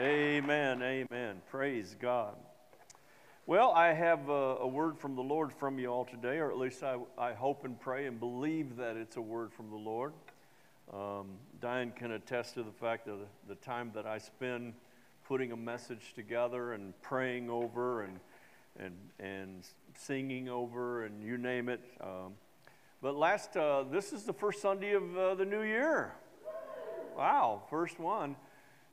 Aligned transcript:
Amen. 0.00 0.82
Amen. 0.82 1.40
Praise 1.48 1.94
God. 2.00 2.34
Well, 3.46 3.70
I 3.70 3.92
have 3.92 4.28
a, 4.28 4.56
a, 4.62 4.66
word 4.66 4.98
from 4.98 5.14
the 5.14 5.22
Lord 5.22 5.52
from 5.52 5.78
you 5.78 5.86
all 5.86 6.04
today, 6.04 6.38
or 6.38 6.50
at 6.50 6.58
least 6.58 6.82
I, 6.82 6.96
I 7.16 7.32
hope 7.32 7.64
and 7.64 7.78
pray 7.78 8.06
and 8.06 8.18
believe 8.18 8.74
that 8.78 8.96
it's 8.96 9.18
a 9.18 9.20
word 9.20 9.52
from 9.52 9.70
the 9.70 9.76
Lord. 9.76 10.12
Um, 10.92 11.36
Diane 11.60 11.92
can 11.94 12.10
attest 12.10 12.54
to 12.54 12.64
the 12.64 12.72
fact 12.72 13.06
that 13.06 13.18
the, 13.46 13.54
time 13.54 13.92
that 13.94 14.04
I 14.04 14.18
spend 14.18 14.74
putting 15.28 15.52
a 15.52 15.56
message 15.56 16.12
together 16.16 16.72
and 16.72 17.00
praying 17.00 17.48
over 17.48 18.02
and, 18.02 18.18
and, 18.76 18.96
and 19.20 19.64
singing 19.96 20.48
over 20.48 21.04
and 21.04 21.22
you 21.22 21.38
name 21.38 21.68
it. 21.68 21.80
Um, 22.00 22.32
but 23.00 23.14
last, 23.14 23.56
uh, 23.56 23.84
this 23.92 24.12
is 24.12 24.24
the 24.24 24.32
first 24.32 24.60
Sunday 24.60 24.94
of 24.94 25.16
uh, 25.16 25.34
the 25.36 25.44
new 25.44 25.62
year. 25.62 26.14
Wow, 27.16 27.62
first 27.70 28.00
one 28.00 28.34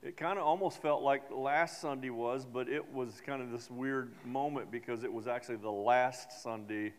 it 0.04 0.18
kind 0.18 0.40
of 0.40 0.46
almost 0.46 0.82
felt 0.82 1.04
like 1.04 1.30
last 1.32 1.80
Sunday 1.80 2.10
was, 2.10 2.46
but 2.52 2.68
it 2.68 2.92
was 2.92 3.22
kind 3.24 3.42
of 3.42 3.52
this 3.52 3.70
weird 3.70 4.12
moment 4.26 4.72
because 4.72 5.04
it 5.04 5.14
was 5.14 5.28
actually 5.28 5.58
the 5.58 5.70
last 5.70 6.42
Sunday 6.42 6.94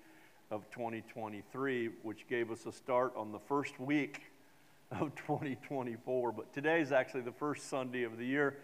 of 0.52 0.70
2023, 0.70 1.90
which 2.02 2.28
gave 2.28 2.52
us 2.52 2.64
a 2.66 2.72
start 2.72 3.12
on 3.16 3.32
the 3.32 3.40
first 3.40 3.80
week 3.80 4.22
of 4.92 5.12
2024. 5.16 6.30
But 6.30 6.52
today 6.52 6.80
is 6.80 6.92
actually 6.92 7.22
the 7.22 7.32
first 7.32 7.68
Sunday 7.68 8.04
of 8.04 8.18
the 8.18 8.24
year. 8.24 8.58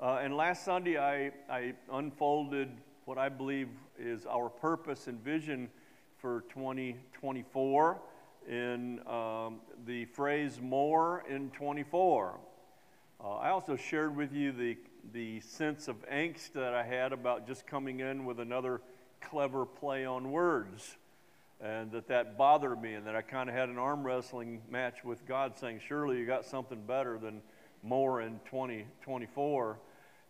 Uh, 0.00 0.20
and 0.22 0.36
last 0.36 0.64
Sunday, 0.64 0.96
I, 0.96 1.30
I 1.50 1.74
unfolded 1.92 2.70
what 3.04 3.18
I 3.18 3.28
believe 3.28 3.68
is 3.98 4.24
our 4.24 4.48
purpose 4.48 5.06
and 5.06 5.22
vision 5.22 5.68
for 6.16 6.44
2024 6.54 8.00
in 8.48 9.00
um, 9.06 9.60
the 9.84 10.06
phrase 10.06 10.60
more 10.62 11.24
in 11.28 11.50
24. 11.50 12.38
Uh, 13.24 13.36
I 13.36 13.50
also 13.50 13.76
shared 13.76 14.16
with 14.16 14.32
you 14.32 14.50
the, 14.50 14.76
the 15.12 15.38
sense 15.40 15.86
of 15.86 15.94
angst 16.08 16.54
that 16.54 16.74
I 16.74 16.82
had 16.82 17.12
about 17.12 17.46
just 17.46 17.68
coming 17.68 18.00
in 18.00 18.24
with 18.24 18.40
another 18.40 18.80
clever 19.20 19.64
play 19.64 20.04
on 20.04 20.32
words, 20.32 20.96
and 21.60 21.92
that 21.92 22.08
that 22.08 22.36
bothered 22.36 22.82
me, 22.82 22.94
and 22.94 23.06
that 23.06 23.14
I 23.14 23.22
kind 23.22 23.48
of 23.48 23.54
had 23.54 23.68
an 23.68 23.78
arm 23.78 24.02
wrestling 24.02 24.60
match 24.68 25.04
with 25.04 25.24
God, 25.24 25.56
saying, 25.56 25.82
Surely 25.86 26.18
you 26.18 26.26
got 26.26 26.44
something 26.44 26.82
better 26.84 27.16
than 27.16 27.42
more 27.84 28.22
in 28.22 28.40
2024. 28.50 29.78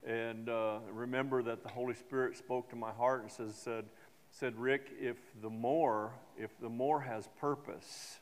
And 0.07 0.51
uh, 0.51 0.81
remember 0.93 1.43
that 1.45 1.63
the 1.63 1.71
Holy 1.71 1.95
Spirit 1.95 2.37
spoke 2.37 2.69
to 2.71 2.77
my 2.77 2.91
heart 2.91 3.23
and 3.23 3.33
says, 3.33 3.55
said, 3.55 3.87
said, 4.31 4.55
Rick, 4.59 4.91
if 5.01 5.17
the 5.41 5.49
more, 5.49 6.13
if 6.37 6.51
the 6.61 6.69
more 6.69 7.01
has 7.01 7.27
purpose, 7.41 8.19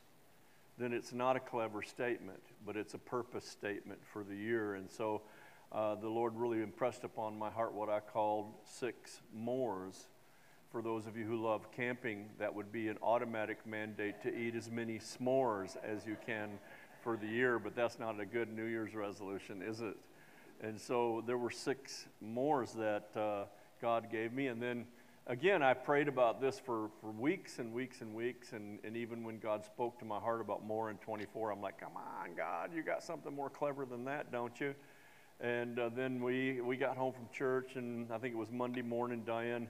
then 0.77 0.93
it's 0.93 1.11
not 1.11 1.35
a 1.35 1.41
clever 1.41 1.81
statement, 1.81 2.41
but 2.65 2.75
it's 2.77 2.93
a 2.93 2.97
purpose 2.97 3.45
statement 3.45 3.99
for 4.13 4.23
the 4.23 4.35
year. 4.35 4.75
And 4.75 4.89
so 4.89 5.21
uh, 5.71 5.95
the 5.95 6.09
Lord 6.09 6.33
really 6.35 6.61
impressed 6.61 7.03
upon 7.03 7.37
my 7.37 7.49
heart 7.49 7.73
what 7.73 7.89
I 7.89 7.99
called 7.99 8.53
six 8.63 9.21
mores. 9.33 10.07
For 10.71 10.81
those 10.81 11.07
of 11.07 11.17
you 11.17 11.25
who 11.25 11.41
love 11.41 11.71
camping, 11.71 12.29
that 12.39 12.53
would 12.53 12.71
be 12.71 12.87
an 12.87 12.97
automatic 13.01 13.65
mandate 13.65 14.21
to 14.23 14.33
eat 14.33 14.55
as 14.55 14.69
many 14.69 14.99
s'mores 14.99 15.75
as 15.83 16.05
you 16.05 16.15
can 16.25 16.49
for 17.03 17.17
the 17.17 17.27
year, 17.27 17.59
but 17.59 17.75
that's 17.75 17.99
not 17.99 18.19
a 18.19 18.25
good 18.25 18.55
New 18.55 18.65
Year's 18.65 18.93
resolution, 18.93 19.61
is 19.61 19.81
it? 19.81 19.97
And 20.61 20.79
so 20.79 21.23
there 21.25 21.37
were 21.37 21.49
six 21.49 22.05
mores 22.21 22.73
that 22.73 23.09
uh, 23.15 23.45
God 23.81 24.11
gave 24.11 24.31
me. 24.31 24.47
And 24.47 24.61
then 24.61 24.85
again, 25.27 25.61
I 25.61 25.73
prayed 25.73 26.07
about 26.07 26.41
this 26.41 26.59
for, 26.59 26.89
for 26.99 27.11
weeks 27.11 27.59
and 27.59 27.73
weeks 27.73 28.01
and 28.01 28.13
weeks. 28.13 28.53
And, 28.53 28.79
and 28.83 28.95
even 28.95 29.23
when 29.23 29.39
God 29.39 29.63
spoke 29.63 29.99
to 29.99 30.05
my 30.05 30.19
heart 30.19 30.41
about 30.41 30.65
more 30.65 30.89
in 30.89 30.97
24, 30.97 31.51
I'm 31.51 31.61
like, 31.61 31.79
come 31.79 31.95
on, 31.95 32.35
God, 32.35 32.71
you 32.75 32.83
got 32.83 33.03
something 33.03 33.33
more 33.33 33.49
clever 33.49 33.85
than 33.85 34.05
that, 34.05 34.31
don't 34.31 34.59
you? 34.59 34.73
And 35.39 35.79
uh, 35.79 35.89
then 35.89 36.23
we, 36.23 36.61
we 36.61 36.77
got 36.77 36.95
home 36.97 37.13
from 37.13 37.27
church, 37.33 37.75
and 37.75 38.11
I 38.11 38.17
think 38.19 38.33
it 38.33 38.37
was 38.37 38.51
Monday 38.51 38.83
morning, 38.83 39.23
Diane 39.25 39.67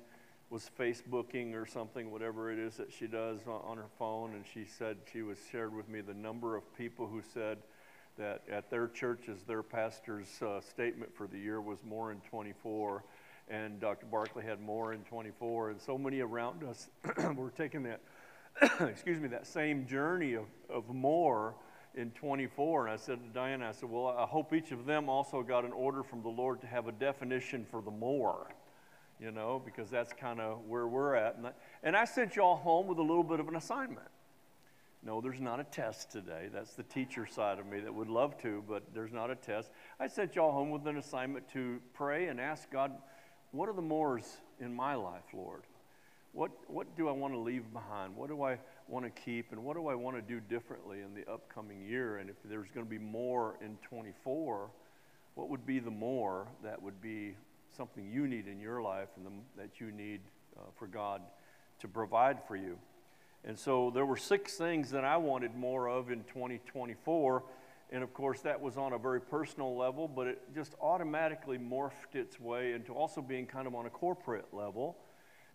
was 0.49 0.69
Facebooking 0.77 1.53
or 1.53 1.66
something, 1.66 2.11
whatever 2.11 2.52
it 2.52 2.59
is 2.59 2.75
that 2.75 2.91
she 2.91 3.07
does 3.07 3.39
on, 3.47 3.61
on 3.63 3.77
her 3.77 3.88
phone. 3.97 4.33
And 4.33 4.44
she 4.53 4.66
said, 4.66 4.97
she 5.12 5.22
was 5.22 5.38
shared 5.50 5.73
with 5.73 5.88
me 5.88 6.01
the 6.01 6.13
number 6.13 6.57
of 6.57 6.75
people 6.78 7.07
who 7.07 7.22
said, 7.33 7.59
that 8.18 8.44
at 8.51 8.69
their 8.69 8.89
churches, 8.89 9.39
their 9.47 9.63
pastor's 9.63 10.41
uh, 10.41 10.59
statement 10.59 11.16
for 11.16 11.28
the 11.28 11.38
year 11.38 11.62
was 11.62 11.79
more 11.88 12.12
in 12.12 12.19
24 12.29 13.03
and 13.51 13.79
Dr. 13.81 14.06
Barkley 14.06 14.44
had 14.44 14.62
more 14.62 14.94
in 14.94 15.01
24, 15.01 15.72
and 15.72 15.81
so 15.81 15.97
many 15.97 16.22
around 16.22 16.63
us 16.63 16.89
were 17.35 17.51
taking 17.51 17.84
that, 17.84 18.00
excuse 18.79 19.19
me, 19.19 19.28
that 19.28 19.45
same 19.45 19.85
journey 19.85 20.34
of, 20.35 20.45
of 20.69 20.88
more 20.89 21.56
in 21.95 22.12
24. 22.12 22.88
And 22.88 22.94
I 22.94 22.95
said 22.95 23.22
to 23.22 23.29
Diana, 23.29 23.67
I 23.67 23.72
said, 23.73 23.89
well, 23.89 24.07
I 24.07 24.25
hope 24.25 24.53
each 24.53 24.72
of 24.72 24.85
them 24.85 25.09
also 25.09 25.44
got 25.44 25.66
an 25.66 25.73
order 25.73 26.01
from 26.01 26.22
the 26.23 26.29
Lord 26.29 26.62
to 26.62 26.67
have 26.67 26.88
a 26.88 26.94
definition 26.94 27.66
for 27.69 27.81
the 27.81 27.91
more, 27.91 28.47
you 29.19 29.31
know, 29.31 29.62
because 29.63 29.89
that's 29.89 30.13
kind 30.13 30.39
of 30.39 30.59
where 30.68 30.88
we're 30.88 31.16
at. 31.16 31.35
And 31.35 31.47
I, 31.47 31.51
and 31.83 31.95
I 31.95 32.06
sent 32.06 32.38
y'all 32.38 32.56
home 32.56 32.88
with 32.88 33.00
a 33.00 33.03
little 33.03 33.23
bit 33.23 33.41
of 33.41 33.50
an 33.50 33.57
assignment. 33.57 34.07
No, 35.03 35.19
there's 35.19 35.41
not 35.41 35.59
a 35.59 35.63
test 35.63 36.12
today. 36.12 36.47
That's 36.53 36.75
the 36.75 36.83
teacher 36.83 37.25
side 37.25 37.57
of 37.57 37.66
me 37.66 37.79
that 37.79 37.94
would 37.94 38.07
love 38.07 38.39
to, 38.44 38.63
but 38.69 38.83
there's 38.94 39.12
not 39.12 39.31
a 39.31 39.35
test. 39.35 39.72
I 40.00 40.07
sent 40.07 40.35
y'all 40.35 40.51
home 40.51 40.69
with 40.69 40.85
an 40.85 40.97
assignment 40.97 41.50
to 41.53 41.79
pray 41.94 42.28
and 42.28 42.39
ask 42.39 42.69
God 42.72 42.91
what 43.51 43.69
are 43.69 43.73
the 43.73 43.81
mores 43.81 44.38
in 44.59 44.73
my 44.73 44.95
life, 44.95 45.23
Lord? 45.34 45.63
What, 46.34 46.51
what 46.67 46.95
do 46.95 47.09
I 47.09 47.12
want 47.12 47.34
to 47.34 47.39
leave 47.39 47.72
behind? 47.73 48.16
What 48.16 48.29
do 48.29 48.44
I 48.44 48.57
want 48.88 49.03
to 49.03 49.22
keep? 49.22 49.51
And 49.51 49.63
what 49.63 49.75
do 49.75 49.88
I 49.88 49.95
want 49.95 50.16
to 50.16 50.22
do 50.22 50.39
differently 50.39 51.00
in 51.01 51.13
the 51.13 51.29
upcoming 51.29 51.85
year? 51.85 52.17
And 52.17 52.29
if 52.29 52.38
there's 52.45 52.69
going 52.73 52.85
to 52.85 52.89
be 52.89 52.97
more 52.97 53.57
in 53.62 53.78
24, 53.89 54.69
what 55.35 55.50
would 55.50 55.66
be 55.66 55.79
the 55.79 55.91
more 55.91 56.47
that 56.63 56.81
would 56.81 57.01
be 57.01 57.35
something 57.75 58.09
you 58.09 58.28
need 58.28 58.47
in 58.47 58.62
your 58.62 58.81
life 58.81 59.09
and 59.17 59.25
the, 59.25 59.31
that 59.62 59.81
you 59.81 59.91
need 59.91 60.22
uh, 60.57 60.62
for 60.78 60.88
God 60.88 61.22
to 61.79 61.88
provide 61.89 62.38
for 62.47 62.56
you? 62.56 62.78
And 63.44 63.59
so 63.59 63.91
there 63.94 64.06
were 64.06 64.18
six 64.18 64.53
things 64.53 64.91
that 64.91 65.03
I 65.03 65.18
wanted 65.18 65.56
more 65.56 65.89
of 65.89 66.12
in 66.12 66.23
2024 66.25 67.44
and 67.91 68.03
of 68.03 68.13
course, 68.13 68.40
that 68.41 68.59
was 68.59 68.78
on 68.78 68.94
a 68.94 68.97
very 68.97 69.19
personal 69.19 69.75
level, 69.75 70.07
but 70.07 70.25
it 70.25 70.41
just 70.56 70.75
automatically 70.81 71.57
morphed 71.57 72.16
its 72.16 72.40
way 72.40 72.72
into 72.72 72.94
also 72.94 73.22
being 73.22 73.46
kind 73.46 73.68
of 73.68 73.75
on 73.75 73.85
a 73.85 73.90
corporate 73.90 74.47
level. 74.53 74.97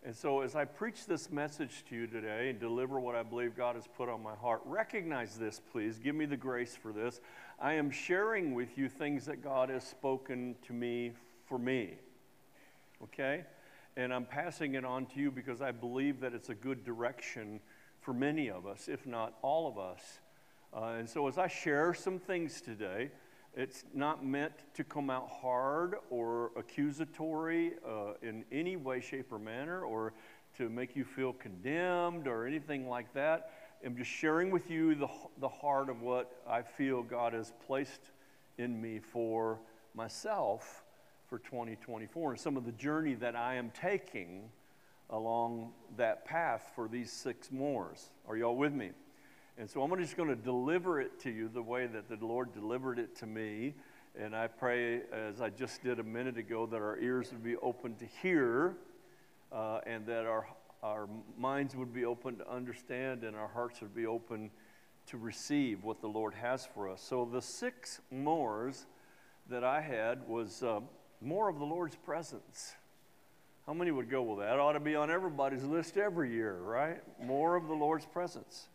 And 0.05 0.15
so, 0.15 0.43
as 0.43 0.55
I 0.55 0.67
preach 0.67 1.07
this 1.07 1.31
message 1.31 1.85
to 1.89 1.97
you 1.97 2.07
today 2.07 2.51
and 2.51 2.61
deliver 2.61 3.01
what 3.01 3.17
I 3.17 3.23
believe 3.23 3.57
God 3.57 3.75
has 3.75 3.87
put 3.97 4.11
on 4.11 4.23
my 4.23 4.35
heart, 4.35 4.61
recognize 4.67 5.37
this, 5.37 5.61
please. 5.73 5.99
Give 5.99 6.15
me 6.15 6.27
the 6.27 6.37
grace 6.37 6.77
for 6.77 6.93
this. 6.93 7.21
I 7.59 7.73
am 7.73 7.91
sharing 7.91 8.55
with 8.55 8.77
you 8.77 8.91
things 8.91 9.25
that 9.27 9.43
God 9.43 9.71
has 9.71 9.83
spoken 9.83 10.57
to 10.67 10.75
me 10.75 11.13
for 11.47 11.59
me. 11.59 11.95
Okay? 13.03 13.45
And 13.97 14.13
I'm 14.13 14.27
passing 14.27 14.75
it 14.75 14.85
on 14.85 15.07
to 15.07 15.21
you 15.21 15.31
because 15.31 15.63
I 15.63 15.73
believe 15.73 16.21
that 16.21 16.35
it's 16.35 16.51
a 16.51 16.55
good 16.55 16.85
direction 16.85 17.61
for 18.01 18.13
many 18.13 18.51
of 18.51 18.67
us, 18.67 18.89
if 18.89 19.07
not 19.07 19.35
all 19.41 19.67
of 19.67 19.79
us. 19.79 20.21
Uh, 20.77 20.97
and 20.99 21.09
so, 21.09 21.27
as 21.27 21.39
I 21.39 21.49
share 21.49 21.95
some 21.95 22.19
things 22.19 22.61
today, 22.61 23.11
it's 23.55 23.85
not 23.95 24.23
meant 24.23 24.53
to 24.75 24.85
come 24.85 25.09
out 25.09 25.31
hard 25.31 25.95
or 26.11 26.51
accusatory 26.55 27.73
uh, 27.89 28.13
in 28.21 28.45
any 28.53 28.77
way, 28.77 29.01
shape, 29.01 29.33
or 29.33 29.39
manner, 29.39 29.85
or 29.85 30.13
to 30.59 30.69
make 30.69 30.95
you 30.95 31.03
feel 31.03 31.33
condemned 31.33 32.29
or 32.29 32.47
anything 32.47 32.91
like 32.91 33.15
that. 33.15 33.53
I'm 33.85 33.97
just 33.97 34.11
sharing 34.11 34.51
with 34.51 34.71
you 34.71 34.95
the, 34.95 35.09
the 35.41 35.49
heart 35.49 35.89
of 35.89 36.03
what 36.03 36.43
I 36.47 36.61
feel 36.61 37.03
God 37.03 37.33
has 37.33 37.55
placed 37.67 38.11
in 38.59 38.79
me 38.79 38.99
for 38.99 39.59
myself 39.95 40.85
for 41.27 41.39
2024 41.39 42.33
and 42.33 42.41
some 42.41 42.59
of 42.59 42.67
the 42.67 42.73
journey 42.73 43.15
that 43.15 43.35
I 43.35 43.55
am 43.55 43.71
taking 43.71 44.51
along 45.09 45.73
that 45.97 46.27
path 46.27 46.73
for 46.75 46.87
these 46.87 47.11
six 47.11 47.51
mores. 47.51 48.11
Are 48.29 48.37
y'all 48.37 48.57
with 48.57 48.75
me? 48.75 48.91
And 49.59 49.71
so 49.71 49.83
I'm 49.83 49.99
just 49.99 50.19
going 50.19 50.29
to 50.29 50.37
deliver 50.37 51.01
it 51.01 51.19
to 51.21 51.31
you 51.31 51.49
the 51.49 51.63
way 51.63 51.87
that 51.87 52.09
the 52.09 52.25
Lord 52.25 52.53
delivered 52.53 52.99
it 52.99 53.17
to 53.17 53.27
me. 53.27 53.75
And 54.19 54.37
I 54.37 54.49
pray, 54.49 55.01
as 55.11 55.41
I 55.41 55.49
just 55.49 55.83
did 55.83 55.99
a 55.99 56.03
minute 56.03 56.37
ago, 56.37 56.67
that 56.67 56.77
our 56.77 56.99
ears 56.99 57.33
would 57.33 57.43
be 57.43 57.57
open 57.57 57.95
to 57.97 58.07
hear 58.21 58.77
uh, 59.51 59.81
and 59.87 60.05
that 60.07 60.27
our, 60.27 60.47
our 60.83 61.09
minds 61.39 61.75
would 61.75 61.95
be 61.95 62.05
open 62.05 62.37
to 62.37 62.51
understand 62.51 63.25
and 63.25 63.35
our 63.35 63.49
hearts 63.49 63.81
would 63.81 63.95
be 63.95 64.05
open 64.05 64.51
to 65.07 65.17
receive 65.17 65.85
what 65.85 66.03
the 66.03 66.09
Lord 66.09 66.35
has 66.35 66.67
for 66.67 66.91
us. 66.91 67.01
So 67.01 67.27
the 67.31 67.41
six 67.41 68.03
mores 68.11 68.85
that 69.49 69.65
I 69.65 69.81
had 69.81 70.29
was 70.29 70.63
uh, 70.63 70.81
more 71.23 71.49
of 71.49 71.59
the 71.59 71.65
Lord's 71.65 71.97
presence. 71.97 72.75
How 73.65 73.73
many 73.73 73.91
would 73.91 74.11
go, 74.11 74.21
well, 74.23 74.37
that 74.37 74.59
ought 74.59 74.73
to 74.73 74.81
be 74.81 74.97
on 74.97 75.11
everybody's 75.11 75.65
list 75.65 75.97
every 75.97 76.31
year, 76.31 76.59
right? 76.59 77.01
More 77.25 77.57
of 77.57 77.69
the 77.69 77.75
Lord's 77.75 78.05
presence 78.05 78.69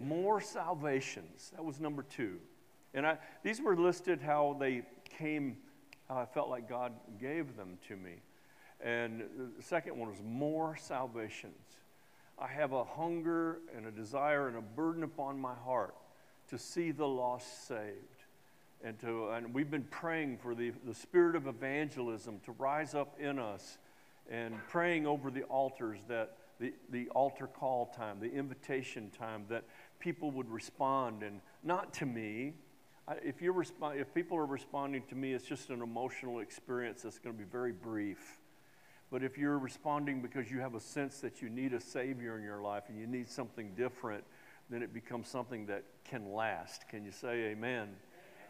more 0.00 0.40
salvations. 0.40 1.50
That 1.54 1.64
was 1.64 1.80
number 1.80 2.02
two. 2.02 2.38
And 2.94 3.06
I, 3.06 3.18
these 3.42 3.60
were 3.60 3.76
listed 3.76 4.20
how 4.20 4.56
they 4.58 4.82
came, 5.18 5.56
how 6.08 6.16
I 6.16 6.24
felt 6.24 6.48
like 6.48 6.68
God 6.68 6.92
gave 7.20 7.56
them 7.56 7.78
to 7.88 7.96
me. 7.96 8.22
And 8.80 9.22
the 9.56 9.62
second 9.62 9.98
one 9.98 10.08
was 10.08 10.22
more 10.24 10.76
salvations. 10.76 11.54
I 12.38 12.46
have 12.46 12.72
a 12.72 12.84
hunger 12.84 13.58
and 13.76 13.86
a 13.86 13.90
desire 13.90 14.46
and 14.46 14.56
a 14.56 14.60
burden 14.62 15.02
upon 15.02 15.40
my 15.40 15.54
heart 15.54 15.94
to 16.50 16.58
see 16.58 16.92
the 16.92 17.06
lost 17.06 17.66
saved. 17.66 18.24
and, 18.82 18.98
to, 19.00 19.30
and 19.30 19.52
we've 19.52 19.70
been 19.70 19.86
praying 19.90 20.38
for 20.38 20.54
the, 20.54 20.72
the 20.86 20.94
spirit 20.94 21.34
of 21.34 21.46
evangelism 21.46 22.40
to 22.44 22.52
rise 22.52 22.94
up 22.94 23.18
in 23.18 23.38
us 23.38 23.78
and 24.30 24.54
praying 24.68 25.06
over 25.06 25.30
the 25.30 25.42
altars 25.44 25.98
that 26.08 26.36
the, 26.60 26.72
the 26.90 27.08
altar 27.10 27.46
call 27.46 27.86
time, 27.86 28.18
the 28.20 28.30
invitation 28.32 29.10
time, 29.16 29.44
that 29.48 29.64
people 29.98 30.30
would 30.32 30.50
respond 30.50 31.22
and 31.22 31.40
not 31.62 31.92
to 31.94 32.06
me. 32.06 32.54
If, 33.22 33.40
you're 33.40 33.54
resp- 33.54 33.98
if 33.98 34.12
people 34.14 34.36
are 34.36 34.46
responding 34.46 35.02
to 35.08 35.14
me, 35.14 35.32
it's 35.32 35.46
just 35.46 35.70
an 35.70 35.82
emotional 35.82 36.40
experience 36.40 37.02
that's 37.02 37.18
going 37.18 37.34
to 37.34 37.38
be 37.38 37.48
very 37.50 37.72
brief. 37.72 38.38
But 39.10 39.22
if 39.22 39.38
you're 39.38 39.58
responding 39.58 40.20
because 40.20 40.50
you 40.50 40.60
have 40.60 40.74
a 40.74 40.80
sense 40.80 41.20
that 41.20 41.40
you 41.40 41.48
need 41.48 41.72
a 41.72 41.80
Savior 41.80 42.36
in 42.36 42.44
your 42.44 42.60
life 42.60 42.84
and 42.88 42.98
you 42.98 43.06
need 43.06 43.28
something 43.28 43.72
different, 43.74 44.24
then 44.68 44.82
it 44.82 44.92
becomes 44.92 45.28
something 45.28 45.64
that 45.66 45.84
can 46.04 46.32
last. 46.32 46.88
Can 46.88 47.04
you 47.04 47.12
say 47.12 47.46
amen? 47.46 47.88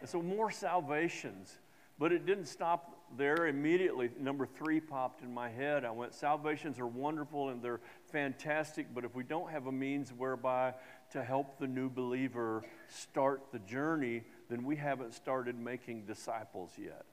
And 0.01 0.09
so 0.09 0.21
more 0.21 0.51
salvations. 0.51 1.59
But 1.99 2.13
it 2.13 2.27
didn't 2.27 2.47
stop 2.47 2.97
there 3.17 3.47
immediately. 3.47 4.11
Number 4.21 4.47
three 4.47 4.81
popped 4.81 5.23
in 5.23 5.33
my 5.33 5.49
head. 5.49 5.85
I 5.85 5.91
went, 5.91 6.15
salvations 6.15 6.79
are 6.79 6.87
wonderful 6.87 7.49
and 7.49 7.63
they're 7.63 7.81
fantastic, 8.13 8.87
but 8.95 9.05
if 9.05 9.15
we 9.15 9.25
don't 9.25 9.51
have 9.51 9.67
a 9.67 9.73
means 9.73 10.13
whereby 10.13 10.75
to 11.13 11.23
help 11.23 11.59
the 11.59 11.67
new 11.67 11.89
believer 11.89 12.65
start 12.89 13.43
the 13.53 13.59
journey, 13.61 14.23
then 14.51 14.65
we 14.65 14.77
haven't 14.77 15.15
started 15.15 15.59
making 15.59 16.05
disciples 16.05 16.73
yet. 16.77 17.07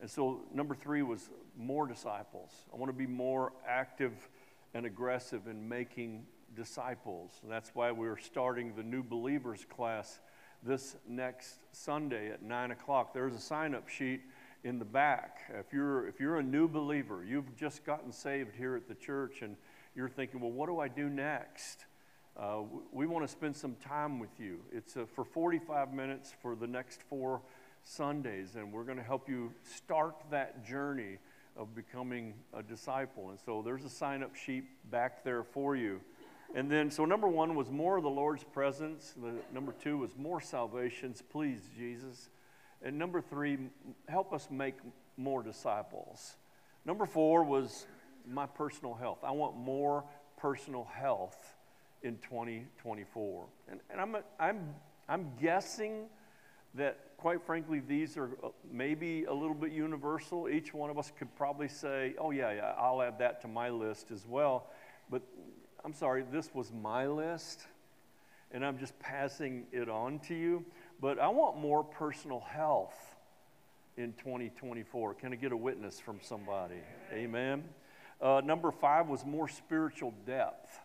And 0.00 0.10
so, 0.10 0.40
number 0.52 0.74
three 0.74 1.02
was 1.02 1.30
more 1.56 1.86
disciples. 1.86 2.50
I 2.72 2.76
want 2.76 2.90
to 2.90 2.96
be 2.96 3.06
more 3.06 3.52
active 3.66 4.12
and 4.74 4.84
aggressive 4.84 5.46
in 5.46 5.68
making 5.68 6.26
disciples. 6.54 7.30
And 7.42 7.50
that's 7.50 7.70
why 7.74 7.92
we're 7.92 8.18
starting 8.18 8.74
the 8.74 8.82
new 8.82 9.02
believers 9.02 9.64
class 9.68 10.20
this 10.62 10.96
next 11.08 11.58
Sunday 11.72 12.30
at 12.30 12.42
9 12.42 12.70
o'clock. 12.70 13.14
There's 13.14 13.34
a 13.34 13.40
sign 13.40 13.74
up 13.74 13.88
sheet 13.88 14.22
in 14.64 14.78
the 14.78 14.84
back. 14.84 15.38
If 15.58 15.72
you're, 15.72 16.06
if 16.06 16.20
you're 16.20 16.38
a 16.38 16.42
new 16.42 16.68
believer, 16.68 17.24
you've 17.24 17.56
just 17.56 17.84
gotten 17.84 18.12
saved 18.12 18.54
here 18.56 18.76
at 18.76 18.88
the 18.88 18.94
church, 18.94 19.42
and 19.42 19.56
you're 19.94 20.08
thinking, 20.08 20.40
well, 20.40 20.52
what 20.52 20.66
do 20.66 20.78
I 20.78 20.88
do 20.88 21.08
next? 21.08 21.84
Uh, 22.36 22.62
we 22.92 23.06
want 23.06 23.24
to 23.26 23.30
spend 23.30 23.54
some 23.54 23.76
time 23.76 24.18
with 24.18 24.40
you. 24.40 24.58
It's 24.72 24.96
uh, 24.96 25.04
for 25.14 25.24
45 25.24 25.92
minutes 25.92 26.32
for 26.40 26.54
the 26.54 26.66
next 26.66 27.02
four 27.02 27.42
Sundays, 27.82 28.56
and 28.56 28.72
we're 28.72 28.84
going 28.84 28.96
to 28.96 29.04
help 29.04 29.28
you 29.28 29.52
start 29.64 30.16
that 30.30 30.64
journey 30.64 31.18
of 31.56 31.74
becoming 31.74 32.32
a 32.54 32.62
disciple. 32.62 33.28
And 33.30 33.38
so 33.44 33.60
there's 33.62 33.84
a 33.84 33.90
sign 33.90 34.22
up 34.22 34.34
sheet 34.34 34.64
back 34.90 35.24
there 35.24 35.42
for 35.42 35.76
you. 35.76 36.00
And 36.54 36.70
then, 36.70 36.90
so 36.90 37.04
number 37.04 37.28
one 37.28 37.54
was 37.54 37.70
more 37.70 37.98
of 37.98 38.02
the 38.02 38.10
Lord's 38.10 38.44
presence. 38.44 39.14
The, 39.20 39.32
number 39.52 39.74
two 39.82 39.98
was 39.98 40.10
more 40.16 40.40
salvations. 40.40 41.22
Please, 41.30 41.60
Jesus. 41.76 42.30
And 42.82 42.98
number 42.98 43.20
three, 43.20 43.58
help 44.08 44.32
us 44.32 44.48
make 44.50 44.76
more 45.18 45.42
disciples. 45.42 46.36
Number 46.86 47.04
four 47.04 47.44
was 47.44 47.86
my 48.26 48.46
personal 48.46 48.94
health. 48.94 49.18
I 49.22 49.32
want 49.32 49.56
more 49.56 50.04
personal 50.38 50.88
health 50.94 51.36
in 52.02 52.18
2024. 52.18 53.44
And, 53.70 53.80
and 53.90 54.00
I'm, 54.00 54.16
I'm, 54.38 54.74
I'm 55.08 55.30
guessing 55.40 56.06
that, 56.74 56.98
quite 57.16 57.42
frankly, 57.42 57.80
these 57.80 58.16
are 58.16 58.30
uh, 58.42 58.48
maybe 58.70 59.24
a 59.24 59.32
little 59.32 59.54
bit 59.54 59.72
universal. 59.72 60.48
Each 60.48 60.72
one 60.72 60.90
of 60.90 60.98
us 60.98 61.12
could 61.18 61.34
probably 61.36 61.68
say, 61.68 62.14
oh, 62.18 62.30
yeah, 62.30 62.52
yeah, 62.52 62.72
I'll 62.78 63.02
add 63.02 63.18
that 63.18 63.40
to 63.42 63.48
my 63.48 63.70
list 63.70 64.10
as 64.10 64.26
well. 64.26 64.66
But 65.10 65.22
I'm 65.84 65.94
sorry, 65.94 66.24
this 66.30 66.50
was 66.54 66.72
my 66.72 67.06
list, 67.06 67.66
and 68.52 68.64
I'm 68.64 68.78
just 68.78 68.98
passing 68.98 69.66
it 69.72 69.88
on 69.88 70.18
to 70.20 70.34
you. 70.34 70.64
But 71.00 71.18
I 71.18 71.28
want 71.28 71.58
more 71.58 71.82
personal 71.82 72.40
health 72.40 73.16
in 73.96 74.12
2024. 74.14 75.14
Can 75.14 75.32
I 75.32 75.36
get 75.36 75.52
a 75.52 75.56
witness 75.56 76.00
from 76.00 76.20
somebody? 76.22 76.80
Amen. 77.12 77.64
Uh, 78.20 78.40
number 78.44 78.70
five 78.70 79.08
was 79.08 79.26
more 79.26 79.48
spiritual 79.48 80.14
depth. 80.24 80.78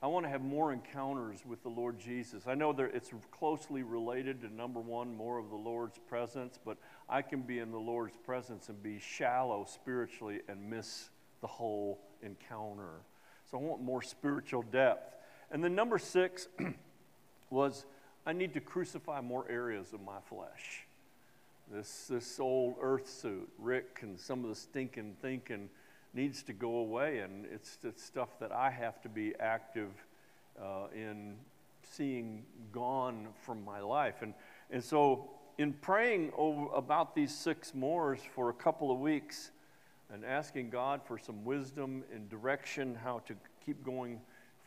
I 0.00 0.06
want 0.06 0.24
to 0.26 0.30
have 0.30 0.42
more 0.42 0.72
encounters 0.72 1.40
with 1.44 1.62
the 1.64 1.68
Lord 1.68 1.98
Jesus. 1.98 2.44
I 2.46 2.54
know 2.54 2.72
that 2.72 2.90
it's 2.94 3.10
closely 3.32 3.82
related 3.82 4.40
to 4.42 4.54
number 4.54 4.78
one, 4.78 5.16
more 5.16 5.38
of 5.38 5.50
the 5.50 5.56
Lord's 5.56 5.98
presence, 6.08 6.56
but 6.64 6.78
I 7.08 7.20
can 7.20 7.42
be 7.42 7.58
in 7.58 7.72
the 7.72 7.78
Lord's 7.78 8.16
presence 8.24 8.68
and 8.68 8.80
be 8.80 9.00
shallow 9.00 9.66
spiritually 9.68 10.40
and 10.48 10.70
miss 10.70 11.10
the 11.40 11.48
whole 11.48 11.98
encounter. 12.22 13.00
So 13.50 13.58
I 13.58 13.60
want 13.60 13.82
more 13.82 14.02
spiritual 14.02 14.62
depth. 14.62 15.16
And 15.50 15.64
then 15.64 15.74
number 15.74 15.98
six 15.98 16.46
was 17.50 17.84
I 18.24 18.32
need 18.32 18.54
to 18.54 18.60
crucify 18.60 19.20
more 19.20 19.46
areas 19.50 19.92
of 19.92 20.00
my 20.00 20.20
flesh. 20.28 20.86
This, 21.72 22.06
this 22.08 22.38
old 22.38 22.76
earth 22.80 23.08
suit, 23.08 23.48
Rick, 23.58 23.98
and 24.02 24.18
some 24.18 24.44
of 24.44 24.50
the 24.50 24.56
stinking 24.56 25.16
thinking 25.20 25.68
needs 26.14 26.42
to 26.44 26.52
go 26.52 26.76
away. 26.76 27.18
And 27.18 27.46
it's, 27.52 27.78
it's 27.82 28.02
stuff 28.02 28.38
that 28.40 28.52
I 28.52 28.70
have 28.70 29.00
to 29.02 29.08
be 29.08 29.34
active 29.38 29.90
uh, 30.60 30.86
in 30.94 31.36
seeing 31.82 32.44
gone 32.72 33.28
from 33.42 33.64
my 33.64 33.80
life. 33.80 34.22
And, 34.22 34.34
and 34.70 34.82
so, 34.82 35.30
in 35.56 35.72
praying 35.72 36.32
over, 36.36 36.66
about 36.74 37.14
these 37.14 37.34
six 37.34 37.74
mores 37.74 38.20
for 38.34 38.48
a 38.50 38.52
couple 38.52 38.92
of 38.92 39.00
weeks, 39.00 39.50
and 40.12 40.24
asking 40.24 40.70
God 40.70 41.00
for 41.04 41.18
some 41.18 41.44
wisdom 41.44 42.02
and 42.14 42.28
direction 42.30 42.94
how 42.94 43.20
to 43.26 43.34
keep 43.64 43.84
going 43.84 44.20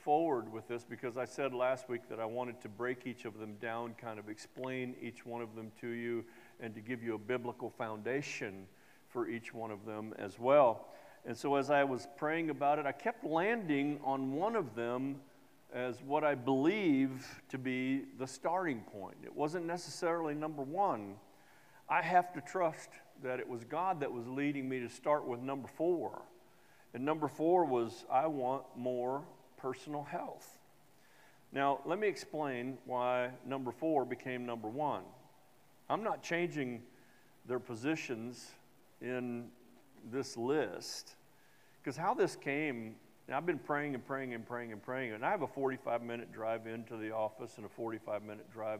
forward 0.04 0.52
with 0.52 0.68
this 0.68 0.84
because 0.84 1.18
I 1.18 1.26
said 1.26 1.54
last 1.54 1.90
week 1.90 2.02
that 2.10 2.20
I 2.20 2.26
wanted 2.26 2.60
to 2.62 2.70
break 2.70 3.06
each 3.06 3.26
of 3.26 3.40
them 3.40 3.56
down, 3.62 3.96
kind 4.00 4.20
of 4.20 4.30
explain 4.30 4.96
each 5.02 5.26
one 5.26 5.42
of 5.42 5.56
them 5.56 5.72
to 5.82 5.88
you, 5.88 6.24
and 6.60 6.74
to 6.76 6.82
give 6.82 7.04
you 7.04 7.16
a 7.16 7.20
biblical 7.20 7.70
foundation 7.70 8.66
for 9.10 9.28
each 9.28 9.54
one 9.54 9.72
of 9.72 9.86
them 9.86 10.14
as 10.18 10.40
well. 10.40 10.88
And 11.25 11.38
so 11.38 11.56
as 11.56 11.69
I 11.69 11.83
was 11.83 12.07
praying 12.18 12.50
about 12.50 12.79
it, 12.79 12.85
I 12.85 12.91
kept 12.91 13.23
landing 13.23 14.00
on 14.03 14.33
one 14.33 14.56
of 14.56 14.75
them 14.75 15.18
as 15.73 16.01
what 16.03 16.23
I 16.23 16.35
believe 16.35 17.41
to 17.50 17.57
be 17.57 18.03
the 18.18 18.27
starting 18.27 18.81
point. 18.91 19.18
It 19.23 19.35
wasn't 19.35 19.65
necessarily 19.65 20.33
number 20.33 20.62
one. 20.62 21.15
I 21.88 22.01
have 22.01 22.33
to 22.33 22.41
trust 22.41 22.89
that 23.23 23.39
it 23.39 23.47
was 23.47 23.63
God 23.63 24.00
that 24.00 24.12
was 24.12 24.27
leading 24.27 24.68
me 24.68 24.79
to 24.79 24.89
start 24.89 25.25
with 25.25 25.41
number 25.41 25.68
four. 25.68 26.21
And 26.94 27.06
number 27.06 27.27
four 27.27 27.65
was 27.65 28.06
I 28.12 28.27
want 28.27 28.63
more 28.75 29.21
personal 29.57 30.03
health. 30.03 30.57
Now, 31.53 31.79
let 31.85 32.00
me 32.00 32.07
explain 32.07 32.77
why 32.85 33.29
number 33.45 33.71
four 33.71 34.06
became 34.06 34.45
number 34.45 34.68
one. 34.68 35.03
I'm 35.89 36.03
not 36.03 36.23
changing 36.23 36.81
their 37.45 37.59
positions 37.59 38.50
in 39.01 39.50
this 40.12 40.38
list 40.38 41.16
because 41.81 41.97
how 41.97 42.14
this 42.14 42.35
came, 42.35 42.95
I've 43.31 43.45
been 43.45 43.59
praying 43.59 43.95
and 43.95 44.06
praying 44.06 44.33
and 44.33 44.45
praying 44.45 44.71
and 44.71 44.81
praying, 44.81 45.14
and 45.14 45.26
I 45.26 45.31
have 45.31 45.42
a 45.42 45.47
45 45.47 46.04
minute 46.04 46.31
drive 46.31 46.68
into 46.68 46.97
the 46.97 47.11
office 47.11 47.57
and 47.57 47.66
a 47.66 47.69
45 47.69 48.23
minute 48.23 48.52
drive 48.52 48.80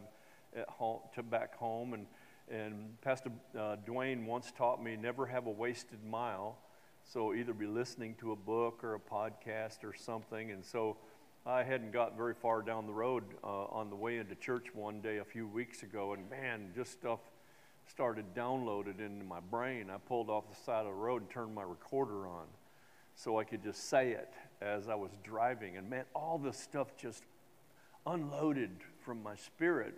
at 0.56 0.68
home 0.68 1.00
to 1.14 1.22
back 1.22 1.56
home, 1.56 1.94
and 1.94 2.06
and 2.50 3.00
Pastor 3.00 3.30
uh, 3.58 3.76
Dwayne 3.86 4.26
once 4.26 4.52
taught 4.56 4.82
me 4.82 4.96
never 4.96 5.26
have 5.26 5.46
a 5.46 5.50
wasted 5.50 6.04
mile. 6.04 6.58
So 7.04 7.34
either 7.34 7.52
be 7.52 7.66
listening 7.66 8.14
to 8.20 8.32
a 8.32 8.36
book 8.36 8.84
or 8.84 8.94
a 8.94 9.00
podcast 9.00 9.84
or 9.84 9.94
something. 9.94 10.50
And 10.50 10.64
so 10.64 10.96
I 11.44 11.62
hadn't 11.62 11.92
got 11.92 12.16
very 12.16 12.34
far 12.34 12.62
down 12.62 12.86
the 12.86 12.92
road 12.92 13.24
uh, 13.42 13.64
on 13.64 13.90
the 13.90 13.96
way 13.96 14.18
into 14.18 14.34
church 14.36 14.66
one 14.74 15.00
day 15.00 15.18
a 15.18 15.24
few 15.24 15.46
weeks 15.46 15.82
ago, 15.82 16.12
and 16.12 16.30
man, 16.30 16.70
just 16.74 16.92
stuff 16.92 17.20
started 17.92 18.34
downloaded 18.34 19.00
into 19.00 19.22
my 19.22 19.40
brain. 19.50 19.90
I 19.90 19.98
pulled 19.98 20.30
off 20.30 20.48
the 20.48 20.56
side 20.64 20.80
of 20.80 20.86
the 20.86 20.92
road 20.92 21.20
and 21.20 21.30
turned 21.30 21.54
my 21.54 21.62
recorder 21.62 22.26
on 22.26 22.46
so 23.14 23.38
I 23.38 23.44
could 23.44 23.62
just 23.62 23.90
say 23.90 24.12
it 24.12 24.32
as 24.62 24.88
I 24.88 24.94
was 24.94 25.10
driving. 25.22 25.76
And 25.76 25.90
man, 25.90 26.06
all 26.14 26.38
this 26.38 26.56
stuff 26.56 26.96
just 26.96 27.22
unloaded 28.06 28.70
from 29.04 29.22
my 29.22 29.36
spirit 29.36 29.94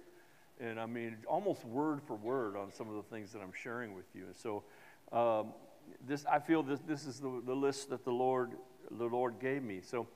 and 0.58 0.80
I 0.80 0.86
mean 0.86 1.18
almost 1.28 1.64
word 1.64 2.00
for 2.02 2.16
word 2.16 2.56
on 2.56 2.72
some 2.72 2.88
of 2.88 2.96
the 2.96 3.02
things 3.04 3.32
that 3.32 3.40
I'm 3.40 3.52
sharing 3.52 3.94
with 3.94 4.06
you. 4.12 4.24
And 4.24 4.34
so 4.34 4.64
um, 5.12 5.52
this, 6.04 6.26
I 6.26 6.40
feel 6.40 6.64
that 6.64 6.88
this 6.88 7.06
is 7.06 7.20
the, 7.20 7.42
the 7.46 7.54
list 7.54 7.90
that 7.90 8.04
the 8.04 8.12
Lord, 8.12 8.54
the 8.90 9.04
Lord 9.04 9.38
gave 9.40 9.62
me. 9.62 9.80
So 9.82 10.08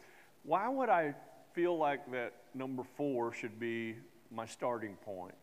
why 0.43 0.69
would 0.69 0.89
I 0.89 1.15
feel 1.53 1.79
like 1.79 2.11
that 2.11 2.33
number 2.55 2.83
four 2.97 3.33
should 3.33 3.61
be 3.61 3.95
my 4.33 4.47
starting 4.47 4.97
point? 4.97 5.35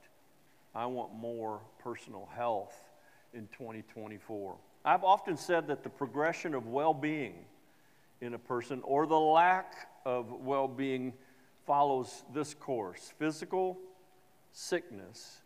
I 0.75 0.86
want 0.88 1.15
more 1.15 1.62
personal 1.79 2.27
health 2.36 2.75
in 3.34 3.48
2024. 3.48 4.58
I've 4.84 5.05
often 5.05 5.38
said 5.38 5.67
that 5.67 5.84
the 5.84 5.89
progression 5.89 6.53
of 6.53 6.67
well 6.67 6.94
being 6.94 7.46
in 8.20 8.34
a 8.34 8.39
person 8.39 8.82
or 8.84 9.08
the 9.08 9.20
lack 9.20 9.88
of 10.05 10.32
well 10.41 10.67
being 10.67 11.13
follows 11.65 12.24
this 12.34 12.53
course 12.53 13.13
physical, 13.17 13.77
sickness 14.51 15.38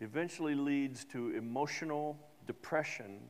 eventually 0.00 0.54
leads 0.54 1.04
to 1.06 1.30
emotional 1.30 2.18
depression, 2.46 3.20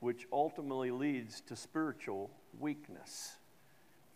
which 0.00 0.26
ultimately 0.30 0.90
leads 0.90 1.40
to 1.40 1.56
spiritual 1.56 2.30
weakness. 2.58 3.36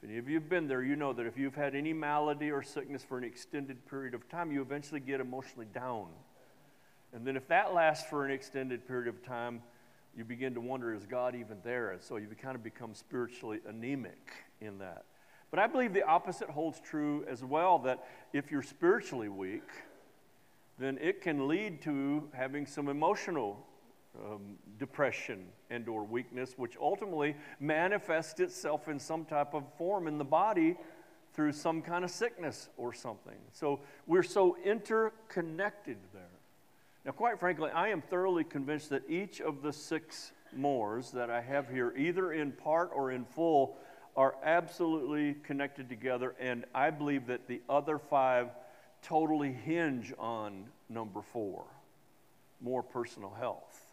If 0.03 0.11
any 0.11 0.19
of 0.19 0.29
you 0.29 0.35
have 0.35 0.51
been 0.51 0.69
there, 0.69 0.83
you 0.83 0.95
know 0.95 1.15
that 1.15 1.27
if 1.27 1.39
you've 1.39 1.55
had 1.55 1.75
any 1.75 1.95
malady 1.95 2.51
or 2.51 2.63
sickness 2.63 3.03
for 3.03 3.17
an 3.17 3.25
extended 3.25 3.85
period 3.89 4.13
of 4.13 4.29
time, 4.29 4.53
you 4.53 4.61
eventually 4.61 5.01
get 5.01 5.21
emotionally 5.21 5.67
down. 5.73 6.09
And 7.15 7.25
then 7.25 7.37
if 7.37 7.47
that 7.49 7.73
lasts 7.73 8.09
for 8.11 8.25
an 8.25 8.33
extended 8.33 8.87
period 8.87 9.09
of 9.09 9.23
time, 9.23 9.63
you 10.17 10.25
begin 10.25 10.55
to 10.55 10.61
wonder, 10.61 10.93
is 10.93 11.07
God 11.07 11.35
even 11.35 11.59
there? 11.63 11.93
And 11.93 12.03
so 12.03 12.17
you 12.17 12.27
kind 12.41 12.57
of 12.57 12.63
become 12.63 12.95
spiritually 12.95 13.61
anemic 13.69 14.33
in 14.61 14.79
that. 14.79 15.05
But 15.51 15.61
I 15.61 15.69
believe 15.69 15.93
the 15.95 16.03
opposite 16.03 16.51
holds 16.51 16.81
true 16.81 17.25
as 17.29 17.45
well 17.45 17.79
that 17.81 18.05
if 18.33 18.51
you're 18.51 18.63
spiritually 18.63 19.29
weak, 19.29 19.69
then 20.79 20.99
it 21.01 21.21
can 21.21 21.47
lead 21.47 21.81
to 21.83 22.29
having 22.33 22.67
some 22.67 22.89
emotional 22.89 23.65
um, 24.19 24.57
depression 24.79 25.47
and 25.71 25.89
or 25.89 26.05
weakness 26.05 26.55
which 26.57 26.77
ultimately 26.81 27.35
manifests 27.59 28.39
itself 28.39 28.89
in 28.89 28.99
some 28.99 29.25
type 29.25 29.55
of 29.55 29.65
form 29.77 30.07
in 30.07 30.19
the 30.19 30.25
body 30.25 30.77
through 31.33 31.51
some 31.51 31.83
kind 31.83 32.05
of 32.05 32.11
sickness 32.13 32.69
or 32.77 32.93
something 32.93 33.39
so 33.53 33.81
we're 34.07 34.23
so 34.23 34.57
interconnected 34.65 35.97
there 36.13 36.23
now 37.05 37.13
quite 37.13 37.39
frankly 37.39 37.71
i 37.71 37.89
am 37.89 38.01
thoroughly 38.01 38.45
convinced 38.45 38.91
that 38.91 39.03
each 39.09 39.41
of 39.41 39.63
the 39.63 39.73
six 39.73 40.33
mores 40.55 41.11
that 41.11 41.31
i 41.31 41.41
have 41.41 41.69
here 41.69 41.93
either 41.97 42.33
in 42.33 42.53
part 42.53 42.91
or 42.95 43.11
in 43.11 43.25
full 43.25 43.77
are 44.17 44.37
absolutely 44.45 45.35
connected 45.43 45.89
together 45.89 46.35
and 46.39 46.65
i 46.75 46.91
believe 46.91 47.27
that 47.27 47.47
the 47.49 47.61
other 47.69 47.99
five 47.99 48.49
totally 49.03 49.53
hinge 49.53 50.13
on 50.19 50.65
number 50.89 51.21
four 51.23 51.65
more 52.61 52.83
personal 52.83 53.35
health 53.39 53.85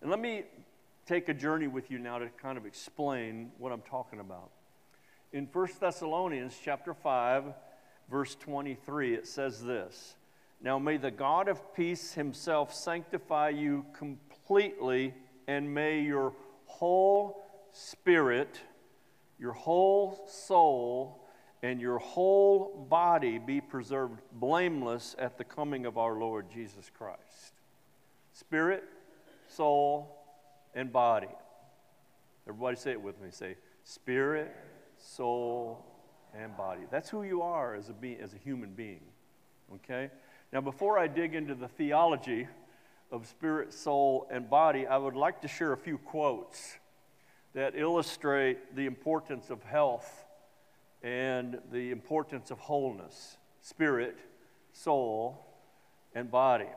and 0.00 0.10
let 0.10 0.20
me 0.20 0.44
take 1.10 1.28
a 1.28 1.34
journey 1.34 1.66
with 1.66 1.90
you 1.90 1.98
now 1.98 2.18
to 2.18 2.28
kind 2.40 2.56
of 2.56 2.64
explain 2.64 3.50
what 3.58 3.72
I'm 3.72 3.82
talking 3.82 4.20
about. 4.20 4.50
In 5.32 5.48
1 5.52 5.68
Thessalonians 5.80 6.56
chapter 6.62 6.94
5, 6.94 7.44
verse 8.08 8.36
23, 8.36 9.14
it 9.14 9.26
says 9.26 9.60
this 9.62 10.14
Now 10.62 10.78
may 10.78 10.98
the 10.98 11.10
God 11.10 11.48
of 11.48 11.74
peace 11.74 12.12
himself 12.12 12.74
sanctify 12.74 13.50
you 13.50 13.86
completely, 13.94 15.14
and 15.48 15.72
may 15.72 16.00
your 16.00 16.34
whole 16.66 17.42
spirit, 17.72 18.60
your 19.38 19.52
whole 19.52 20.26
soul, 20.28 21.26
and 21.62 21.80
your 21.80 21.98
whole 21.98 22.86
body 22.88 23.38
be 23.38 23.60
preserved 23.60 24.20
blameless 24.32 25.14
at 25.18 25.38
the 25.38 25.44
coming 25.44 25.86
of 25.86 25.98
our 25.98 26.14
Lord 26.14 26.46
Jesus 26.52 26.90
Christ. 26.92 27.54
Spirit, 28.32 28.84
soul, 29.48 30.16
and 30.74 30.92
body. 30.92 31.28
Everybody 32.48 32.76
say 32.76 32.92
it 32.92 33.02
with 33.02 33.20
me. 33.20 33.28
Say, 33.30 33.56
spirit, 33.84 34.54
soul, 34.98 35.84
and 36.34 36.56
body. 36.56 36.82
That's 36.90 37.10
who 37.10 37.22
you 37.22 37.42
are 37.42 37.74
as 37.74 37.88
a, 37.88 37.92
be- 37.92 38.18
as 38.20 38.34
a 38.34 38.38
human 38.38 38.70
being. 38.70 39.02
Okay? 39.74 40.10
Now, 40.52 40.60
before 40.60 40.98
I 40.98 41.06
dig 41.06 41.34
into 41.34 41.54
the 41.54 41.68
theology 41.68 42.48
of 43.12 43.26
spirit, 43.28 43.72
soul, 43.72 44.26
and 44.30 44.50
body, 44.50 44.86
I 44.86 44.96
would 44.96 45.14
like 45.14 45.42
to 45.42 45.48
share 45.48 45.72
a 45.72 45.76
few 45.76 45.96
quotes 45.98 46.78
that 47.54 47.74
illustrate 47.76 48.74
the 48.74 48.86
importance 48.86 49.50
of 49.50 49.62
health 49.62 50.24
and 51.02 51.58
the 51.72 51.90
importance 51.92 52.50
of 52.50 52.58
wholeness 52.58 53.36
spirit, 53.62 54.18
soul, 54.72 55.46
and 56.14 56.30
body. 56.30 56.68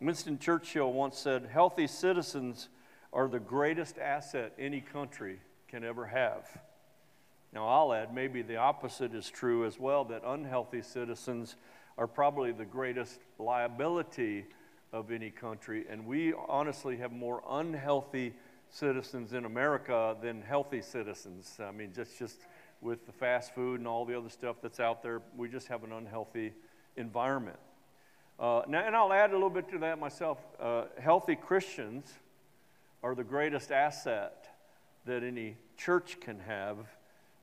Winston 0.00 0.38
Churchill 0.38 0.92
once 0.92 1.16
said, 1.16 1.48
Healthy 1.50 1.86
citizens 1.86 2.68
are 3.12 3.28
the 3.28 3.38
greatest 3.38 3.98
asset 3.98 4.52
any 4.58 4.80
country 4.80 5.38
can 5.68 5.84
ever 5.84 6.06
have. 6.06 6.46
Now, 7.52 7.68
I'll 7.68 7.92
add, 7.92 8.14
maybe 8.14 8.42
the 8.42 8.56
opposite 8.56 9.14
is 9.14 9.30
true 9.30 9.64
as 9.64 9.78
well, 9.78 10.04
that 10.06 10.22
unhealthy 10.24 10.82
citizens 10.82 11.56
are 11.98 12.06
probably 12.06 12.52
the 12.52 12.64
greatest 12.64 13.20
liability 13.38 14.46
of 14.92 15.10
any 15.10 15.30
country. 15.30 15.84
And 15.88 16.06
we 16.06 16.34
honestly 16.48 16.96
have 16.98 17.12
more 17.12 17.42
unhealthy 17.48 18.34
citizens 18.70 19.32
in 19.32 19.44
America 19.44 20.16
than 20.22 20.42
healthy 20.42 20.82
citizens. 20.82 21.58
I 21.60 21.70
mean, 21.70 21.92
just, 21.94 22.18
just 22.18 22.40
with 22.80 23.06
the 23.06 23.12
fast 23.12 23.54
food 23.54 23.80
and 23.80 23.86
all 23.86 24.04
the 24.04 24.16
other 24.16 24.30
stuff 24.30 24.56
that's 24.62 24.80
out 24.80 25.02
there, 25.02 25.22
we 25.36 25.48
just 25.48 25.68
have 25.68 25.84
an 25.84 25.92
unhealthy 25.92 26.52
environment. 26.96 27.58
Uh, 28.38 28.62
now, 28.66 28.84
and 28.84 28.96
I'll 28.96 29.12
add 29.12 29.30
a 29.30 29.34
little 29.34 29.50
bit 29.50 29.70
to 29.70 29.78
that 29.78 29.98
myself. 29.98 30.38
Uh, 30.58 30.84
healthy 30.98 31.36
Christians 31.36 32.12
are 33.02 33.14
the 33.14 33.24
greatest 33.24 33.70
asset 33.70 34.48
that 35.04 35.22
any 35.22 35.56
church 35.76 36.18
can 36.20 36.40
have, 36.40 36.78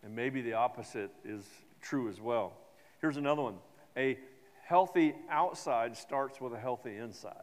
and 0.03 0.15
maybe 0.15 0.41
the 0.41 0.53
opposite 0.53 1.11
is 1.23 1.43
true 1.81 2.09
as 2.09 2.19
well. 2.19 2.53
Here's 3.01 3.17
another 3.17 3.41
one 3.41 3.55
a 3.97 4.17
healthy 4.69 5.15
outside 5.31 5.97
starts 5.97 6.39
with 6.39 6.53
a 6.53 6.59
healthy 6.59 6.95
inside. 6.95 7.33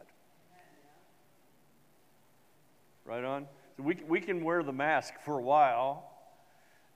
Right 3.03 3.23
on? 3.23 3.47
So 3.75 3.83
we, 3.83 3.97
we 4.07 4.21
can 4.21 4.45
wear 4.45 4.63
the 4.63 4.71
mask 4.71 5.13
for 5.25 5.37
a 5.37 5.41
while 5.41 6.09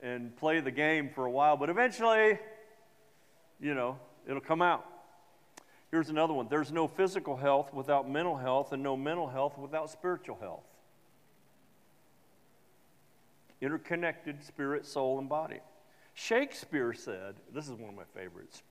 and 0.02 0.34
play 0.38 0.62
the 0.62 0.72
game 0.72 1.10
for 1.10 1.26
a 1.26 1.30
while, 1.30 1.58
but 1.58 1.70
eventually, 1.70 2.40
you 3.60 3.74
know, 3.74 4.00
it'll 4.26 4.40
come 4.40 4.62
out. 4.62 4.86
Here's 5.92 6.10
another 6.10 6.34
one 6.34 6.48
there's 6.50 6.72
no 6.72 6.88
physical 6.88 7.36
health 7.36 7.74
without 7.74 8.10
mental 8.10 8.38
health, 8.38 8.72
and 8.72 8.82
no 8.82 8.96
mental 8.96 9.28
health 9.28 9.58
without 9.58 9.90
spiritual 9.90 10.38
health. 10.40 10.64
Interconnected 13.60 14.42
spirit, 14.46 14.86
soul, 14.86 15.20
and 15.20 15.28
body. 15.28 15.60
Shakespeare 16.14 16.94
said, 16.94 17.36
this 17.54 17.66
is 17.66 17.74
one 17.74 17.90
of 17.90 17.96
my 17.96 18.06
favorites 18.16 18.64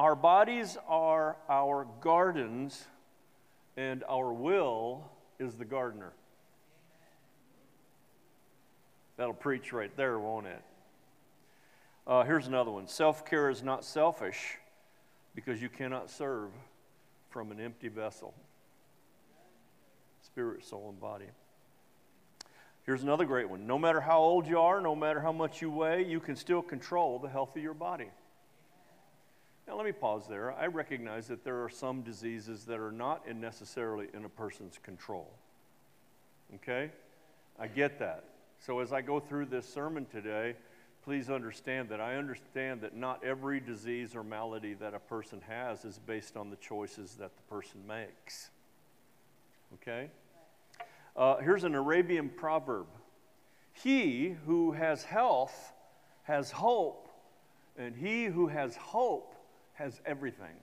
Our 0.00 0.16
bodies 0.16 0.78
are 0.88 1.36
our 1.46 1.86
gardens, 2.00 2.86
and 3.76 4.02
our 4.08 4.32
will 4.32 5.04
is 5.38 5.56
the 5.56 5.66
gardener. 5.66 6.14
That'll 9.18 9.34
preach 9.34 9.74
right 9.74 9.94
there, 9.98 10.18
won't 10.18 10.46
it? 10.46 10.62
Uh, 12.06 12.24
here's 12.24 12.46
another 12.46 12.70
one 12.70 12.88
self 12.88 13.26
care 13.26 13.50
is 13.50 13.62
not 13.62 13.84
selfish 13.84 14.56
because 15.34 15.60
you 15.60 15.68
cannot 15.68 16.08
serve 16.08 16.48
from 17.28 17.52
an 17.52 17.60
empty 17.60 17.88
vessel 17.88 18.32
spirit, 20.22 20.64
soul, 20.64 20.88
and 20.88 20.98
body. 20.98 21.26
Here's 22.86 23.02
another 23.02 23.26
great 23.26 23.50
one. 23.50 23.66
No 23.66 23.78
matter 23.78 24.00
how 24.00 24.20
old 24.20 24.46
you 24.46 24.60
are, 24.60 24.80
no 24.80 24.96
matter 24.96 25.20
how 25.20 25.32
much 25.32 25.60
you 25.60 25.70
weigh, 25.70 26.06
you 26.06 26.20
can 26.20 26.36
still 26.36 26.62
control 26.62 27.18
the 27.18 27.28
health 27.28 27.54
of 27.54 27.62
your 27.62 27.74
body. 27.74 28.08
Now, 29.70 29.76
let 29.76 29.86
me 29.86 29.92
pause 29.92 30.26
there. 30.28 30.52
I 30.52 30.66
recognize 30.66 31.28
that 31.28 31.44
there 31.44 31.62
are 31.62 31.68
some 31.68 32.02
diseases 32.02 32.64
that 32.64 32.80
are 32.80 32.90
not 32.90 33.32
necessarily 33.32 34.08
in 34.12 34.24
a 34.24 34.28
person's 34.28 34.80
control. 34.82 35.30
Okay? 36.56 36.90
I 37.56 37.68
get 37.68 38.00
that. 38.00 38.24
So, 38.58 38.80
as 38.80 38.92
I 38.92 39.00
go 39.00 39.20
through 39.20 39.46
this 39.46 39.72
sermon 39.72 40.06
today, 40.06 40.56
please 41.04 41.30
understand 41.30 41.88
that 41.90 42.00
I 42.00 42.16
understand 42.16 42.80
that 42.80 42.96
not 42.96 43.22
every 43.22 43.60
disease 43.60 44.16
or 44.16 44.24
malady 44.24 44.74
that 44.74 44.92
a 44.92 44.98
person 44.98 45.40
has 45.46 45.84
is 45.84 46.00
based 46.00 46.36
on 46.36 46.50
the 46.50 46.56
choices 46.56 47.14
that 47.20 47.30
the 47.36 47.42
person 47.42 47.80
makes. 47.86 48.50
Okay? 49.74 50.10
Uh, 51.14 51.36
here's 51.36 51.62
an 51.62 51.76
Arabian 51.76 52.28
proverb 52.28 52.88
He 53.72 54.34
who 54.46 54.72
has 54.72 55.04
health 55.04 55.72
has 56.24 56.50
hope, 56.50 57.08
and 57.78 57.94
he 57.94 58.24
who 58.24 58.48
has 58.48 58.74
hope 58.74 59.36
has 59.80 60.00
everything. 60.04 60.54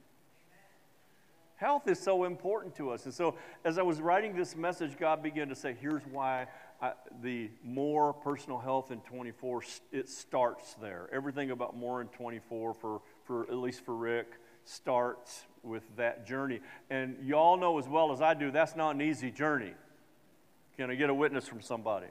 Health 1.56 1.88
is 1.88 2.00
so 2.00 2.24
important 2.24 2.76
to 2.76 2.92
us. 2.92 3.06
And 3.06 3.14
so, 3.14 3.34
as 3.66 3.80
I 3.80 3.82
was 3.82 4.00
writing 4.00 4.36
this 4.36 4.56
message, 4.56 4.96
God 4.98 5.24
began 5.24 5.50
to 5.50 5.56
say, 5.56 5.76
Here's 5.82 6.04
why 6.12 6.46
I, 6.80 6.92
the 7.24 7.50
more 7.64 8.14
personal 8.14 8.60
health 8.60 8.92
in 8.92 9.00
24, 9.02 9.64
it 9.92 10.08
starts 10.08 10.76
there. 10.76 11.10
Everything 11.12 11.50
about 11.50 11.76
more 11.76 12.00
in 12.02 12.08
24, 12.10 12.76
for, 12.76 13.02
for 13.26 13.44
at 13.46 13.56
least 13.56 13.84
for 13.84 13.96
Rick, 13.96 14.28
starts 14.66 15.46
with 15.64 15.84
that 15.96 16.28
journey. 16.28 16.60
And 16.92 17.18
y'all 17.24 17.58
know 17.58 17.80
as 17.80 17.88
well 17.88 18.12
as 18.12 18.22
I 18.22 18.36
do, 18.36 18.52
that's 18.52 18.76
not 18.76 18.94
an 18.94 19.02
easy 19.02 19.32
journey. 19.32 19.74
Can 20.78 20.92
I 20.92 20.96
get 20.96 21.10
a 21.10 21.14
witness 21.14 21.48
from 21.48 21.62
somebody? 21.62 22.08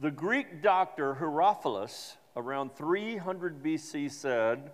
The 0.00 0.10
Greek 0.10 0.62
doctor 0.62 1.14
Herophilus, 1.14 2.14
around 2.34 2.74
300 2.74 3.62
BC, 3.62 4.10
said, 4.10 4.70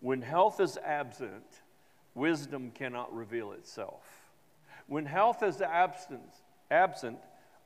When 0.00 0.22
health 0.22 0.60
is 0.60 0.78
absent, 0.84 1.62
wisdom 2.14 2.70
cannot 2.70 3.14
reveal 3.14 3.52
itself. 3.52 4.30
When 4.86 5.06
health 5.06 5.42
is 5.42 5.60
absent, 5.60 6.30
absent 6.70 7.18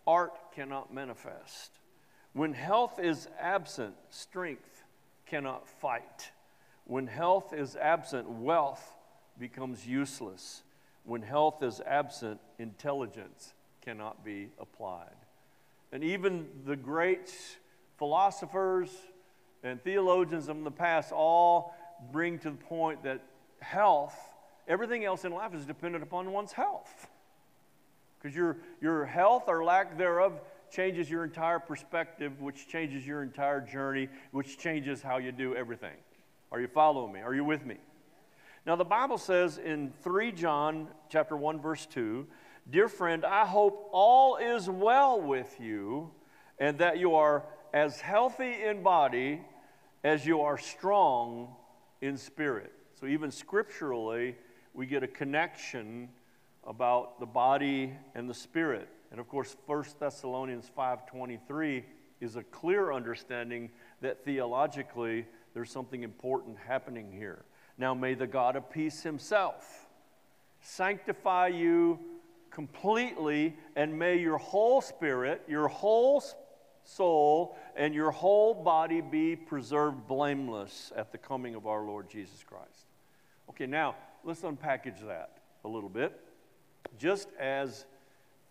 art 0.06 0.52
cannot 0.54 0.92
manifest. 0.92 1.70
When 2.32 2.54
health 2.54 2.98
is 2.98 3.28
absent, 3.38 3.94
strength 4.10 4.84
cannot 5.26 5.68
fight. 5.68 6.32
When 6.84 7.06
health 7.06 7.52
is 7.52 7.76
absent, 7.76 8.28
wealth 8.28 8.96
becomes 9.38 9.86
useless. 9.86 10.62
When 11.04 11.22
health 11.22 11.62
is 11.62 11.80
absent, 11.84 12.40
intelligence 12.58 13.54
cannot 13.82 14.24
be 14.24 14.48
applied. 14.58 15.16
And 15.92 16.02
even 16.02 16.48
the 16.64 16.76
great 16.76 17.34
philosophers 17.98 18.90
and 19.62 19.82
theologians 19.82 20.48
of 20.48 20.64
the 20.64 20.70
past 20.70 21.12
all 21.12 21.74
bring 22.10 22.38
to 22.40 22.50
the 22.50 22.56
point 22.56 23.02
that 23.04 23.22
health 23.60 24.16
everything 24.66 25.04
else 25.04 25.24
in 25.24 25.32
life 25.32 25.54
is 25.54 25.64
dependent 25.64 26.02
upon 26.02 26.32
one's 26.32 26.52
health. 26.52 27.08
Because 28.18 28.36
your, 28.36 28.58
your 28.80 29.04
health 29.04 29.44
or 29.48 29.64
lack 29.64 29.98
thereof 29.98 30.40
changes 30.70 31.10
your 31.10 31.24
entire 31.24 31.58
perspective, 31.58 32.40
which 32.40 32.68
changes 32.68 33.06
your 33.06 33.22
entire 33.22 33.60
journey, 33.60 34.08
which 34.30 34.58
changes 34.58 35.02
how 35.02 35.18
you 35.18 35.32
do 35.32 35.54
everything. 35.54 35.96
Are 36.50 36.60
you 36.60 36.68
following 36.68 37.12
me? 37.12 37.20
Are 37.20 37.34
you 37.34 37.44
with 37.44 37.66
me? 37.66 37.76
Now 38.64 38.76
the 38.76 38.84
Bible 38.84 39.18
says 39.18 39.58
in 39.58 39.92
3 40.02 40.32
John 40.32 40.88
chapter 41.08 41.36
1 41.36 41.60
verse 41.60 41.84
2, 41.86 42.26
"Dear 42.70 42.88
friend, 42.88 43.24
I 43.24 43.44
hope 43.44 43.88
all 43.92 44.36
is 44.36 44.70
well 44.70 45.20
with 45.20 45.60
you 45.60 46.12
and 46.58 46.78
that 46.78 46.98
you 46.98 47.16
are 47.16 47.44
as 47.72 48.00
healthy 48.00 48.62
in 48.62 48.82
body 48.82 49.44
as 50.04 50.24
you 50.24 50.42
are 50.42 50.58
strong 50.58 51.56
in 52.02 52.18
spirit." 52.18 52.74
So 52.92 53.06
even 53.06 53.30
scripturally, 53.30 54.36
we 54.74 54.84
get 54.84 55.02
a 55.02 55.08
connection 55.08 56.10
about 56.64 57.18
the 57.18 57.26
body 57.26 57.96
and 58.14 58.28
the 58.28 58.34
spirit. 58.34 58.88
And 59.10 59.18
of 59.18 59.28
course, 59.28 59.56
1 59.66 59.98
Thessalonians 59.98 60.68
5:23 60.68 61.84
is 62.20 62.36
a 62.36 62.44
clear 62.44 62.92
understanding 62.92 63.70
that 64.00 64.24
theologically 64.24 65.26
there's 65.54 65.70
something 65.70 66.02
important 66.02 66.58
happening 66.58 67.10
here. 67.10 67.44
Now 67.78 67.94
may 67.94 68.14
the 68.14 68.26
God 68.26 68.56
of 68.56 68.70
peace 68.70 69.02
himself 69.02 69.88
sanctify 70.60 71.48
you 71.48 71.98
completely 72.50 73.58
and 73.74 73.98
may 73.98 74.16
your 74.16 74.38
whole 74.38 74.80
spirit, 74.80 75.42
your 75.48 75.68
whole 75.68 76.22
soul 76.84 77.56
and 77.76 77.94
your 77.94 78.10
whole 78.10 78.54
body 78.54 79.00
be 79.00 79.36
preserved 79.36 80.06
blameless 80.06 80.92
at 80.96 81.12
the 81.12 81.18
coming 81.18 81.54
of 81.54 81.66
our 81.66 81.82
Lord 81.82 82.08
Jesus 82.08 82.42
Christ. 82.42 82.86
Okay, 83.50 83.66
now 83.66 83.96
let's 84.24 84.40
unpackage 84.40 85.06
that 85.06 85.38
a 85.64 85.68
little 85.68 85.88
bit. 85.88 86.18
Just 86.98 87.28
as 87.38 87.86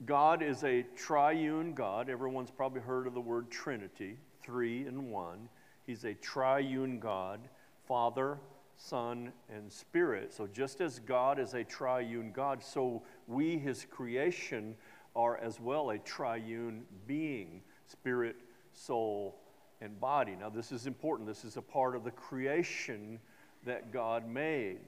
God 0.05 0.41
is 0.41 0.63
a 0.63 0.83
triune 0.95 1.73
God, 1.73 2.09
everyone's 2.09 2.51
probably 2.51 2.81
heard 2.81 3.07
of 3.07 3.13
the 3.13 3.21
word 3.21 3.51
Trinity, 3.51 4.17
three 4.41 4.87
in 4.87 5.09
one. 5.09 5.49
He's 5.85 6.05
a 6.05 6.13
triune 6.15 6.99
God, 6.99 7.39
Father, 7.87 8.39
Son, 8.77 9.31
and 9.53 9.71
Spirit. 9.71 10.33
So 10.33 10.47
just 10.47 10.81
as 10.81 10.99
God 10.99 11.39
is 11.39 11.53
a 11.53 11.63
triune 11.63 12.31
God, 12.31 12.63
so 12.63 13.03
we, 13.27 13.57
His 13.57 13.85
creation, 13.89 14.75
are 15.15 15.37
as 15.37 15.59
well 15.59 15.91
a 15.91 15.99
triune 15.99 16.85
being 17.05 17.61
spirit, 17.91 18.35
soul, 18.73 19.35
and 19.81 19.99
body. 19.99 20.35
Now, 20.39 20.49
this 20.49 20.71
is 20.71 20.87
important. 20.87 21.27
This 21.27 21.43
is 21.43 21.57
a 21.57 21.61
part 21.61 21.95
of 21.95 22.03
the 22.03 22.11
creation 22.11 23.19
that 23.65 23.91
God 23.91 24.27
made. 24.27 24.79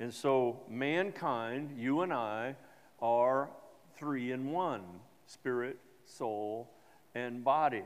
And 0.00 0.12
so, 0.12 0.60
mankind, 0.68 1.74
you 1.78 2.00
and 2.00 2.12
I, 2.12 2.56
are 3.00 3.50
three 3.96 4.32
in 4.32 4.50
one 4.50 4.82
spirit, 5.26 5.78
soul, 6.04 6.70
and 7.14 7.44
body. 7.44 7.84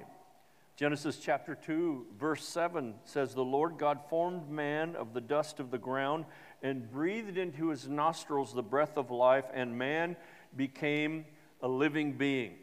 Genesis 0.77 1.19
chapter 1.19 1.55
2, 1.55 2.07
verse 2.19 2.47
7 2.47 2.95
says, 3.05 3.35
The 3.35 3.43
Lord 3.43 3.79
God 3.79 3.99
formed 4.11 4.51
man 4.51 4.95
of 4.95 5.15
the 5.15 5.21
dust 5.21 5.59
of 5.59 5.71
the 5.71 5.79
ground 5.79 6.27
and 6.63 6.91
breathed 6.91 7.39
into 7.39 7.69
his 7.69 7.89
nostrils 7.89 8.53
the 8.53 8.63
breath 8.63 8.97
of 8.97 9.11
life, 9.11 9.47
and 9.55 9.79
man 9.79 10.17
became 10.55 11.25
a 11.63 11.69
living 11.69 12.13
being. 12.13 12.57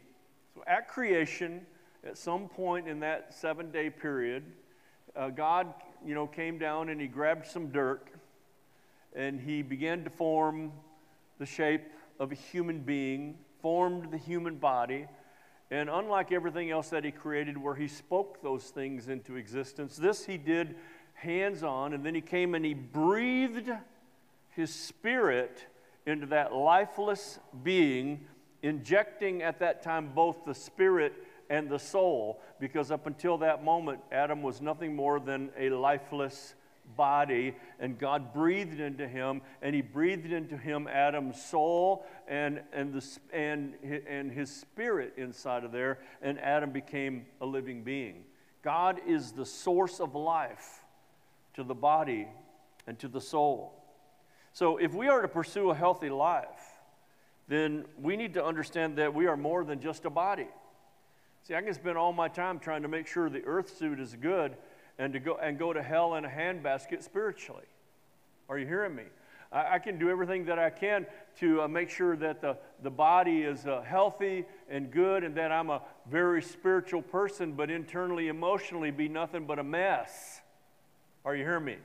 So 0.54 0.62
at 0.66 0.88
creation, 0.88 1.66
at 2.06 2.18
some 2.18 2.48
point 2.48 2.86
in 2.86 3.00
that 3.00 3.34
seven 3.34 3.70
day 3.70 3.90
period, 3.90 4.44
uh, 5.16 5.30
God 5.30 5.72
you 6.04 6.14
know, 6.14 6.26
came 6.26 6.58
down 6.58 6.88
and 6.90 7.00
he 7.00 7.06
grabbed 7.06 7.46
some 7.46 7.68
dirt 7.68 8.08
and 9.14 9.40
he 9.40 9.62
began 9.62 10.04
to 10.04 10.10
form 10.10 10.72
the 11.38 11.46
shape 11.46 11.82
of 12.18 12.32
a 12.32 12.34
human 12.34 12.80
being, 12.80 13.36
formed 13.60 14.10
the 14.10 14.18
human 14.18 14.56
body. 14.56 15.06
And 15.70 15.88
unlike 15.88 16.30
everything 16.30 16.70
else 16.70 16.90
that 16.90 17.04
he 17.04 17.10
created, 17.10 17.56
where 17.56 17.74
he 17.74 17.88
spoke 17.88 18.42
those 18.42 18.64
things 18.64 19.08
into 19.08 19.36
existence, 19.36 19.96
this 19.96 20.26
he 20.26 20.36
did 20.36 20.76
hands 21.14 21.62
on. 21.62 21.94
And 21.94 22.04
then 22.04 22.14
he 22.14 22.20
came 22.20 22.54
and 22.54 22.64
he 22.64 22.74
breathed 22.74 23.70
his 24.50 24.72
spirit 24.72 25.66
into 26.06 26.26
that 26.26 26.52
lifeless 26.52 27.38
being, 27.62 28.26
injecting 28.62 29.42
at 29.42 29.58
that 29.60 29.82
time 29.82 30.10
both 30.14 30.44
the 30.44 30.54
spirit 30.54 31.14
and 31.50 31.68
the 31.68 31.78
soul, 31.78 32.40
because 32.60 32.90
up 32.90 33.06
until 33.06 33.38
that 33.38 33.64
moment, 33.64 34.00
Adam 34.12 34.42
was 34.42 34.60
nothing 34.60 34.94
more 34.94 35.20
than 35.20 35.50
a 35.58 35.70
lifeless 35.70 36.54
body, 36.96 37.54
and 37.80 37.98
God 37.98 38.32
breathed 38.32 38.80
into 38.80 39.08
him, 39.08 39.40
and 39.62 39.74
he 39.74 39.80
breathed 39.80 40.32
into 40.32 40.56
him 40.56 40.86
Adam's 40.86 41.42
soul 41.42 42.04
and, 42.28 42.60
and, 42.72 42.92
the, 42.92 43.18
and, 43.32 43.74
and 44.08 44.30
his 44.30 44.54
spirit 44.54 45.14
inside 45.16 45.64
of 45.64 45.72
there, 45.72 45.98
and 46.22 46.38
Adam 46.40 46.70
became 46.70 47.26
a 47.40 47.46
living 47.46 47.82
being. 47.82 48.24
God 48.62 49.00
is 49.06 49.32
the 49.32 49.46
source 49.46 50.00
of 50.00 50.14
life 50.14 50.82
to 51.54 51.64
the 51.64 51.74
body 51.74 52.28
and 52.86 52.98
to 52.98 53.08
the 53.08 53.20
soul. 53.20 53.80
So, 54.52 54.76
if 54.76 54.94
we 54.94 55.08
are 55.08 55.20
to 55.20 55.28
pursue 55.28 55.70
a 55.70 55.74
healthy 55.74 56.10
life, 56.10 56.46
then 57.48 57.84
we 58.00 58.16
need 58.16 58.34
to 58.34 58.44
understand 58.44 58.96
that 58.96 59.12
we 59.12 59.26
are 59.26 59.36
more 59.36 59.64
than 59.64 59.80
just 59.80 60.04
a 60.04 60.10
body. 60.10 60.48
See, 61.46 61.54
I 61.54 61.60
can 61.60 61.74
spend 61.74 61.98
all 61.98 62.12
my 62.14 62.28
time 62.28 62.58
trying 62.58 62.80
to 62.82 62.88
make 62.88 63.06
sure 63.06 63.28
the 63.28 63.44
earth 63.44 63.76
suit 63.76 64.00
is 64.00 64.16
good 64.18 64.56
and 64.98 65.12
to 65.12 65.20
go 65.20 65.36
and 65.36 65.58
go 65.58 65.74
to 65.74 65.82
hell 65.82 66.14
in 66.14 66.24
a 66.24 66.28
handbasket 66.28 67.02
spiritually. 67.02 67.66
Are 68.48 68.58
you 68.58 68.66
hearing 68.66 68.94
me? 68.94 69.02
I, 69.52 69.74
I 69.74 69.78
can 69.78 69.98
do 69.98 70.08
everything 70.08 70.46
that 70.46 70.58
I 70.58 70.70
can 70.70 71.06
to 71.40 71.62
uh, 71.62 71.68
make 71.68 71.90
sure 71.90 72.16
that 72.16 72.40
the, 72.40 72.56
the 72.82 72.90
body 72.90 73.42
is 73.42 73.66
uh, 73.66 73.82
healthy 73.82 74.46
and 74.70 74.90
good 74.90 75.22
and 75.22 75.34
that 75.34 75.52
I'm 75.52 75.68
a 75.68 75.82
very 76.10 76.40
spiritual 76.40 77.02
person, 77.02 77.52
but 77.52 77.70
internally, 77.70 78.28
emotionally 78.28 78.90
be 78.90 79.10
nothing 79.10 79.44
but 79.44 79.58
a 79.58 79.64
mess. 79.64 80.40
Are 81.26 81.36
you 81.36 81.44
hearing 81.44 81.66
me? 81.66 81.76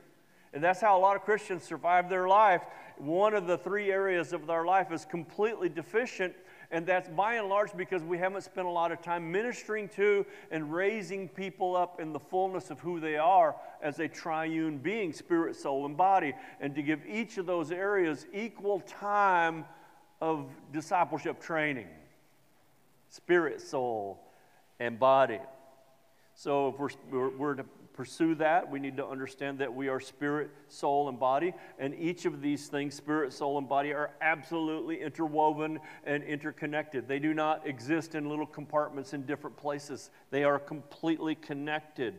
And 0.53 0.63
that's 0.63 0.79
how 0.79 0.97
a 0.97 1.01
lot 1.01 1.17
of 1.17 1.23
Christians 1.23 1.63
survive 1.63 2.09
their 2.09 2.29
life. 2.29 2.61
One 2.97 3.33
of 3.33 3.45
the 3.45 3.57
three 3.57 3.91
areas 3.91 4.31
of 4.31 4.47
their 4.47 4.63
life 4.63 4.93
is 4.93 5.03
completely 5.03 5.67
deficient 5.67 6.33
and 6.71 6.85
that's 6.85 7.09
by 7.09 7.35
and 7.35 7.49
large 7.49 7.75
because 7.75 8.03
we 8.03 8.17
haven't 8.17 8.43
spent 8.43 8.67
a 8.67 8.69
lot 8.69 8.91
of 8.91 9.01
time 9.01 9.31
ministering 9.31 9.89
to 9.89 10.25
and 10.51 10.71
raising 10.71 11.27
people 11.27 11.75
up 11.75 11.99
in 11.99 12.13
the 12.13 12.19
fullness 12.19 12.69
of 12.69 12.79
who 12.79 12.99
they 12.99 13.17
are 13.17 13.55
as 13.81 13.99
a 13.99 14.07
triune 14.07 14.77
being, 14.77 15.11
spirit, 15.11 15.55
soul, 15.55 15.87
and 15.87 15.97
body. 15.97 16.33
And 16.61 16.75
to 16.75 16.83
give 16.83 16.99
each 17.07 17.39
of 17.39 17.47
those 17.47 17.71
areas 17.71 18.27
equal 18.33 18.81
time 18.81 19.65
of 20.21 20.47
discipleship 20.71 21.41
training 21.41 21.87
spirit, 23.09 23.59
soul, 23.59 24.19
and 24.79 24.99
body. 24.99 25.39
So 26.35 26.69
if 26.69 26.79
we're, 26.79 26.89
we're, 27.11 27.29
we're 27.29 27.55
to 27.55 27.65
pursue 27.99 28.33
that, 28.33 28.71
we 28.71 28.79
need 28.79 28.95
to 28.95 29.05
understand 29.05 29.59
that 29.59 29.75
we 29.75 29.89
are 29.89 29.99
spirit, 29.99 30.49
soul, 30.69 31.09
and 31.09 31.19
body. 31.19 31.53
And 31.79 31.93
each 31.93 32.23
of 32.23 32.41
these 32.41 32.67
things, 32.67 32.95
spirit, 32.95 33.33
soul, 33.33 33.57
and 33.57 33.67
body, 33.67 33.91
are 33.91 34.11
absolutely 34.21 35.01
interwoven 35.01 35.81
and 36.05 36.23
interconnected. 36.23 37.09
They 37.09 37.19
do 37.19 37.33
not 37.33 37.67
exist 37.67 38.15
in 38.15 38.29
little 38.29 38.45
compartments 38.45 39.13
in 39.13 39.25
different 39.25 39.57
places, 39.57 40.11
they 40.31 40.45
are 40.45 40.59
completely 40.59 41.35
connected. 41.35 42.15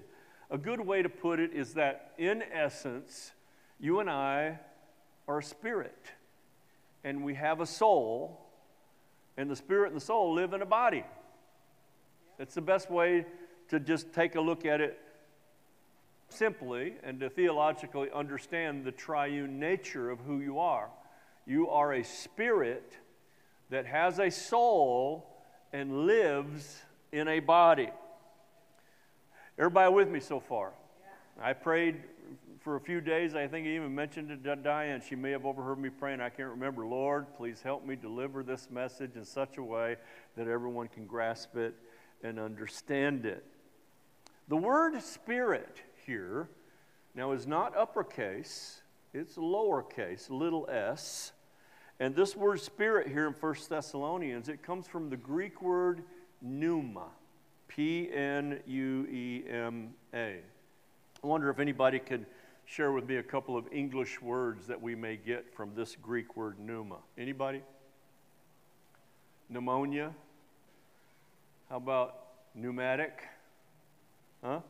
A 0.50 0.58
good 0.58 0.82
way 0.82 1.00
to 1.00 1.08
put 1.08 1.40
it 1.40 1.54
is 1.54 1.72
that, 1.72 2.12
in 2.18 2.42
essence, 2.52 3.32
you 3.78 4.00
and 4.00 4.10
I 4.10 4.58
are 5.26 5.40
spirit, 5.40 6.10
and 7.04 7.24
we 7.24 7.36
have 7.36 7.62
a 7.62 7.66
soul, 7.66 8.38
and 9.38 9.50
the 9.50 9.56
spirit 9.56 9.92
and 9.92 9.96
the 9.96 10.04
soul 10.04 10.34
live 10.34 10.52
in 10.52 10.60
a 10.60 10.66
body. 10.66 11.06
That's 12.36 12.52
the 12.52 12.60
best 12.60 12.90
way 12.90 13.24
to 13.68 13.80
just 13.80 14.12
take 14.12 14.34
a 14.34 14.42
look 14.42 14.66
at 14.66 14.82
it 14.82 15.00
simply 16.32 16.94
and 17.02 17.20
to 17.20 17.30
theologically 17.30 18.08
understand 18.14 18.84
the 18.84 18.92
triune 18.92 19.58
nature 19.58 20.10
of 20.10 20.20
who 20.20 20.40
you 20.40 20.58
are. 20.58 20.88
You 21.46 21.68
are 21.70 21.92
a 21.92 22.04
spirit 22.04 22.96
that 23.70 23.86
has 23.86 24.18
a 24.18 24.30
soul 24.30 25.26
and 25.72 26.06
lives 26.06 26.82
in 27.12 27.28
a 27.28 27.40
body. 27.40 27.88
Everybody 29.58 29.92
with 29.92 30.08
me 30.08 30.20
so 30.20 30.40
far? 30.40 30.72
I 31.40 31.52
prayed 31.52 32.02
for 32.60 32.76
a 32.76 32.80
few 32.80 33.00
days. 33.00 33.34
I 33.34 33.46
think 33.46 33.66
I 33.66 33.70
even 33.70 33.94
mentioned 33.94 34.30
it 34.30 34.44
to 34.44 34.56
Diane. 34.56 35.02
She 35.06 35.16
may 35.16 35.30
have 35.30 35.46
overheard 35.46 35.78
me 35.78 35.88
praying. 35.88 36.20
I 36.20 36.28
can't 36.28 36.50
remember. 36.50 36.86
Lord, 36.86 37.26
please 37.36 37.62
help 37.62 37.86
me 37.86 37.96
deliver 37.96 38.42
this 38.42 38.68
message 38.70 39.16
in 39.16 39.24
such 39.24 39.56
a 39.56 39.62
way 39.62 39.96
that 40.36 40.46
everyone 40.48 40.88
can 40.88 41.06
grasp 41.06 41.56
it 41.56 41.74
and 42.22 42.38
understand 42.38 43.24
it. 43.24 43.44
The 44.48 44.56
word 44.56 45.00
spirit 45.02 45.80
here 46.10 46.48
now 47.14 47.30
is 47.30 47.46
not 47.46 47.76
uppercase, 47.76 48.82
it's 49.14 49.36
lowercase, 49.36 50.28
little 50.28 50.68
s. 50.68 51.30
And 52.00 52.16
this 52.16 52.34
word 52.34 52.60
spirit 52.60 53.06
here 53.06 53.28
in 53.28 53.32
1 53.34 53.54
Thessalonians, 53.68 54.48
it 54.48 54.60
comes 54.60 54.88
from 54.88 55.08
the 55.08 55.16
Greek 55.16 55.62
word 55.62 56.02
pneuma, 56.42 57.06
P 57.68 58.10
N 58.12 58.58
U 58.66 59.06
E 59.06 59.44
M 59.48 59.90
A. 60.12 60.38
I 61.22 61.26
wonder 61.26 61.48
if 61.48 61.60
anybody 61.60 62.00
could 62.00 62.26
share 62.64 62.90
with 62.90 63.08
me 63.08 63.16
a 63.16 63.22
couple 63.22 63.56
of 63.56 63.66
English 63.70 64.20
words 64.20 64.66
that 64.66 64.80
we 64.80 64.96
may 64.96 65.16
get 65.16 65.54
from 65.54 65.76
this 65.76 65.94
Greek 65.94 66.36
word 66.36 66.58
pneuma. 66.58 66.96
Anybody? 67.18 67.62
Pneumonia? 69.48 70.12
How 71.68 71.76
about 71.76 72.16
pneumatic? 72.56 73.28
Huh? 74.42 74.60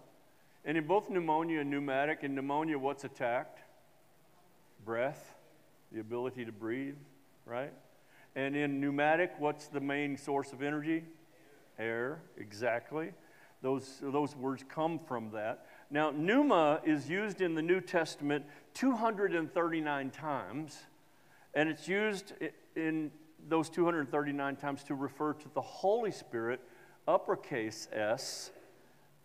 And 0.64 0.76
in 0.76 0.86
both 0.86 1.08
pneumonia 1.08 1.60
and 1.60 1.70
pneumatic, 1.70 2.20
in 2.22 2.34
pneumonia, 2.34 2.78
what's 2.78 3.04
attacked? 3.04 3.60
Breath, 4.84 5.34
the 5.92 6.00
ability 6.00 6.44
to 6.44 6.52
breathe, 6.52 6.96
right? 7.46 7.72
And 8.36 8.54
in 8.54 8.80
pneumatic, 8.80 9.32
what's 9.38 9.68
the 9.68 9.80
main 9.80 10.16
source 10.16 10.52
of 10.52 10.62
energy? 10.62 11.04
Air, 11.78 12.22
exactly. 12.36 13.12
Those, 13.62 13.98
those 14.00 14.36
words 14.36 14.64
come 14.68 14.98
from 14.98 15.30
that. 15.32 15.66
Now, 15.90 16.10
pneuma 16.10 16.80
is 16.84 17.08
used 17.08 17.40
in 17.40 17.54
the 17.54 17.62
New 17.62 17.80
Testament 17.80 18.44
239 18.74 20.10
times, 20.10 20.78
and 21.54 21.68
it's 21.68 21.88
used 21.88 22.32
in 22.76 23.10
those 23.48 23.68
239 23.70 24.56
times 24.56 24.84
to 24.84 24.94
refer 24.94 25.32
to 25.32 25.48
the 25.54 25.60
Holy 25.60 26.12
Spirit, 26.12 26.60
uppercase 27.08 27.88
S, 27.92 28.50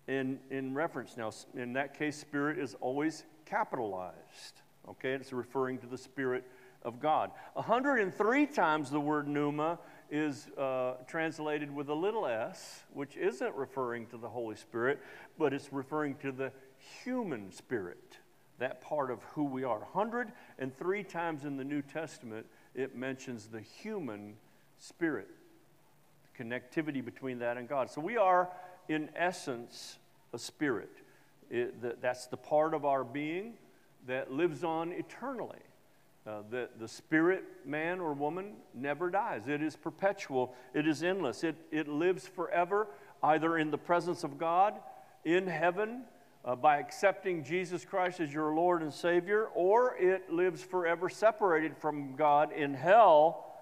in, 0.07 0.39
in 0.49 0.73
reference. 0.73 1.17
Now, 1.17 1.31
in 1.55 1.73
that 1.73 1.97
case, 1.97 2.17
Spirit 2.17 2.59
is 2.59 2.75
always 2.81 3.23
capitalized. 3.45 4.61
Okay, 4.87 5.13
it's 5.13 5.33
referring 5.33 5.79
to 5.79 5.87
the 5.87 5.97
Spirit 5.97 6.45
of 6.83 6.99
God. 6.99 7.31
103 7.53 8.45
times 8.45 8.91
the 8.91 8.99
word 8.99 9.27
pneuma 9.27 9.79
is 10.11 10.47
uh, 10.57 10.93
translated 11.07 11.73
with 11.73 11.89
a 11.89 11.93
little 11.93 12.27
s, 12.27 12.83
which 12.93 13.17
isn't 13.17 13.55
referring 13.55 14.05
to 14.07 14.17
the 14.17 14.29
Holy 14.29 14.55
Spirit, 14.55 14.99
but 15.37 15.51
it's 15.51 15.73
referring 15.73 16.15
to 16.15 16.31
the 16.31 16.51
human 17.03 17.51
spirit, 17.51 18.19
that 18.59 18.81
part 18.81 19.09
of 19.09 19.23
who 19.33 19.43
we 19.43 19.63
are. 19.63 19.79
103 19.79 21.03
times 21.03 21.43
in 21.43 21.57
the 21.57 21.63
New 21.63 21.81
Testament, 21.81 22.45
it 22.75 22.95
mentions 22.95 23.47
the 23.47 23.61
human 23.61 24.35
spirit, 24.77 25.29
the 26.37 26.43
connectivity 26.43 27.03
between 27.03 27.39
that 27.39 27.57
and 27.57 27.67
God. 27.67 27.89
So 27.89 27.99
we 28.01 28.17
are, 28.17 28.49
in 28.87 29.09
essence, 29.15 29.97
a 30.33 30.39
spirit. 30.39 30.91
It, 31.49 32.01
that's 32.01 32.27
the 32.27 32.37
part 32.37 32.73
of 32.73 32.85
our 32.85 33.03
being 33.03 33.53
that 34.07 34.31
lives 34.31 34.63
on 34.63 34.91
eternally. 34.91 35.59
Uh, 36.27 36.41
the, 36.49 36.69
the 36.79 36.87
spirit 36.87 37.43
man 37.65 37.99
or 37.99 38.13
woman 38.13 38.53
never 38.73 39.11
dies. 39.11 39.47
It 39.47 39.61
is 39.61 39.75
perpetual, 39.75 40.55
it 40.73 40.87
is 40.87 41.03
endless. 41.03 41.43
It, 41.43 41.55
it 41.71 41.87
lives 41.87 42.27
forever, 42.27 42.87
either 43.21 43.57
in 43.57 43.69
the 43.69 43.77
presence 43.77 44.23
of 44.23 44.39
God, 44.39 44.73
in 45.23 45.45
heaven, 45.45 46.01
uh, 46.43 46.55
by 46.55 46.77
accepting 46.77 47.43
Jesus 47.43 47.85
Christ 47.85 48.19
as 48.19 48.33
your 48.33 48.53
Lord 48.53 48.81
and 48.81 48.93
Savior, 48.93 49.49
or 49.53 49.95
it 49.97 50.31
lives 50.31 50.63
forever 50.63 51.09
separated 51.09 51.77
from 51.77 52.15
God 52.15 52.51
in 52.51 52.73
hell 52.73 53.53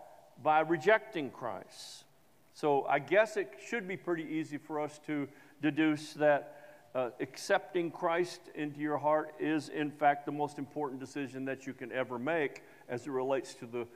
by 0.41 0.61
rejecting 0.61 1.31
Christ. 1.31 2.05
So 2.53 2.85
I 2.85 2.99
guess 2.99 3.35
it 3.35 3.51
should 3.67 3.87
be 3.87 3.97
pretty 3.97 4.23
easy 4.23 4.57
for 4.57 4.79
us 4.79 4.99
to 5.07 5.27
deduce 5.61 6.13
that 6.13 6.59
uh, 6.93 7.09
accepting 7.19 7.89
Christ 7.89 8.41
into 8.53 8.79
your 8.79 8.97
heart 8.97 9.33
is, 9.39 9.69
in 9.69 9.89
fact, 9.89 10.27
the 10.27 10.31
most 10.31 10.59
important 10.59 10.99
decision 10.99 11.45
that 11.45 11.65
you 11.65 11.73
can 11.73 11.91
ever 11.91 12.19
make 12.19 12.61
as 12.87 13.07
it 13.07 13.11
relates 13.11 13.55
to 13.55 13.65
the 13.65 13.87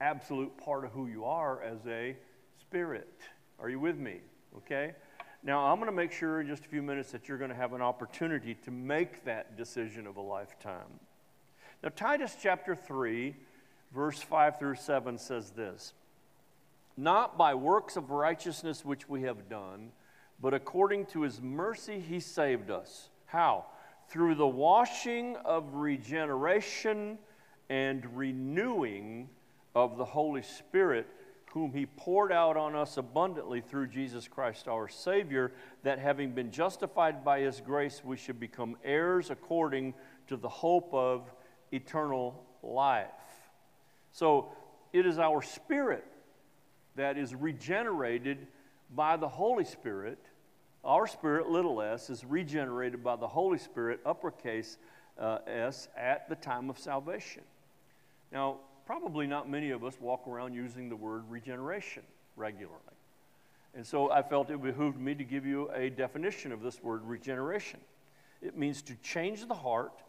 absolute 0.00 0.56
part 0.56 0.84
of 0.84 0.92
who 0.92 1.08
you 1.08 1.24
are 1.24 1.60
as 1.62 1.78
a 1.88 2.16
spirit. 2.60 3.20
Are 3.58 3.68
you 3.68 3.80
with 3.80 3.98
me? 3.98 4.20
Okay? 4.58 4.92
Now, 5.42 5.66
I'm 5.66 5.78
going 5.78 5.90
to 5.90 5.96
make 5.96 6.12
sure 6.12 6.40
in 6.40 6.46
just 6.46 6.64
a 6.64 6.68
few 6.68 6.82
minutes 6.82 7.10
that 7.10 7.28
you're 7.28 7.38
going 7.38 7.50
to 7.50 7.56
have 7.56 7.72
an 7.72 7.82
opportunity 7.82 8.54
to 8.64 8.70
make 8.70 9.24
that 9.24 9.56
decision 9.56 10.06
of 10.06 10.16
a 10.16 10.20
lifetime. 10.20 11.00
Now, 11.82 11.90
Titus 11.94 12.36
chapter 12.40 12.76
3, 12.76 13.34
verse 13.92 14.22
5 14.22 14.58
through 14.58 14.76
7 14.76 15.18
says 15.18 15.50
this 15.50 15.92
Not 16.96 17.36
by 17.36 17.54
works 17.54 17.96
of 17.96 18.10
righteousness 18.10 18.84
which 18.84 19.08
we 19.08 19.22
have 19.22 19.48
done 19.48 19.92
but 20.40 20.54
according 20.54 21.06
to 21.06 21.22
his 21.22 21.40
mercy, 21.40 22.00
he 22.00 22.20
saved 22.20 22.70
us. 22.70 23.08
How? 23.26 23.66
Through 24.08 24.34
the 24.34 24.46
washing 24.46 25.36
of 25.36 25.74
regeneration 25.74 27.18
and 27.70 28.04
renewing 28.16 29.28
of 29.74 29.96
the 29.96 30.04
Holy 30.04 30.42
Spirit, 30.42 31.06
whom 31.52 31.72
he 31.72 31.86
poured 31.86 32.32
out 32.32 32.56
on 32.56 32.74
us 32.74 32.96
abundantly 32.96 33.60
through 33.60 33.86
Jesus 33.86 34.28
Christ 34.28 34.68
our 34.68 34.88
Savior, 34.88 35.52
that 35.82 35.98
having 35.98 36.32
been 36.32 36.50
justified 36.50 37.24
by 37.24 37.40
his 37.40 37.60
grace, 37.60 38.02
we 38.04 38.16
should 38.16 38.38
become 38.38 38.76
heirs 38.84 39.30
according 39.30 39.94
to 40.26 40.36
the 40.36 40.48
hope 40.48 40.92
of 40.92 41.32
eternal 41.72 42.44
life. 42.62 43.08
So 44.12 44.48
it 44.92 45.06
is 45.06 45.18
our 45.18 45.40
spirit 45.42 46.04
that 46.96 47.18
is 47.18 47.34
regenerated 47.34 48.46
by 48.94 49.16
the 49.16 49.28
Holy 49.28 49.64
Spirit. 49.64 50.18
Our 50.84 51.06
spirit, 51.06 51.48
little 51.48 51.80
s, 51.80 52.10
is 52.10 52.24
regenerated 52.24 53.02
by 53.02 53.16
the 53.16 53.26
Holy 53.26 53.58
Spirit, 53.58 54.00
uppercase 54.04 54.76
uh, 55.18 55.38
S, 55.46 55.88
at 55.96 56.28
the 56.28 56.36
time 56.36 56.68
of 56.68 56.78
salvation. 56.78 57.42
Now, 58.32 58.58
probably 58.86 59.26
not 59.26 59.48
many 59.48 59.70
of 59.70 59.84
us 59.84 59.94
walk 60.00 60.26
around 60.28 60.54
using 60.54 60.88
the 60.88 60.96
word 60.96 61.24
regeneration 61.28 62.02
regularly. 62.36 62.80
And 63.74 63.86
so 63.86 64.10
I 64.10 64.22
felt 64.22 64.50
it 64.50 64.62
behooved 64.62 65.00
me 65.00 65.14
to 65.14 65.24
give 65.24 65.44
you 65.44 65.70
a 65.74 65.90
definition 65.90 66.52
of 66.52 66.62
this 66.62 66.82
word 66.82 67.02
regeneration. 67.04 67.80
It 68.40 68.56
means 68.56 68.82
to 68.82 68.94
change 68.96 69.46
the 69.48 69.54
heart 69.54 70.02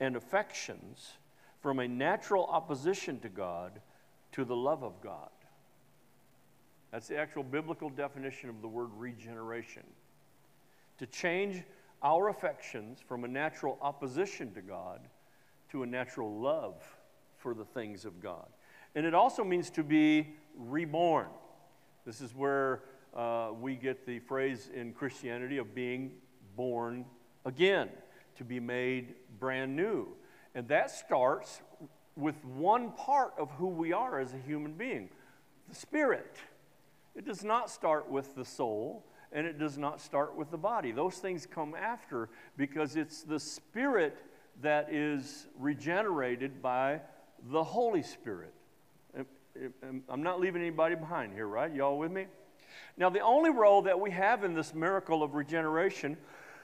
and 0.00 0.16
affections 0.16 1.12
from 1.60 1.78
a 1.78 1.86
natural 1.86 2.46
opposition 2.46 3.20
to 3.20 3.28
God 3.28 3.80
to 4.32 4.44
the 4.44 4.56
love 4.56 4.82
of 4.82 5.00
God. 5.02 5.28
That's 6.92 7.08
the 7.08 7.16
actual 7.16 7.42
biblical 7.42 7.90
definition 7.90 8.48
of 8.48 8.62
the 8.62 8.68
word 8.68 8.90
regeneration. 8.96 9.82
To 10.98 11.06
change 11.06 11.62
our 12.02 12.28
affections 12.28 13.00
from 13.06 13.24
a 13.24 13.28
natural 13.28 13.78
opposition 13.80 14.52
to 14.54 14.60
God 14.60 15.00
to 15.72 15.82
a 15.82 15.86
natural 15.86 16.38
love 16.38 16.74
for 17.38 17.54
the 17.54 17.64
things 17.64 18.04
of 18.04 18.20
God. 18.20 18.46
And 18.94 19.06
it 19.06 19.14
also 19.14 19.42
means 19.42 19.70
to 19.70 19.82
be 19.82 20.34
reborn. 20.54 21.28
This 22.04 22.20
is 22.20 22.34
where 22.34 22.82
uh, 23.16 23.52
we 23.58 23.74
get 23.74 24.06
the 24.06 24.18
phrase 24.18 24.70
in 24.74 24.92
Christianity 24.92 25.56
of 25.56 25.74
being 25.74 26.12
born 26.56 27.06
again, 27.46 27.88
to 28.36 28.44
be 28.44 28.60
made 28.60 29.14
brand 29.40 29.74
new. 29.74 30.08
And 30.54 30.68
that 30.68 30.90
starts 30.90 31.62
with 32.16 32.44
one 32.44 32.92
part 32.92 33.32
of 33.38 33.50
who 33.52 33.68
we 33.68 33.94
are 33.94 34.20
as 34.20 34.34
a 34.34 34.38
human 34.38 34.72
being 34.72 35.08
the 35.70 35.74
spirit. 35.74 36.36
It 37.14 37.24
does 37.24 37.44
not 37.44 37.70
start 37.70 38.10
with 38.10 38.34
the 38.34 38.44
soul 38.44 39.04
and 39.32 39.46
it 39.46 39.58
does 39.58 39.78
not 39.78 40.00
start 40.00 40.36
with 40.36 40.50
the 40.50 40.58
body. 40.58 40.92
Those 40.92 41.16
things 41.16 41.46
come 41.46 41.74
after 41.74 42.28
because 42.56 42.96
it's 42.96 43.22
the 43.22 43.40
spirit 43.40 44.16
that 44.60 44.92
is 44.92 45.46
regenerated 45.58 46.60
by 46.62 47.00
the 47.50 47.64
Holy 47.64 48.02
Spirit. 48.02 48.52
I'm 50.08 50.22
not 50.22 50.40
leaving 50.40 50.62
anybody 50.62 50.94
behind 50.94 51.32
here, 51.32 51.46
right? 51.46 51.72
Y'all 51.74 51.98
with 51.98 52.12
me? 52.12 52.26
Now, 52.96 53.10
the 53.10 53.20
only 53.20 53.50
role 53.50 53.82
that 53.82 53.98
we 53.98 54.10
have 54.10 54.44
in 54.44 54.54
this 54.54 54.74
miracle 54.74 55.22
of 55.22 55.34
regeneration 55.34 56.16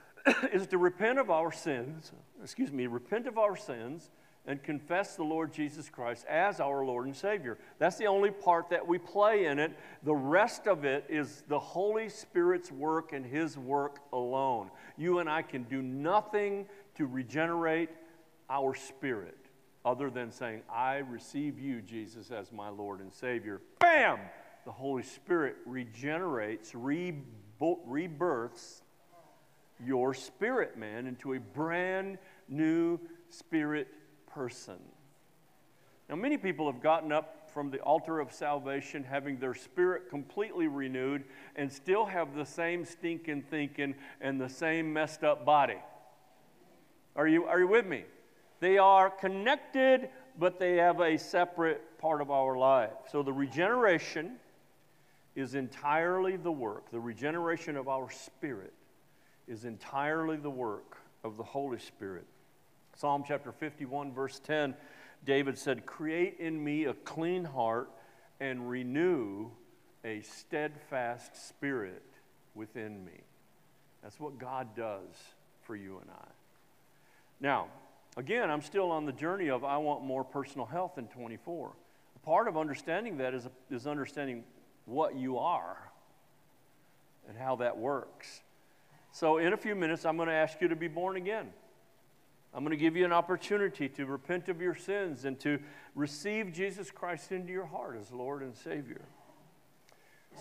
is 0.52 0.66
to 0.68 0.78
repent 0.78 1.18
of 1.18 1.30
our 1.30 1.52
sins, 1.52 2.12
excuse 2.42 2.72
me, 2.72 2.86
repent 2.86 3.26
of 3.26 3.38
our 3.38 3.56
sins 3.56 4.10
and 4.48 4.62
confess 4.62 5.14
the 5.14 5.22
Lord 5.22 5.52
Jesus 5.52 5.90
Christ 5.90 6.24
as 6.26 6.58
our 6.58 6.82
Lord 6.82 7.04
and 7.04 7.14
Savior. 7.14 7.58
That's 7.78 7.98
the 7.98 8.06
only 8.06 8.30
part 8.30 8.70
that 8.70 8.88
we 8.88 8.96
play 8.96 9.44
in 9.44 9.58
it. 9.58 9.72
The 10.02 10.14
rest 10.14 10.66
of 10.66 10.86
it 10.86 11.04
is 11.10 11.44
the 11.48 11.58
Holy 11.58 12.08
Spirit's 12.08 12.72
work 12.72 13.12
and 13.12 13.26
His 13.26 13.58
work 13.58 13.98
alone. 14.10 14.70
You 14.96 15.18
and 15.18 15.28
I 15.28 15.42
can 15.42 15.64
do 15.64 15.82
nothing 15.82 16.64
to 16.94 17.06
regenerate 17.06 17.90
our 18.48 18.74
spirit 18.74 19.36
other 19.84 20.08
than 20.08 20.32
saying, 20.32 20.62
I 20.72 20.96
receive 20.96 21.60
you, 21.60 21.82
Jesus, 21.82 22.30
as 22.30 22.50
my 22.50 22.70
Lord 22.70 23.00
and 23.00 23.12
Savior. 23.12 23.60
Bam! 23.80 24.18
The 24.64 24.72
Holy 24.72 25.02
Spirit 25.02 25.56
regenerates, 25.66 26.74
rebirths 26.74 28.82
your 29.84 30.14
spirit 30.14 30.76
man 30.76 31.06
into 31.06 31.34
a 31.34 31.38
brand 31.38 32.18
new 32.48 32.98
spirit 33.28 33.86
person. 34.38 34.78
Now, 36.08 36.14
many 36.14 36.36
people 36.36 36.70
have 36.70 36.80
gotten 36.80 37.10
up 37.10 37.50
from 37.52 37.72
the 37.72 37.80
altar 37.80 38.20
of 38.20 38.32
salvation 38.32 39.02
having 39.02 39.40
their 39.40 39.52
spirit 39.52 40.08
completely 40.08 40.68
renewed 40.68 41.24
and 41.56 41.72
still 41.72 42.06
have 42.06 42.36
the 42.36 42.46
same 42.46 42.84
stinking 42.84 43.42
thinking 43.50 43.96
and 44.20 44.40
the 44.40 44.48
same 44.48 44.92
messed 44.92 45.24
up 45.24 45.44
body. 45.44 45.78
Are 47.16 47.26
you, 47.26 47.46
are 47.46 47.58
you 47.58 47.66
with 47.66 47.84
me? 47.84 48.04
They 48.60 48.78
are 48.78 49.10
connected, 49.10 50.08
but 50.38 50.60
they 50.60 50.76
have 50.76 51.00
a 51.00 51.18
separate 51.18 51.98
part 51.98 52.20
of 52.20 52.30
our 52.30 52.56
life. 52.56 52.92
So 53.10 53.24
the 53.24 53.32
regeneration 53.32 54.36
is 55.34 55.56
entirely 55.56 56.36
the 56.36 56.52
work, 56.52 56.92
the 56.92 57.00
regeneration 57.00 57.76
of 57.76 57.88
our 57.88 58.08
spirit 58.08 58.72
is 59.48 59.64
entirely 59.64 60.36
the 60.36 60.48
work 60.48 60.98
of 61.24 61.36
the 61.36 61.42
Holy 61.42 61.80
Spirit. 61.80 62.24
Psalm 63.00 63.22
chapter 63.24 63.52
51, 63.52 64.12
verse 64.12 64.40
10, 64.40 64.74
David 65.24 65.56
said, 65.56 65.86
Create 65.86 66.38
in 66.40 66.62
me 66.62 66.84
a 66.86 66.94
clean 66.94 67.44
heart 67.44 67.88
and 68.40 68.68
renew 68.68 69.50
a 70.04 70.20
steadfast 70.22 71.48
spirit 71.48 72.02
within 72.56 73.04
me. 73.04 73.20
That's 74.02 74.18
what 74.18 74.38
God 74.38 74.74
does 74.74 75.06
for 75.62 75.76
you 75.76 75.98
and 76.00 76.10
I. 76.10 76.26
Now, 77.40 77.68
again, 78.16 78.50
I'm 78.50 78.62
still 78.62 78.90
on 78.90 79.06
the 79.06 79.12
journey 79.12 79.48
of 79.48 79.62
I 79.62 79.76
want 79.76 80.02
more 80.02 80.24
personal 80.24 80.66
health 80.66 80.98
in 80.98 81.06
24. 81.06 81.70
Part 82.24 82.48
of 82.48 82.58
understanding 82.58 83.18
that 83.18 83.32
is, 83.32 83.46
is 83.70 83.86
understanding 83.86 84.42
what 84.86 85.14
you 85.14 85.38
are 85.38 85.78
and 87.28 87.38
how 87.38 87.56
that 87.56 87.78
works. 87.78 88.42
So, 89.12 89.38
in 89.38 89.52
a 89.52 89.56
few 89.56 89.76
minutes, 89.76 90.04
I'm 90.04 90.16
going 90.16 90.28
to 90.28 90.34
ask 90.34 90.60
you 90.60 90.66
to 90.66 90.76
be 90.76 90.88
born 90.88 91.16
again. 91.16 91.52
I'm 92.54 92.64
going 92.64 92.70
to 92.70 92.76
give 92.76 92.96
you 92.96 93.04
an 93.04 93.12
opportunity 93.12 93.88
to 93.90 94.06
repent 94.06 94.48
of 94.48 94.60
your 94.60 94.74
sins 94.74 95.24
and 95.24 95.38
to 95.40 95.58
receive 95.94 96.52
Jesus 96.52 96.90
Christ 96.90 97.30
into 97.30 97.52
your 97.52 97.66
heart 97.66 97.98
as 98.00 98.10
Lord 98.10 98.42
and 98.42 98.56
Savior. 98.56 99.02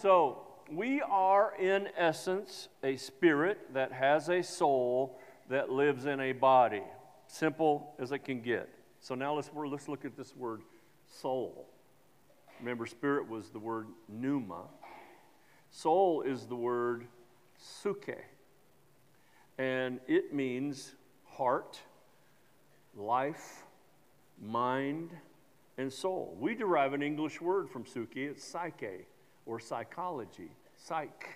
So, 0.02 0.44
we 0.72 1.02
are 1.02 1.54
in 1.58 1.90
essence 1.98 2.68
a 2.84 2.98
spirit 2.98 3.74
that 3.74 3.92
has 3.92 4.30
a 4.30 4.42
soul 4.42 5.20
that 5.50 5.70
lives 5.70 6.06
in 6.06 6.20
a 6.20 6.34
body. 6.34 6.84
Simple 7.28 7.94
as 8.00 8.12
it 8.12 8.20
can 8.20 8.42
get. 8.42 8.70
So 9.00 9.16
now 9.16 9.34
let's, 9.34 9.50
let's 9.54 9.88
look 9.88 10.06
at 10.06 10.18
this 10.18 10.36
word 10.36 10.62
soul. 11.06 11.68
Remember, 12.60 12.86
spirit 12.86 13.30
was 13.30 13.50
the 13.50 13.60
word 13.60 13.88
pneuma. 14.10 14.64
Soul 15.72 16.22
is 16.22 16.46
the 16.46 16.56
word 16.56 17.08
psuche. 17.62 18.18
And 19.58 20.00
it 20.08 20.34
means 20.34 20.94
heart, 21.26 21.80
life, 22.98 23.64
mind, 24.42 25.12
and 25.78 25.92
soul. 25.92 26.36
We 26.40 26.56
derive 26.56 26.94
an 26.94 27.02
English 27.02 27.40
word 27.40 27.70
from 27.70 27.84
psuche, 27.84 28.18
it's 28.18 28.44
psyche 28.44 29.06
or 29.46 29.60
psychology. 29.60 30.52
Psych 30.76 31.28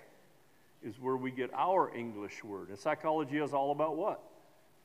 is 0.83 0.99
where 0.99 1.17
we 1.17 1.31
get 1.31 1.51
our 1.53 1.93
English 1.95 2.43
word. 2.43 2.69
And 2.69 2.77
psychology 2.77 3.37
is 3.37 3.53
all 3.53 3.71
about 3.71 3.95
what? 3.95 4.21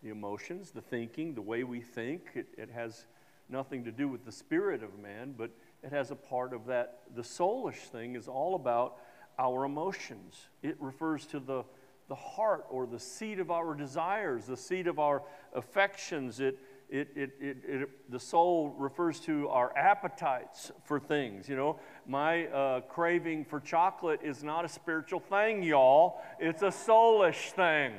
The 0.02 0.10
emotions, 0.10 0.70
the 0.70 0.82
thinking, 0.82 1.34
the 1.34 1.42
way 1.42 1.64
we 1.64 1.80
think. 1.80 2.28
It, 2.34 2.46
it 2.58 2.70
has 2.70 3.06
nothing 3.48 3.84
to 3.84 3.90
do 3.90 4.08
with 4.08 4.24
the 4.24 4.32
spirit 4.32 4.82
of 4.82 4.98
man, 4.98 5.34
but 5.36 5.50
it 5.82 5.90
has 5.90 6.10
a 6.10 6.16
part 6.16 6.52
of 6.52 6.66
that. 6.66 7.00
The 7.14 7.22
soulish 7.22 7.88
thing 7.90 8.14
is 8.14 8.28
all 8.28 8.54
about 8.54 8.96
our 9.38 9.64
emotions. 9.64 10.48
It 10.62 10.76
refers 10.80 11.26
to 11.26 11.40
the, 11.40 11.64
the 12.08 12.14
heart 12.14 12.66
or 12.70 12.86
the 12.86 12.98
seat 12.98 13.38
of 13.38 13.50
our 13.50 13.74
desires, 13.74 14.46
the 14.46 14.56
seat 14.56 14.86
of 14.86 14.98
our 14.98 15.22
affections. 15.54 16.40
It, 16.40 16.58
it, 16.88 17.08
it, 17.16 17.30
it, 17.40 17.56
it, 17.66 18.10
the 18.10 18.20
soul 18.20 18.74
refers 18.78 19.18
to 19.20 19.48
our 19.48 19.76
appetites 19.76 20.70
for 20.84 21.00
things. 21.00 21.48
You 21.48 21.56
know, 21.56 21.80
my 22.06 22.46
uh, 22.46 22.80
craving 22.82 23.44
for 23.44 23.58
chocolate 23.58 24.20
is 24.22 24.44
not 24.44 24.64
a 24.64 24.68
spiritual 24.68 25.18
thing, 25.18 25.62
y'all. 25.62 26.20
It's 26.38 26.62
a 26.62 26.66
soulish 26.66 27.50
thing. 27.52 27.92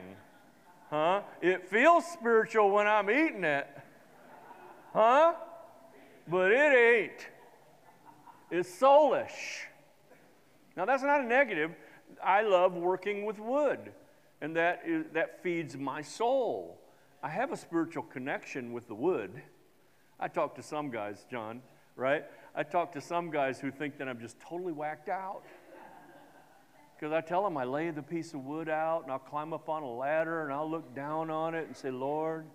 Huh? 0.89 1.21
It 1.41 1.67
feels 1.67 2.05
spiritual 2.05 2.71
when 2.71 2.87
I'm 2.87 3.09
eating 3.09 3.43
it. 3.43 3.67
Huh? 4.93 5.33
But 6.29 6.51
it 6.53 6.73
ain't. 6.73 7.27
It's 8.49 8.69
soulish. 8.79 9.65
Now, 10.77 10.85
that's 10.85 11.03
not 11.03 11.21
a 11.21 11.25
negative. 11.25 11.71
I 12.23 12.41
love 12.41 12.73
working 12.73 13.25
with 13.25 13.39
wood, 13.39 13.91
and 14.41 14.55
that, 14.55 14.81
is, 14.85 15.05
that 15.13 15.41
feeds 15.43 15.77
my 15.77 16.01
soul. 16.01 16.79
I 17.23 17.29
have 17.29 17.51
a 17.51 17.57
spiritual 17.57 18.03
connection 18.03 18.73
with 18.73 18.87
the 18.87 18.95
wood. 18.95 19.41
I 20.19 20.27
talk 20.27 20.55
to 20.55 20.63
some 20.63 20.89
guys, 20.89 21.25
John, 21.29 21.61
right? 21.95 22.25
I 22.55 22.63
talk 22.63 22.91
to 22.93 23.01
some 23.01 23.29
guys 23.29 23.59
who 23.59 23.71
think 23.71 23.97
that 23.97 24.07
I'm 24.07 24.19
just 24.19 24.39
totally 24.39 24.73
whacked 24.73 25.09
out. 25.09 25.43
Because 26.95 27.13
I 27.13 27.21
tell 27.21 27.43
them 27.43 27.57
I 27.57 27.63
lay 27.63 27.91
the 27.91 28.01
piece 28.01 28.33
of 28.33 28.43
wood 28.43 28.69
out 28.69 29.03
and 29.03 29.11
I'll 29.11 29.19
climb 29.19 29.53
up 29.53 29.69
on 29.69 29.83
a 29.83 29.91
ladder 29.91 30.43
and 30.43 30.51
I'll 30.51 30.69
look 30.69 30.95
down 30.95 31.29
on 31.29 31.53
it 31.53 31.67
and 31.67 31.77
say, 31.77 31.91
Lord, 31.91 32.47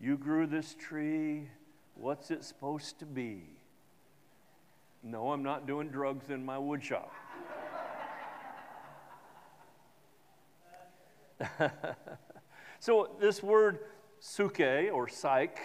you 0.00 0.16
grew 0.16 0.48
this 0.48 0.74
tree. 0.74 1.48
What's 1.94 2.32
it 2.32 2.42
supposed 2.42 2.98
to 2.98 3.06
be? 3.06 3.42
No, 5.04 5.30
I'm 5.30 5.44
not 5.44 5.66
doing 5.68 5.88
drugs 5.88 6.30
in 6.30 6.44
my 6.44 6.58
wood 6.58 6.82
so, 12.80 13.16
this 13.20 13.42
word 13.42 13.80
psuche 14.20 14.92
or 14.92 15.08
psych 15.08 15.58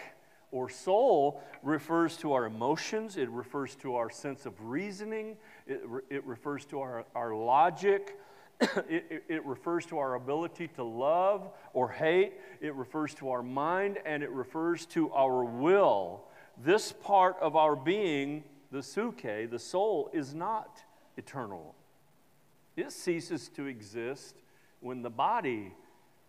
or 0.51 0.69
soul 0.69 1.43
refers 1.63 2.15
to 2.17 2.33
our 2.33 2.45
emotions, 2.45 3.17
it 3.17 3.29
refers 3.29 3.75
to 3.75 3.95
our 3.95 4.09
sense 4.09 4.45
of 4.45 4.53
reasoning, 4.61 5.35
it, 5.67 5.81
re- 5.85 6.01
it 6.09 6.25
refers 6.25 6.65
to 6.65 6.79
our, 6.79 7.05
our 7.15 7.35
logic. 7.35 8.17
it, 8.61 9.05
it, 9.09 9.23
it 9.27 9.45
refers 9.45 9.85
to 9.85 9.97
our 9.97 10.15
ability 10.15 10.69
to 10.69 10.83
love 10.83 11.49
or 11.73 11.89
hate. 11.89 12.33
It 12.61 12.73
refers 12.73 13.13
to 13.15 13.29
our 13.31 13.43
mind 13.43 13.97
and 14.05 14.23
it 14.23 14.29
refers 14.29 14.85
to 14.87 15.11
our 15.11 15.43
will. 15.43 16.23
This 16.63 16.93
part 16.93 17.35
of 17.41 17.57
our 17.57 17.75
being, 17.75 18.45
the 18.71 18.79
psuche, 18.79 19.49
the 19.49 19.59
soul, 19.59 20.09
is 20.13 20.33
not 20.33 20.81
eternal. 21.17 21.75
It 22.77 22.93
ceases 22.93 23.49
to 23.49 23.65
exist 23.65 24.35
when 24.85 25.01
the 25.01 25.09
body 25.09 25.73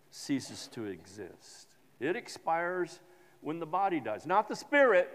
ceases 0.09 0.67
to 0.73 0.85
exist. 0.85 1.67
It 1.99 2.15
expires 2.15 2.99
when 3.41 3.59
the 3.59 3.67
body 3.67 3.99
dies, 3.99 4.25
not 4.25 4.49
the 4.49 4.55
spirit. 4.55 5.07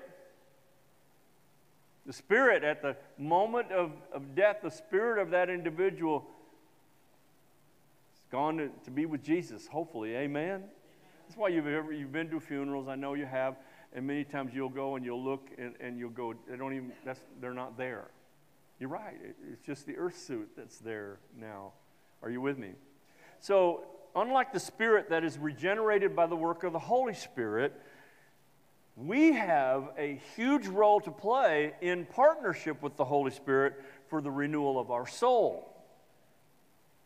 The 2.06 2.12
spirit, 2.12 2.62
at 2.62 2.82
the 2.82 2.96
moment 3.18 3.72
of, 3.72 3.90
of 4.12 4.36
death, 4.36 4.58
the 4.62 4.70
spirit 4.70 5.20
of 5.20 5.30
that 5.30 5.50
individual 5.50 6.24
is 8.14 8.20
gone 8.30 8.58
to, 8.58 8.68
to 8.84 8.92
be 8.92 9.06
with 9.06 9.24
Jesus, 9.24 9.66
hopefully. 9.66 10.14
Amen? 10.14 10.62
That's 11.26 11.36
why 11.36 11.48
you've, 11.48 11.66
ever, 11.66 11.92
you've 11.92 12.12
been 12.12 12.30
to 12.30 12.38
funerals. 12.38 12.86
I 12.86 12.94
know 12.94 13.14
you 13.14 13.26
have. 13.26 13.56
And 13.92 14.06
many 14.06 14.22
times 14.22 14.52
you'll 14.54 14.68
go 14.68 14.94
and 14.94 15.04
you'll 15.04 15.22
look 15.22 15.48
and, 15.58 15.74
and 15.80 15.98
you'll 15.98 16.10
go, 16.10 16.32
they 16.48 16.56
don't 16.56 16.74
even, 16.74 16.92
that's, 17.04 17.20
they're 17.40 17.54
not 17.54 17.76
there. 17.76 18.06
You're 18.78 18.88
right. 18.88 19.16
It, 19.20 19.34
it's 19.52 19.66
just 19.66 19.84
the 19.84 19.96
earth 19.96 20.16
suit 20.16 20.50
that's 20.56 20.78
there 20.78 21.18
now. 21.36 21.72
Are 22.22 22.30
you 22.30 22.40
with 22.40 22.56
me? 22.56 22.74
So 23.42 23.82
unlike 24.14 24.52
the 24.52 24.60
Spirit 24.60 25.10
that 25.10 25.24
is 25.24 25.36
regenerated 25.36 26.14
by 26.14 26.26
the 26.26 26.36
work 26.36 26.62
of 26.62 26.72
the 26.72 26.78
Holy 26.78 27.12
Spirit, 27.12 27.72
we 28.94 29.32
have 29.32 29.90
a 29.98 30.20
huge 30.36 30.68
role 30.68 31.00
to 31.00 31.10
play 31.10 31.72
in 31.80 32.06
partnership 32.06 32.80
with 32.82 32.96
the 32.96 33.04
Holy 33.04 33.32
Spirit 33.32 33.82
for 34.08 34.20
the 34.20 34.30
renewal 34.30 34.78
of 34.78 34.92
our 34.92 35.08
soul. 35.08 35.68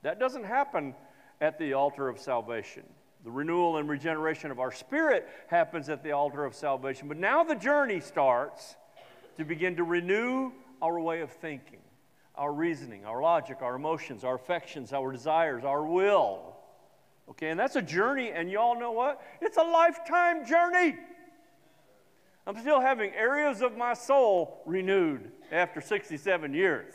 That 0.03 0.21
doesn't 0.21 0.45
happen 0.45 0.95
at 1.41 1.59
the 1.59 1.73
altar 1.73 2.07
of 2.07 2.19
salvation. 2.19 2.83
The 3.25 3.31
renewal 3.31 3.79
and 3.79 3.89
regeneration 3.89 4.51
of 4.51 4.61
our 4.61 4.73
spirit 4.73 5.27
happens 5.47 5.89
at 5.89 6.03
the 6.05 6.13
altar 6.13 6.45
of 6.45 6.55
salvation. 6.55 7.09
But 7.09 7.17
now 7.17 7.45
the 7.45 7.55
journey 7.55 8.01
starts 8.01 8.77
to 9.39 9.45
begin 9.47 9.77
to 9.77 9.85
renew 9.85 10.53
our 10.83 11.01
way 11.01 11.23
of 11.23 11.31
thinking, 11.31 11.76
our 12.37 12.53
reasoning, 12.53 13.05
our 13.05 13.23
logic, 13.23 13.59
our 13.63 13.77
emotions, 13.77 14.25
our 14.25 14.35
affections, 14.35 14.93
our 14.93 15.13
desires, 15.13 15.65
our 15.65 15.85
will. 15.85 16.57
Okay, 17.31 17.51
and 17.51 17.59
that's 17.59 17.77
a 17.77 17.83
journey, 17.83 18.31
and 18.31 18.51
y'all 18.51 18.79
know 18.79 18.93
what? 18.93 19.21
It's 19.41 19.57
a 19.57 19.63
lifetime 19.63 20.47
journey. 20.47 20.97
I'm 22.47 22.57
still 22.61 22.81
having 22.81 23.13
areas 23.13 23.61
of 23.61 23.77
my 23.77 23.95
soul 23.95 24.63
renewed 24.65 25.33
after 25.51 25.81
67 25.81 26.55
years. 26.55 26.95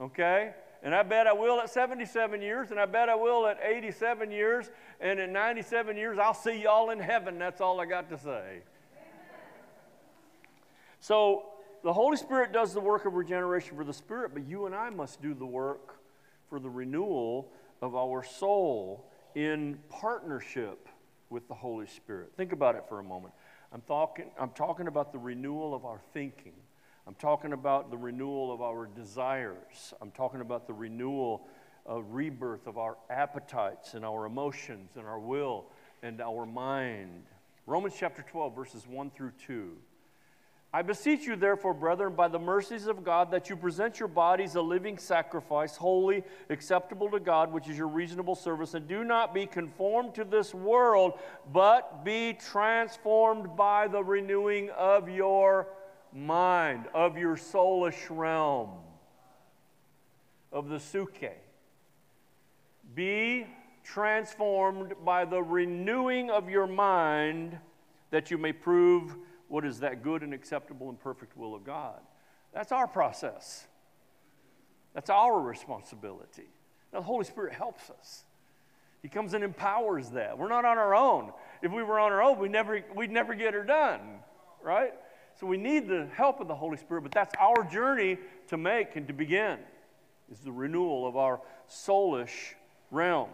Okay? 0.00 0.54
And 0.82 0.94
I 0.94 1.02
bet 1.02 1.26
I 1.26 1.34
will 1.34 1.60
at 1.60 1.68
77 1.68 2.40
years, 2.40 2.70
and 2.70 2.80
I 2.80 2.86
bet 2.86 3.10
I 3.10 3.14
will 3.14 3.46
at 3.46 3.58
87 3.62 4.30
years, 4.30 4.70
and 4.98 5.20
at 5.20 5.28
97 5.28 5.94
years, 5.98 6.18
I'll 6.18 6.32
see 6.32 6.62
y'all 6.62 6.88
in 6.88 6.98
heaven. 6.98 7.38
That's 7.38 7.60
all 7.60 7.78
I 7.80 7.84
got 7.84 8.08
to 8.08 8.18
say. 8.18 8.62
So, 11.00 11.49
the 11.82 11.92
Holy 11.92 12.16
Spirit 12.16 12.52
does 12.52 12.74
the 12.74 12.80
work 12.80 13.06
of 13.06 13.14
regeneration 13.14 13.76
for 13.76 13.84
the 13.84 13.92
Spirit, 13.92 14.32
but 14.34 14.46
you 14.46 14.66
and 14.66 14.74
I 14.74 14.90
must 14.90 15.22
do 15.22 15.34
the 15.34 15.46
work 15.46 15.96
for 16.48 16.60
the 16.60 16.68
renewal 16.68 17.52
of 17.80 17.94
our 17.94 18.22
soul 18.22 19.10
in 19.34 19.78
partnership 19.88 20.88
with 21.30 21.46
the 21.48 21.54
Holy 21.54 21.86
Spirit. 21.86 22.32
Think 22.36 22.52
about 22.52 22.74
it 22.74 22.84
for 22.88 22.98
a 22.98 23.02
moment. 23.02 23.32
I'm 23.72 23.82
talking, 23.82 24.30
I'm 24.38 24.50
talking 24.50 24.88
about 24.88 25.12
the 25.12 25.18
renewal 25.18 25.74
of 25.74 25.84
our 25.84 26.00
thinking. 26.12 26.52
I'm 27.06 27.14
talking 27.14 27.52
about 27.52 27.90
the 27.90 27.96
renewal 27.96 28.52
of 28.52 28.60
our 28.60 28.86
desires. 28.86 29.94
I'm 30.00 30.10
talking 30.10 30.40
about 30.40 30.66
the 30.66 30.72
renewal, 30.74 31.46
of 31.86 32.12
rebirth 32.12 32.66
of 32.66 32.78
our 32.78 32.96
appetites 33.08 33.94
and 33.94 34.04
our 34.04 34.26
emotions 34.26 34.90
and 34.96 35.06
our 35.06 35.18
will 35.18 35.66
and 36.02 36.20
our 36.20 36.44
mind. 36.46 37.24
Romans 37.66 37.94
chapter 37.98 38.22
12, 38.22 38.54
verses 38.54 38.86
1 38.86 39.10
through 39.10 39.32
2. 39.46 39.76
I 40.72 40.82
beseech 40.82 41.26
you, 41.26 41.34
therefore, 41.34 41.74
brethren, 41.74 42.14
by 42.14 42.28
the 42.28 42.38
mercies 42.38 42.86
of 42.86 43.02
God, 43.02 43.32
that 43.32 43.50
you 43.50 43.56
present 43.56 43.98
your 43.98 44.06
bodies 44.08 44.54
a 44.54 44.62
living 44.62 44.98
sacrifice, 44.98 45.74
holy, 45.76 46.22
acceptable 46.48 47.10
to 47.10 47.18
God, 47.18 47.52
which 47.52 47.68
is 47.68 47.76
your 47.76 47.88
reasonable 47.88 48.36
service, 48.36 48.74
and 48.74 48.86
do 48.86 49.02
not 49.02 49.34
be 49.34 49.46
conformed 49.46 50.14
to 50.14 50.22
this 50.22 50.54
world, 50.54 51.18
but 51.52 52.04
be 52.04 52.34
transformed 52.34 53.56
by 53.56 53.88
the 53.88 54.02
renewing 54.02 54.70
of 54.70 55.08
your 55.08 55.66
mind, 56.12 56.84
of 56.94 57.18
your 57.18 57.34
soulish 57.34 58.06
realm, 58.08 58.70
of 60.52 60.68
the 60.68 60.76
psuche. 60.76 61.32
Be 62.94 63.44
transformed 63.82 64.94
by 65.04 65.24
the 65.24 65.42
renewing 65.42 66.30
of 66.30 66.48
your 66.48 66.68
mind, 66.68 67.58
that 68.10 68.30
you 68.30 68.38
may 68.38 68.52
prove 68.52 69.16
what 69.50 69.66
is 69.66 69.80
that 69.80 70.02
good 70.04 70.22
and 70.22 70.32
acceptable 70.32 70.88
and 70.88 70.98
perfect 70.98 71.36
will 71.36 71.56
of 71.56 71.64
God. 71.64 71.98
That's 72.54 72.70
our 72.70 72.86
process. 72.86 73.66
That's 74.94 75.10
our 75.10 75.40
responsibility. 75.40 76.48
Now, 76.92 77.00
the 77.00 77.06
Holy 77.06 77.24
Spirit 77.24 77.52
helps 77.52 77.90
us. 77.90 78.24
He 79.02 79.08
comes 79.08 79.34
and 79.34 79.42
empowers 79.42 80.10
that. 80.10 80.38
We're 80.38 80.48
not 80.48 80.64
on 80.64 80.78
our 80.78 80.94
own. 80.94 81.32
If 81.62 81.72
we 81.72 81.82
were 81.82 81.98
on 81.98 82.12
our 82.12 82.22
own, 82.22 82.38
we 82.38 82.48
never, 82.48 82.80
we'd 82.94 83.10
never 83.10 83.34
get 83.34 83.54
her 83.54 83.64
done, 83.64 84.20
right? 84.62 84.92
So 85.40 85.46
we 85.46 85.56
need 85.56 85.88
the 85.88 86.06
help 86.14 86.38
of 86.38 86.46
the 86.46 86.54
Holy 86.54 86.76
Spirit, 86.76 87.02
but 87.02 87.12
that's 87.12 87.34
our 87.40 87.64
journey 87.64 88.18
to 88.48 88.56
make 88.56 88.94
and 88.94 89.08
to 89.08 89.12
begin, 89.12 89.58
is 90.30 90.38
the 90.40 90.52
renewal 90.52 91.08
of 91.08 91.16
our 91.16 91.40
soulish 91.68 92.54
realm. 92.92 93.30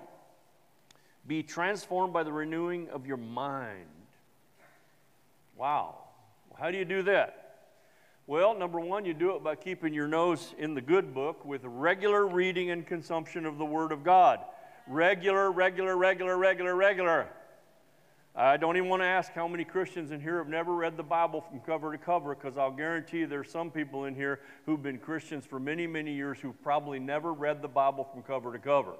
Be 1.26 1.42
transformed 1.42 2.14
by 2.14 2.22
the 2.22 2.32
renewing 2.32 2.88
of 2.88 3.06
your 3.06 3.18
mind. 3.18 3.84
Wow. 5.58 6.05
How 6.58 6.70
do 6.70 6.78
you 6.78 6.84
do 6.84 7.02
that? 7.02 7.42
Well, 8.26 8.58
number 8.58 8.80
one, 8.80 9.04
you 9.04 9.14
do 9.14 9.36
it 9.36 9.44
by 9.44 9.54
keeping 9.54 9.94
your 9.94 10.08
nose 10.08 10.54
in 10.58 10.74
the 10.74 10.80
good 10.80 11.14
book 11.14 11.44
with 11.44 11.60
regular 11.64 12.26
reading 12.26 12.70
and 12.70 12.84
consumption 12.84 13.46
of 13.46 13.58
the 13.58 13.64
Word 13.64 13.92
of 13.92 14.02
God. 14.02 14.40
Regular, 14.88 15.52
regular, 15.52 15.96
regular, 15.96 16.36
regular, 16.36 16.74
regular. 16.74 17.28
I 18.34 18.56
don't 18.56 18.76
even 18.76 18.88
want 18.88 19.02
to 19.02 19.06
ask 19.06 19.32
how 19.32 19.48
many 19.48 19.64
Christians 19.64 20.10
in 20.10 20.20
here 20.20 20.38
have 20.38 20.48
never 20.48 20.74
read 20.74 20.96
the 20.96 21.02
Bible 21.02 21.40
from 21.40 21.60
cover 21.60 21.92
to 21.92 21.98
cover 21.98 22.34
because 22.34 22.58
I'll 22.58 22.70
guarantee 22.70 23.18
you 23.18 23.26
there's 23.26 23.50
some 23.50 23.70
people 23.70 24.04
in 24.04 24.14
here 24.14 24.40
who've 24.66 24.82
been 24.82 24.98
Christians 24.98 25.46
for 25.46 25.58
many, 25.58 25.86
many 25.86 26.12
years 26.12 26.38
who've 26.38 26.62
probably 26.62 26.98
never 26.98 27.32
read 27.32 27.62
the 27.62 27.68
Bible 27.68 28.04
from 28.04 28.22
cover 28.22 28.52
to 28.52 28.58
cover. 28.58 28.94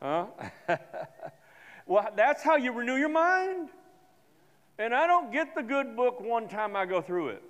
Huh? 0.00 0.26
well, 1.86 2.08
that's 2.16 2.42
how 2.42 2.56
you 2.56 2.72
renew 2.72 2.96
your 2.96 3.08
mind. 3.08 3.70
And 4.78 4.94
I 4.94 5.06
don't 5.06 5.32
get 5.32 5.54
the 5.54 5.62
good 5.62 5.96
book 5.96 6.20
one 6.20 6.48
time 6.48 6.76
I 6.76 6.86
go 6.86 7.02
through 7.02 7.30
it. 7.30 7.42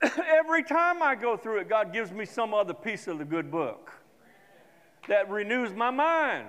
Every 0.26 0.62
time 0.62 1.02
I 1.02 1.14
go 1.14 1.36
through 1.36 1.60
it, 1.60 1.68
God 1.68 1.92
gives 1.92 2.12
me 2.12 2.24
some 2.24 2.54
other 2.54 2.74
piece 2.74 3.08
of 3.08 3.18
the 3.18 3.24
good 3.24 3.50
book 3.50 3.90
that 5.08 5.28
renews 5.30 5.74
my 5.74 5.90
mind. 5.90 6.46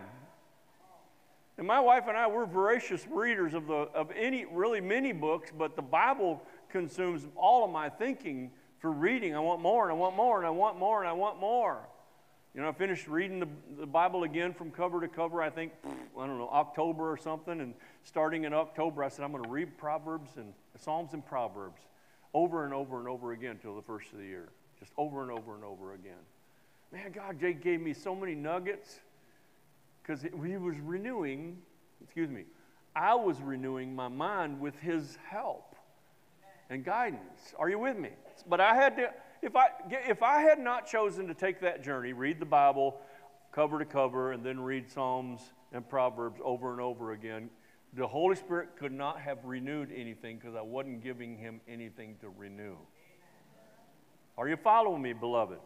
And 1.58 1.66
my 1.66 1.80
wife 1.80 2.04
and 2.08 2.16
I, 2.16 2.28
we're 2.28 2.46
voracious 2.46 3.08
readers 3.10 3.56
of, 3.56 3.66
the, 3.66 3.74
of 3.74 4.12
any, 4.16 4.46
really 4.46 4.80
many 4.80 5.12
books, 5.12 5.52
but 5.58 5.76
the 5.76 5.82
Bible 5.82 6.44
consumes 6.70 7.26
all 7.36 7.66
of 7.66 7.72
my 7.72 7.90
thinking 7.90 8.52
for 8.80 8.92
reading. 8.92 9.36
I 9.36 9.40
want 9.40 9.62
more, 9.62 9.90
and 9.90 9.92
I 9.92 9.96
want 9.96 10.16
more, 10.16 10.38
and 10.38 10.46
I 10.46 10.52
want 10.52 10.78
more, 10.78 11.00
and 11.00 11.10
I 11.10 11.14
want 11.14 11.40
more. 11.40 11.88
You 12.58 12.64
know, 12.64 12.70
I 12.70 12.72
finished 12.72 13.08
reading 13.08 13.40
the, 13.40 13.48
the 13.80 13.86
Bible 13.86 14.24
again 14.24 14.52
from 14.52 14.72
cover 14.72 15.00
to 15.00 15.08
cover, 15.08 15.44
I 15.44 15.50
think, 15.52 15.74
I 15.86 16.26
don't 16.26 16.40
know, 16.40 16.50
October 16.52 17.12
or 17.12 17.16
something. 17.16 17.62
And 17.62 17.76
starting 18.02 18.46
in 18.46 18.54
October, 18.56 19.04
I 19.04 19.10
said, 19.10 19.26
I'm 19.26 19.32
going 19.32 19.44
to 19.44 19.50
read 19.50 19.78
Proverbs 19.78 20.32
and 20.38 20.52
Psalms 20.76 21.14
and 21.14 21.24
Proverbs 21.24 21.84
over 22.34 22.66
and 22.66 22.74
over 22.74 22.98
and 22.98 23.08
over 23.08 23.34
again 23.34 23.52
until 23.52 23.76
the 23.76 23.84
first 23.84 24.12
of 24.12 24.18
the 24.18 24.26
year. 24.26 24.50
Just 24.80 24.92
over 24.98 25.22
and 25.22 25.30
over 25.30 25.54
and 25.54 25.64
over 25.64 25.94
again. 25.94 26.18
Man, 26.92 27.12
God 27.12 27.40
Jake 27.40 27.62
gave 27.62 27.80
me 27.80 27.94
so 27.94 28.16
many 28.16 28.34
nuggets 28.34 29.02
because 30.02 30.24
He 30.24 30.58
was 30.58 30.80
renewing, 30.80 31.60
excuse 32.04 32.32
me, 32.32 32.46
I 32.96 33.14
was 33.14 33.40
renewing 33.40 33.96
my 33.96 34.08
mind 34.08 34.60
with 34.60 34.80
His 34.80 35.20
help 35.30 35.76
and 36.72 36.84
guidance. 36.84 37.54
Are 37.60 37.70
you 37.70 37.78
with 37.78 38.00
me? 38.00 38.10
But 38.50 38.62
I 38.62 38.74
had 38.74 38.98
to 38.98 39.14
if 39.42 39.56
I, 39.56 39.68
if 39.90 40.24
I 40.24 40.42
had 40.42 40.60
not 40.60 40.88
chosen 40.88 41.28
to 41.28 41.34
take 41.34 41.62
that 41.62 41.84
journey, 41.84 42.14
read 42.14 42.40
the 42.40 42.46
Bible 42.46 43.00
cover 43.52 43.80
to 43.80 43.86
cover, 43.86 44.34
and 44.34 44.44
then 44.44 44.60
read 44.60 44.90
Psalms 44.90 45.42
and 45.72 45.88
Proverbs 45.88 46.40
over 46.44 46.72
and 46.72 46.82
over 46.82 47.14
again, 47.14 47.50
the 47.94 48.06
Holy 48.06 48.36
Spirit 48.36 48.70
could 48.78 48.92
not 48.92 49.20
have 49.20 49.44
renewed 49.46 49.90
anything 49.96 50.38
because 50.38 50.56
I 50.56 50.62
wasn't 50.62 51.02
giving 51.02 51.38
him 51.38 51.62
anything 51.68 52.16
to 52.22 52.30
renew. 52.30 52.76
Are 54.38 54.48
you 54.48 54.58
following 54.58 55.02
me, 55.02 55.14
beloved? 55.14 55.60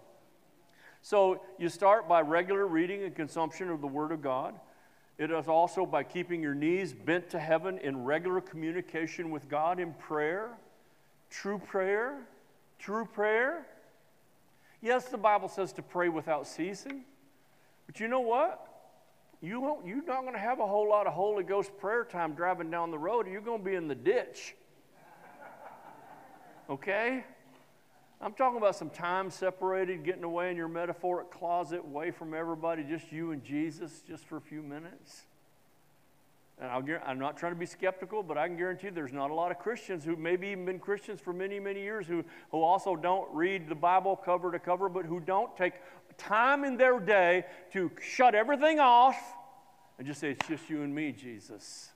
So 1.02 1.42
you 1.58 1.68
start 1.68 2.08
by 2.08 2.22
regular 2.22 2.68
reading 2.68 3.04
and 3.04 3.16
consumption 3.16 3.70
of 3.70 3.82
the 3.82 3.88
Word 3.88 4.12
of 4.12 4.22
God. 4.22 4.56
It 5.18 5.32
is 5.32 5.48
also 5.48 5.86
by 5.86 6.04
keeping 6.04 6.42
your 6.42 6.56
knees 6.56 6.94
bent 6.94 7.30
to 7.32 7.40
heaven 7.40 7.78
in 7.80 8.06
regular 8.06 8.40
communication 8.40 9.32
with 9.32 9.50
God 9.50 9.80
in 9.80 9.94
prayer, 9.94 10.52
true 11.30 11.60
prayer, 11.60 12.20
True 12.82 13.06
prayer? 13.06 13.68
Yes, 14.82 15.06
the 15.06 15.18
Bible 15.18 15.48
says 15.48 15.72
to 15.74 15.84
pray 15.84 16.10
without 16.10 16.48
ceasing. 16.48 17.04
But 17.86 18.00
you 18.00 18.08
know 18.08 18.22
what? 18.22 18.68
You 19.40 19.60
won't, 19.60 19.86
you're 19.86 20.04
not 20.04 20.22
going 20.22 20.34
to 20.34 20.40
have 20.40 20.60
a 20.60 20.66
whole 20.66 20.90
lot 20.90 21.06
of 21.06 21.14
Holy 21.14 21.44
Ghost 21.44 21.78
prayer 21.78 22.04
time 22.04 22.34
driving 22.34 22.72
down 22.72 22.90
the 22.90 22.98
road. 22.98 23.28
You're 23.28 23.42
going 23.42 23.60
to 23.60 23.66
be 23.66 23.76
in 23.76 23.88
the 23.88 23.94
ditch. 23.94 24.56
Okay? 26.72 27.24
I'm 28.20 28.34
talking 28.34 28.58
about 28.58 28.76
some 28.76 28.90
time 28.90 29.30
separated, 29.30 30.04
getting 30.04 30.24
away 30.24 30.50
in 30.50 30.58
your 30.58 30.68
metaphoric 30.68 31.30
closet, 31.30 31.82
away 31.84 32.10
from 32.10 32.34
everybody, 32.34 32.84
just 32.84 33.12
you 33.12 33.32
and 33.32 33.44
Jesus, 33.44 34.02
just 34.08 34.26
for 34.26 34.38
a 34.38 34.42
few 34.42 34.64
minutes. 34.64 35.22
And 36.62 36.70
i 36.70 37.12
am 37.12 37.18
not 37.18 37.38
trying 37.38 37.54
to 37.54 37.60
be 37.60 37.66
skeptical, 37.66 38.22
but 38.22 38.38
I 38.38 38.48
can 38.48 38.56
guarantee 38.56 38.90
there's 38.90 39.12
not 39.12 39.32
a 39.32 39.34
lot 39.34 39.50
of 39.50 39.58
Christians 39.58 40.06
who 40.06 40.16
maybe 40.16 40.50
even 40.50 40.66
been 40.66 40.80
Christians 40.80 41.20
for 41.20 41.34
many, 41.34 41.60
many 41.60 41.82
years 41.82 42.06
who, 42.06 42.24
who 42.52 42.62
also 42.62 42.96
don't 42.96 43.28
read 43.34 43.68
the 43.68 43.74
Bible 43.74 44.16
cover 44.16 44.52
to 44.52 44.60
cover, 44.60 44.88
but 44.88 45.06
who 45.06 45.20
don't 45.20 45.58
take 45.58 45.74
time 46.20 46.64
in 46.64 46.78
their 46.78 47.00
day 47.00 47.46
to 47.74 47.92
shut 48.00 48.36
everything 48.36 48.80
off 48.80 49.18
and 49.98 50.06
just 50.06 50.20
say, 50.20 50.32
It's 50.32 50.48
just 50.48 50.70
you 50.70 50.84
and 50.84 50.94
me, 50.94 51.12
Jesus. 51.12 51.90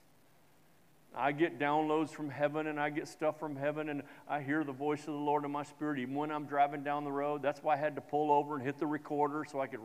I 1.16 1.32
get 1.32 1.60
downloads 1.60 2.10
from 2.10 2.30
heaven 2.30 2.66
and 2.68 2.80
I 2.80 2.90
get 2.90 3.08
stuff 3.08 3.40
from 3.40 3.56
heaven 3.56 3.90
and 3.90 4.02
I 4.28 4.42
hear 4.42 4.64
the 4.64 4.74
voice 4.74 5.02
of 5.02 5.14
the 5.14 5.20
Lord 5.20 5.46
in 5.46 5.52
my 5.52 5.64
spirit 5.64 6.00
even 6.00 6.16
when 6.16 6.32
I'm 6.32 6.46
driving 6.46 6.84
down 6.84 7.04
the 7.04 7.12
road. 7.12 7.44
That's 7.44 7.62
why 7.62 7.76
I 7.76 7.78
had 7.78 7.96
to 7.96 8.02
pull 8.02 8.32
over 8.32 8.56
and 8.56 8.64
hit 8.64 8.80
the 8.80 8.88
recorder 8.88 9.46
so 9.50 9.62
I 9.62 9.68
could 9.68 9.80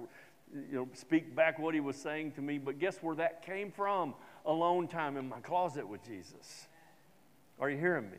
you 0.53 0.77
know, 0.77 0.89
speak 0.95 1.37
back 1.37 1.59
what 1.59 1.75
he 1.75 1.81
was 1.81 1.97
saying 1.97 2.33
to 2.33 2.41
me. 2.41 2.59
But 2.59 2.79
guess 2.79 2.99
where 3.01 3.15
that 3.17 3.45
came 3.45 3.71
from? 3.71 4.15
Alone 4.47 4.89
time 4.89 5.17
in 5.17 5.29
my 5.29 5.41
closet 5.41 5.89
with 5.89 6.05
Jesus. 6.05 6.67
Are 7.59 7.69
you 7.69 7.79
hearing 7.79 8.11
me? 8.11 8.19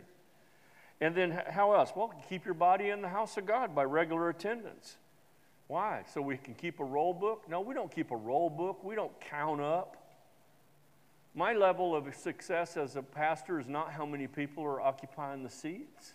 And 0.99 1.15
then 1.15 1.31
how 1.49 1.73
else? 1.73 1.91
Well, 1.95 2.13
keep 2.29 2.45
your 2.45 2.53
body 2.53 2.89
in 2.89 3.01
the 3.01 3.09
house 3.09 3.35
of 3.37 3.45
God 3.45 3.73
by 3.73 3.83
regular 3.83 4.29
attendance. 4.29 4.97
Why? 5.67 6.03
So 6.13 6.21
we 6.21 6.37
can 6.37 6.53
keep 6.53 6.79
a 6.79 6.83
roll 6.83 7.13
book? 7.13 7.43
No, 7.49 7.61
we 7.61 7.73
don't 7.73 7.93
keep 7.93 8.11
a 8.11 8.15
roll 8.15 8.49
book. 8.49 8.83
We 8.83 8.93
don't 8.93 9.19
count 9.21 9.61
up. 9.61 9.97
My 11.33 11.53
level 11.53 11.95
of 11.95 12.13
success 12.13 12.75
as 12.75 12.97
a 12.97 13.01
pastor 13.01 13.59
is 13.59 13.67
not 13.67 13.93
how 13.93 14.05
many 14.05 14.27
people 14.27 14.63
are 14.63 14.81
occupying 14.81 15.43
the 15.43 15.49
seats. 15.49 16.13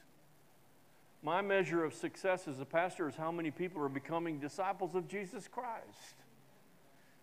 My 1.23 1.41
measure 1.41 1.85
of 1.85 1.95
success 1.95 2.47
as 2.47 2.61
a 2.61 2.65
pastor 2.65 3.09
is 3.09 3.17
how 3.17 3.33
many 3.33 3.51
people 3.51 3.83
are 3.83 3.89
becoming 3.89 4.39
disciples 4.39 4.95
of 4.95 5.09
Jesus 5.09 5.49
Christ. 5.49 6.15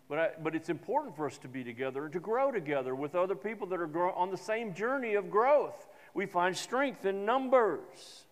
But, 0.08 0.18
I, 0.18 0.28
but 0.42 0.54
it's 0.54 0.68
important 0.68 1.16
for 1.16 1.26
us 1.26 1.38
to 1.38 1.48
be 1.48 1.64
together 1.64 2.04
and 2.04 2.12
to 2.12 2.20
grow 2.20 2.52
together 2.52 2.94
with 2.94 3.14
other 3.14 3.34
people 3.34 3.66
that 3.68 3.80
are 3.80 3.86
grow, 3.86 4.12
on 4.12 4.30
the 4.30 4.36
same 4.36 4.74
journey 4.74 5.14
of 5.14 5.30
growth. 5.30 5.86
We 6.12 6.26
find 6.26 6.56
strength 6.56 7.06
in 7.06 7.24
numbers. 7.24 8.24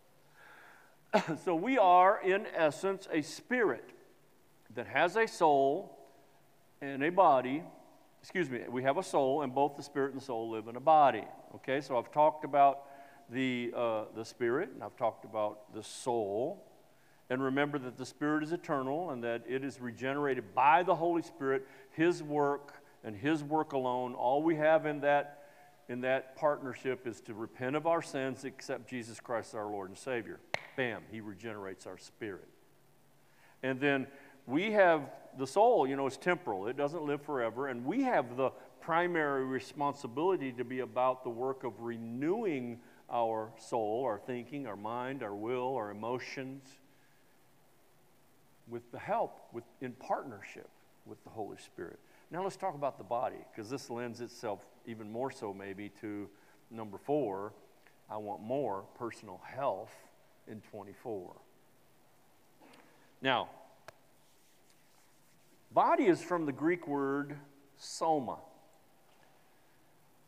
so 1.45 1.55
we 1.55 1.79
are, 1.79 2.21
in 2.23 2.47
essence, 2.55 3.09
a 3.11 3.23
spirit 3.23 3.89
that 4.75 4.87
has 4.87 5.17
a 5.17 5.27
soul 5.27 5.99
and 6.81 7.03
a 7.03 7.11
body. 7.11 7.63
Excuse 8.21 8.51
me, 8.51 8.61
we 8.71 8.83
have 8.83 8.99
a 8.99 9.03
soul, 9.03 9.43
and 9.43 9.55
both 9.55 9.77
the 9.77 9.83
spirit 9.83 10.13
and 10.13 10.21
the 10.21 10.25
soul 10.25 10.51
live 10.51 10.69
in 10.69 10.77
a 10.77 10.81
body. 10.81 11.25
Okay, 11.57 11.81
so 11.81 11.97
I've 11.97 12.13
talked 12.13 12.45
about 12.45 12.83
the, 13.31 13.73
uh, 13.75 14.05
the 14.15 14.25
spirit, 14.25 14.71
and 14.75 14.83
I've 14.83 14.97
talked 14.97 15.25
about 15.25 15.75
the 15.75 15.83
soul. 15.83 16.65
And 17.33 17.43
remember 17.43 17.79
that 17.79 17.97
the 17.97 18.05
spirit 18.05 18.45
is 18.45 18.53
eternal 18.53 19.09
and 19.09 19.25
that 19.25 19.43
it 19.49 19.65
is 19.65 19.81
regenerated 19.81 20.55
by 20.55 20.83
the 20.83 20.95
Holy 20.95 21.23
Spirit, 21.23 21.67
His 21.93 22.23
work 22.23 22.75
and 23.05 23.17
His 23.17 23.43
work 23.43 23.73
alone. 23.73 24.13
All 24.13 24.43
we 24.43 24.57
have 24.57 24.85
in 24.85 25.01
that, 25.01 25.45
in 25.89 26.03
that 26.03 26.37
partnership 26.37 27.07
is 27.07 27.23
to 27.23 27.33
repent 27.33 27.75
of 27.75 27.87
our 27.87 28.03
sins, 28.03 28.45
accept 28.45 28.87
Jesus 28.87 29.19
Christ 29.19 29.55
our 29.55 29.65
Lord 29.65 29.89
and 29.89 29.97
Savior. 29.97 30.41
Bam, 30.77 31.05
He 31.11 31.23
regenerates 31.23 31.87
our 31.87 31.97
spirit. 31.97 32.49
And 33.63 33.81
then 33.81 34.09
we 34.47 34.73
have 34.73 35.09
the 35.39 35.47
soul, 35.47 35.89
you 35.89 35.97
know, 35.97 36.07
is 36.07 36.19
temporal, 36.19 36.67
it 36.67 36.77
doesn't 36.77 37.03
live 37.03 37.23
forever. 37.23 37.69
And 37.69 37.87
we 37.87 38.03
have 38.03 38.37
the 38.37 38.51
primary 38.83 39.47
responsibility 39.47 40.53
to 40.53 40.65
be 40.65 40.81
about 40.81 41.25
the 41.25 41.31
work 41.31 41.65
of 41.65 41.81
renewing 41.81 42.81
our 43.11 43.55
soul, 43.57 44.05
our 44.05 44.19
thinking, 44.19 44.67
our 44.67 44.77
mind, 44.77 45.23
our 45.23 45.35
will, 45.35 45.77
our 45.77 45.91
emotions 45.91 46.82
with 48.69 48.91
the 48.93 48.99
help, 48.99 49.39
with, 49.53 49.65
in 49.81 49.93
partnership 49.93 50.69
with 51.05 51.23
the 51.25 51.31
Holy 51.31 51.57
Spirit. 51.59 51.99
Now 52.31 52.43
let's 52.43 52.57
talk 52.57 52.75
about 52.75 52.99
the 52.99 53.05
body, 53.05 53.45
because 53.51 53.69
this 53.69 53.91
lends 53.91 54.21
itself 54.21 54.65
even 54.87 55.11
more 55.11 55.31
so 55.31 55.53
maybe 55.53 55.91
to 56.01 56.29
number 56.71 56.99
four. 56.99 57.53
I 58.11 58.17
want 58.17 58.43
more 58.43 58.85
personal 58.99 59.41
health 59.45 59.95
in 60.49 60.61
24. 60.71 61.35
Now, 63.21 63.49
body 65.73 66.05
is 66.05 66.21
from 66.21 66.47
the 66.47 66.53
Greek 66.53 66.89
word 66.89 67.37
soma. 67.77 68.39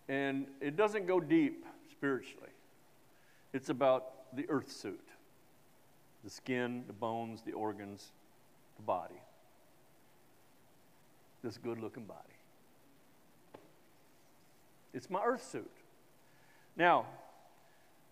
And 0.08 0.46
it 0.60 0.76
doesn't 0.76 1.06
go 1.06 1.18
deep 1.20 1.64
spiritually. 1.90 2.50
It's 3.52 3.70
about 3.70 4.34
the 4.36 4.46
earth 4.48 4.70
suit 4.70 5.00
the 6.22 6.30
skin, 6.30 6.84
the 6.86 6.92
bones, 6.94 7.42
the 7.42 7.52
organs, 7.52 8.12
body. 8.82 9.20
This 11.42 11.58
good 11.58 11.80
looking 11.80 12.04
body. 12.04 12.20
It's 14.92 15.10
my 15.10 15.22
earth 15.24 15.46
suit. 15.50 15.70
Now, 16.76 17.06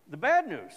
the 0.09 0.17
bad 0.17 0.47
news 0.47 0.73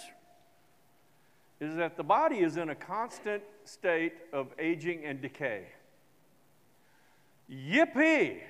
is 1.60 1.76
that 1.76 1.96
the 1.96 2.04
body 2.04 2.38
is 2.38 2.56
in 2.56 2.70
a 2.70 2.74
constant 2.74 3.42
state 3.64 4.14
of 4.32 4.48
aging 4.58 5.04
and 5.04 5.20
decay. 5.20 5.66
Yippee! 7.50 8.40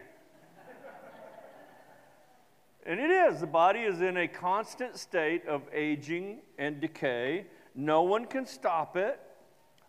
and 2.84 3.00
it 3.00 3.10
is. 3.10 3.40
The 3.40 3.46
body 3.46 3.80
is 3.80 4.00
in 4.00 4.16
a 4.16 4.28
constant 4.28 4.96
state 4.96 5.46
of 5.46 5.62
aging 5.72 6.38
and 6.58 6.80
decay. 6.80 7.46
No 7.74 8.02
one 8.02 8.26
can 8.26 8.46
stop 8.46 8.96
it. 8.96 9.20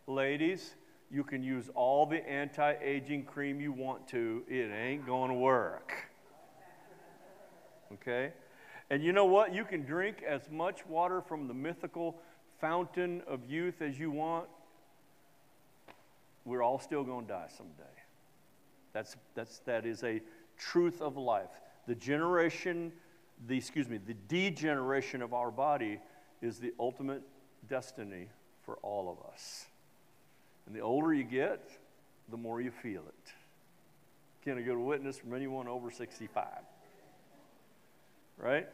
Ladies, 0.08 0.76
you 1.10 1.24
can 1.24 1.42
use 1.42 1.70
all 1.74 2.06
the 2.06 2.28
anti 2.28 2.76
aging 2.82 3.24
cream 3.24 3.62
you 3.62 3.72
want 3.72 4.08
to, 4.10 4.44
it 4.48 4.72
ain't 4.72 5.06
going 5.06 5.30
to 5.32 5.38
work. 5.38 5.94
Okay? 7.94 8.34
And 8.90 9.04
you 9.04 9.14
know 9.14 9.26
what? 9.26 9.54
You 9.54 9.64
can 9.64 9.84
drink 9.84 10.24
as 10.28 10.50
much 10.52 10.86
water 10.86 11.22
from 11.22 11.48
the 11.48 11.54
mythical 11.54 12.20
fountain 12.60 13.22
of 13.28 13.50
youth 13.50 13.82
as 13.82 14.00
you 14.00 14.12
want. 14.12 14.48
We're 16.46 16.64
all 16.64 16.80
still 16.80 17.04
going 17.04 17.26
to 17.28 17.34
die 17.34 17.48
someday. 17.58 17.84
That's, 18.94 19.16
that's, 19.36 19.60
that 19.60 19.86
is 19.86 20.04
a 20.04 20.22
truth 20.58 21.02
of 21.02 21.18
life. 21.18 21.50
The 21.88 21.96
generation, 21.96 22.92
the, 23.48 23.58
excuse 23.58 23.88
me, 23.88 23.98
the 23.98 24.14
degeneration 24.14 25.22
of 25.22 25.34
our 25.34 25.52
body 25.52 26.00
is 26.42 26.60
the 26.60 26.74
ultimate 26.80 27.22
destiny 27.68 28.28
for 28.64 28.76
all 28.78 29.10
of 29.10 29.32
us. 29.32 29.66
And 30.68 30.76
the 30.76 30.82
older 30.82 31.14
you 31.14 31.24
get, 31.24 31.72
the 32.30 32.38
more 32.38 32.62
you 32.62 32.72
feel 32.72 33.02
it. 33.08 33.32
Can 34.44 34.58
I 34.58 34.62
get 34.62 34.76
a 34.76 34.80
witness 34.80 35.18
from 35.18 35.34
anyone 35.34 35.68
over 35.68 35.90
65? 35.90 36.46
Right? 38.38 38.68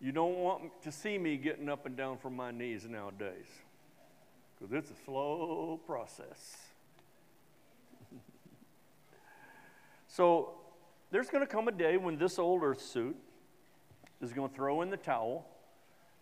You 0.00 0.12
don't 0.12 0.38
want 0.38 0.82
to 0.82 0.92
see 0.92 1.18
me 1.18 1.36
getting 1.36 1.68
up 1.68 1.86
and 1.86 1.96
down 1.96 2.18
from 2.18 2.34
my 2.34 2.50
knees 2.50 2.86
nowadays 2.88 3.46
because 4.58 4.72
it's 4.72 4.90
a 4.90 5.04
slow 5.04 5.78
process. 5.86 6.56
so 10.08 10.52
there's 11.10 11.28
going 11.28 11.46
to 11.46 11.50
come 11.50 11.68
a 11.68 11.72
day 11.72 11.96
when 11.96 12.16
this 12.16 12.38
old 12.38 12.62
earth 12.62 12.80
suit 12.80 13.16
is 14.20 14.32
going 14.32 14.48
to 14.48 14.54
throw 14.54 14.82
in 14.82 14.90
the 14.90 14.96
towel 14.96 15.46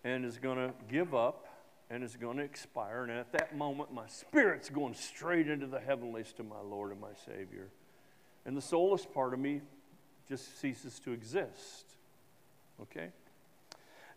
and 0.05 0.25
is 0.25 0.39
going 0.39 0.57
to 0.59 0.73
give 0.91 1.15
up 1.15 1.46
and 1.91 2.03
is 2.03 2.17
going 2.17 2.39
to 2.39 2.43
expire. 2.43 3.03
And 3.03 3.13
at 3.13 3.33
that 3.33 3.57
moment, 3.57 3.93
my 3.93 4.07
spirit's 4.09 4.69
going 4.69 4.95
straight 4.95 5.49
into 5.49 5.67
the 5.67 5.81
heavenlies 5.81 6.33
to 6.35 6.43
my 6.43 6.61
Lord 6.61 6.91
and 6.91 7.01
my 7.01 7.15
Savior. 7.25 7.69
And 8.45 8.57
the 8.57 8.63
soulless 8.63 9.07
part 9.07 9.35
of 9.35 9.41
me 9.41 9.61
just 10.29 10.61
ceases 10.61 10.99
to 11.01 11.13
exist. 11.13 11.85
Okay? 12.83 13.09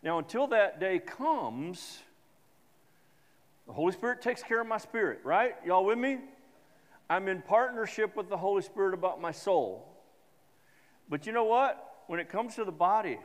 Now, 0.01 0.17
until 0.19 0.47
that 0.47 0.79
day 0.79 0.99
comes, 0.99 1.99
the 3.67 3.73
Holy 3.73 3.91
Spirit 3.91 4.21
takes 4.21 4.41
care 4.41 4.61
of 4.61 4.67
my 4.67 4.77
spirit, 4.77 5.19
right? 5.23 5.55
Y'all 5.65 5.85
with 5.85 5.97
me? 5.97 6.19
I'm 7.09 7.27
in 7.27 7.41
partnership 7.41 8.15
with 8.15 8.29
the 8.29 8.37
Holy 8.37 8.61
Spirit 8.61 8.93
about 8.93 9.19
my 9.21 9.31
soul. 9.31 9.87
But 11.09 11.25
you 11.25 11.31
know 11.31 11.43
what? 11.43 12.03
When 12.07 12.19
it 12.19 12.29
comes 12.29 12.55
to 12.55 12.65
the 12.65 12.71
body, 12.71 13.19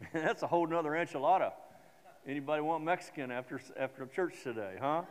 that's 0.12 0.42
a 0.42 0.46
whole 0.46 0.66
nother 0.66 0.90
enchilada. 0.90 1.52
Anybody 2.26 2.62
want 2.62 2.84
Mexican 2.84 3.32
after, 3.32 3.60
after 3.76 4.06
church 4.06 4.34
today, 4.44 4.76
huh? 4.80 5.02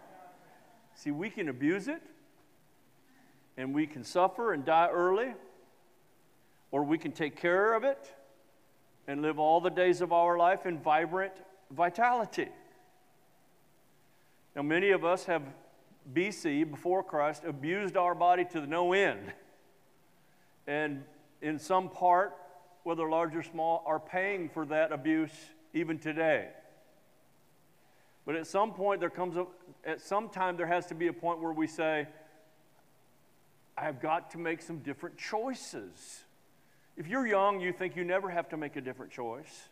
See, 0.95 1.12
we 1.12 1.30
can 1.30 1.49
abuse 1.49 1.89
it, 1.89 2.01
and 3.57 3.74
we 3.74 3.86
can 3.86 4.05
suffer 4.05 4.53
and 4.53 4.64
die 4.64 4.88
early, 4.89 5.34
or 6.72 6.84
we 6.84 6.97
can 6.97 7.12
take 7.12 7.36
care 7.36 7.74
of 7.74 7.84
it 7.84 8.16
and 9.07 9.22
live 9.22 9.39
all 9.39 9.59
the 9.59 9.70
days 9.70 9.99
of 9.99 10.14
our 10.14 10.38
life 10.38 10.66
in 10.66 10.80
vibrant 10.80 11.34
vitality. 11.70 12.47
Now, 14.55 14.62
many 14.62 14.91
of 14.91 15.03
us 15.03 15.26
have 15.26 15.41
BC, 16.14 16.70
before 16.72 17.03
Christ, 17.03 17.43
abused 17.45 17.97
our 17.97 18.16
body 18.16 18.45
to 18.51 18.66
no 18.66 18.93
end. 18.93 19.34
And 20.66 21.03
in 21.41 21.59
some 21.59 21.89
part, 21.89 22.38
whether 22.84 23.09
large 23.09 23.36
or 23.36 23.43
small, 23.43 23.84
are 23.86 23.99
paying 23.99 24.47
for 24.47 24.66
that 24.68 24.93
abuse 24.93 25.32
even 25.74 25.99
today. 25.99 26.49
But 28.26 28.36
at 28.36 28.48
some 28.48 28.74
point, 28.74 29.00
there 29.00 29.10
comes 29.10 29.36
a, 29.36 29.46
at 29.86 30.02
some 30.02 30.30
time, 30.30 30.58
there 30.58 30.68
has 30.68 30.86
to 30.88 30.96
be 30.96 31.08
a 31.08 31.14
point 31.14 31.40
where 31.40 31.54
we 31.54 31.68
say, 31.68 32.08
I've 33.78 34.02
got 34.02 34.32
to 34.32 34.38
make 34.38 34.62
some 34.62 34.80
different 34.80 35.18
choices. 35.18 36.24
If 36.98 37.08
you're 37.08 37.26
young, 37.26 37.62
you 37.62 37.74
think 37.74 37.96
you 37.96 38.04
never 38.04 38.30
have 38.30 38.50
to 38.50 38.58
make 38.58 38.76
a 38.76 38.82
different 38.82 39.12
choice. 39.12 39.70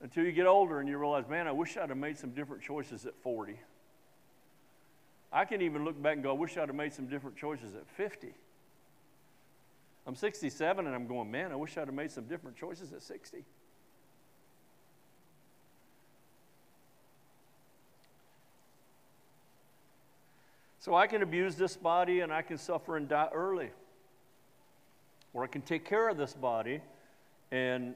Until 0.00 0.24
you 0.24 0.32
get 0.32 0.46
older 0.46 0.80
and 0.80 0.88
you 0.88 0.98
realize, 0.98 1.28
man, 1.28 1.48
I 1.48 1.52
wish 1.52 1.76
I'd 1.76 1.88
have 1.88 1.98
made 1.98 2.18
some 2.18 2.30
different 2.30 2.62
choices 2.62 3.06
at 3.06 3.14
40. 3.22 3.58
I 5.32 5.44
can 5.44 5.62
even 5.62 5.84
look 5.84 6.00
back 6.00 6.14
and 6.14 6.22
go, 6.22 6.30
I 6.30 6.38
wish 6.38 6.56
I'd 6.56 6.68
have 6.68 6.76
made 6.76 6.92
some 6.92 7.06
different 7.06 7.36
choices 7.36 7.74
at 7.74 7.88
50. 7.88 8.28
I'm 10.06 10.14
67 10.14 10.86
and 10.86 10.94
I'm 10.94 11.06
going, 11.06 11.30
man, 11.30 11.50
I 11.50 11.56
wish 11.56 11.76
I'd 11.76 11.86
have 11.86 11.94
made 11.94 12.12
some 12.12 12.24
different 12.24 12.56
choices 12.56 12.92
at 12.92 13.02
60. 13.02 13.44
So 20.84 20.94
I 20.94 21.06
can 21.06 21.22
abuse 21.22 21.54
this 21.54 21.78
body 21.78 22.20
and 22.20 22.30
I 22.30 22.42
can 22.42 22.58
suffer 22.58 22.98
and 22.98 23.08
die 23.08 23.30
early. 23.32 23.70
Or 25.32 25.42
I 25.42 25.46
can 25.46 25.62
take 25.62 25.86
care 25.86 26.10
of 26.10 26.18
this 26.18 26.34
body 26.34 26.82
and 27.50 27.94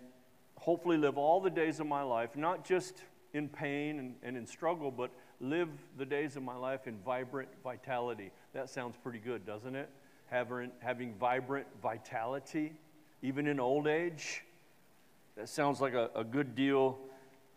hopefully 0.57 0.97
live 0.97 1.19
all 1.19 1.39
the 1.39 1.51
days 1.51 1.81
of 1.81 1.87
my 1.87 2.01
life, 2.01 2.35
not 2.35 2.65
just 2.65 2.95
in 3.35 3.47
pain 3.47 3.99
and, 3.99 4.15
and 4.23 4.39
in 4.39 4.47
struggle, 4.47 4.91
but 4.91 5.11
live 5.39 5.69
the 5.99 6.07
days 6.07 6.37
of 6.37 6.43
my 6.43 6.57
life 6.57 6.87
in 6.87 6.97
vibrant 7.05 7.51
vitality. 7.63 8.31
That 8.55 8.71
sounds 8.71 8.97
pretty 9.03 9.19
good, 9.19 9.45
doesn't 9.45 9.77
it? 9.77 9.91
Having, 10.31 10.71
having 10.79 11.13
vibrant 11.21 11.67
vitality, 11.83 12.73
even 13.21 13.47
in 13.49 13.61
old 13.61 13.87
age. 13.87 14.45
That 15.37 15.51
sounds 15.51 15.83
like 15.83 15.93
a, 15.93 16.09
a 16.15 16.25
good 16.25 16.55
deal 16.55 16.99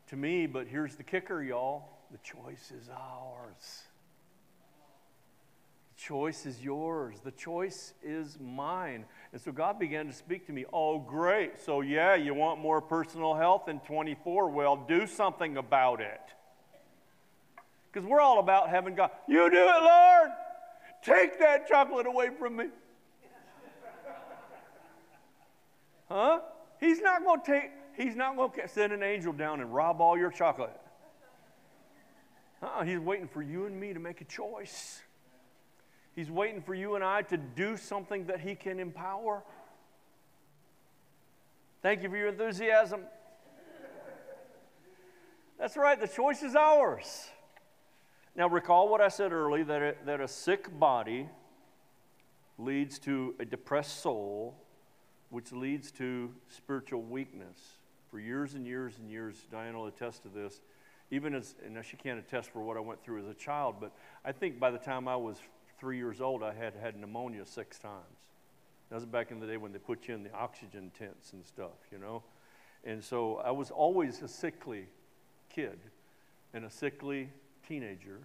to 0.07 0.17
me, 0.17 0.45
but 0.45 0.67
here's 0.67 0.95
the 0.97 1.03
kicker, 1.03 1.41
y'all 1.41 1.85
the 2.11 2.17
choice 2.17 2.73
is 2.77 2.89
ours 2.89 3.83
choice 6.01 6.45
is 6.45 6.61
yours. 6.61 7.17
The 7.23 7.31
choice 7.31 7.93
is 8.03 8.37
mine. 8.39 9.05
And 9.31 9.41
so 9.41 9.51
God 9.51 9.79
began 9.79 10.07
to 10.07 10.13
speak 10.13 10.47
to 10.47 10.53
me. 10.53 10.65
Oh, 10.73 10.99
great. 10.99 11.61
So, 11.63 11.81
yeah, 11.81 12.15
you 12.15 12.33
want 12.33 12.59
more 12.59 12.81
personal 12.81 13.35
health 13.35 13.69
in 13.69 13.79
24? 13.81 14.49
Well, 14.49 14.75
do 14.87 15.05
something 15.05 15.57
about 15.57 16.01
it. 16.01 16.21
Because 17.91 18.07
we're 18.07 18.21
all 18.21 18.39
about 18.39 18.69
having 18.69 18.95
God. 18.95 19.11
You 19.27 19.49
do 19.49 19.57
it, 19.57 19.83
Lord. 19.83 20.31
Take 21.03 21.39
that 21.39 21.67
chocolate 21.67 22.07
away 22.07 22.29
from 22.37 22.57
me. 22.57 22.65
Huh? 26.09 26.41
He's 26.81 26.99
not 26.99 27.23
going 27.23 27.39
to 27.39 27.45
take, 27.45 27.71
he's 27.95 28.17
not 28.17 28.35
going 28.35 28.51
to 28.51 28.67
send 28.67 28.91
an 28.91 29.01
angel 29.01 29.31
down 29.31 29.61
and 29.61 29.73
rob 29.73 30.01
all 30.01 30.17
your 30.17 30.29
chocolate. 30.29 30.77
Uh-uh, 32.61 32.83
he's 32.83 32.99
waiting 32.99 33.29
for 33.29 33.41
you 33.41 33.65
and 33.65 33.79
me 33.79 33.93
to 33.93 33.99
make 34.01 34.19
a 34.19 34.25
choice. 34.25 35.01
He's 36.15 36.29
waiting 36.29 36.61
for 36.61 36.73
you 36.73 36.95
and 36.95 37.03
I 37.03 37.21
to 37.23 37.37
do 37.37 37.77
something 37.77 38.25
that 38.25 38.41
He 38.41 38.55
can 38.55 38.79
empower. 38.79 39.43
Thank 41.81 42.03
you 42.03 42.09
for 42.09 42.17
your 42.17 42.27
enthusiasm. 42.27 43.01
That's 45.57 45.77
right, 45.77 45.99
the 45.99 46.07
choice 46.07 46.43
is 46.43 46.55
ours. 46.55 47.29
Now, 48.35 48.47
recall 48.47 48.89
what 48.89 49.01
I 49.01 49.09
said 49.09 49.31
earlier 49.31 49.63
that 49.65 49.81
a, 49.81 49.95
that 50.05 50.21
a 50.21 50.27
sick 50.27 50.79
body 50.79 51.27
leads 52.57 52.97
to 52.99 53.35
a 53.39 53.45
depressed 53.45 54.01
soul, 54.01 54.55
which 55.29 55.51
leads 55.51 55.91
to 55.93 56.31
spiritual 56.49 57.01
weakness. 57.01 57.57
For 58.09 58.19
years 58.19 58.53
and 58.53 58.65
years 58.65 58.97
and 58.99 59.09
years, 59.09 59.35
Diana 59.51 59.77
will 59.77 59.87
attest 59.87 60.23
to 60.23 60.29
this. 60.29 60.61
Even 61.11 61.33
as, 61.35 61.55
and 61.65 61.75
now 61.75 61.81
she 61.81 61.97
can't 61.97 62.19
attest 62.19 62.51
for 62.51 62.61
what 62.61 62.77
I 62.77 62.79
went 62.79 63.03
through 63.03 63.21
as 63.21 63.27
a 63.27 63.33
child, 63.33 63.75
but 63.79 63.91
I 64.23 64.31
think 64.31 64.59
by 64.59 64.71
the 64.71 64.77
time 64.77 65.07
I 65.07 65.15
was 65.15 65.37
three 65.81 65.97
years 65.97 66.21
old, 66.21 66.43
I 66.43 66.53
had 66.53 66.75
had 66.75 66.95
pneumonia 66.95 67.43
six 67.43 67.79
times. 67.79 68.05
That 68.89 68.95
was 68.95 69.05
back 69.05 69.31
in 69.31 69.39
the 69.39 69.47
day 69.47 69.57
when 69.57 69.73
they 69.73 69.79
put 69.79 70.07
you 70.07 70.13
in 70.13 70.23
the 70.23 70.31
oxygen 70.31 70.91
tents 70.97 71.33
and 71.33 71.43
stuff, 71.43 71.71
you 71.91 71.97
know? 71.97 72.21
And 72.85 73.03
so 73.03 73.37
I 73.37 73.49
was 73.49 73.71
always 73.71 74.21
a 74.21 74.27
sickly 74.27 74.85
kid 75.49 75.79
and 76.53 76.65
a 76.65 76.69
sickly 76.69 77.29
teenager 77.67 78.19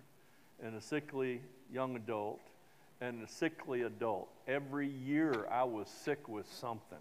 and 0.62 0.76
a 0.76 0.80
sickly 0.82 1.40
young 1.72 1.96
adult 1.96 2.40
and 3.00 3.22
a 3.22 3.28
sickly 3.28 3.82
adult. 3.82 4.28
Every 4.46 4.88
year 4.88 5.46
I 5.50 5.64
was 5.64 5.88
sick 5.88 6.28
with 6.28 6.46
something. 6.52 6.98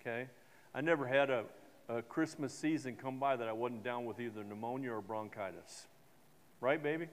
Okay? 0.00 0.26
I 0.74 0.82
never 0.82 1.06
had 1.06 1.30
a, 1.30 1.44
a 1.88 2.02
Christmas 2.02 2.52
season 2.52 2.96
come 3.00 3.18
by 3.18 3.36
that 3.36 3.48
I 3.48 3.52
wasn't 3.52 3.82
down 3.82 4.04
with 4.04 4.20
either 4.20 4.44
pneumonia 4.44 4.92
or 4.92 5.00
bronchitis. 5.00 5.86
Right, 6.60 6.82
baby? 6.82 7.08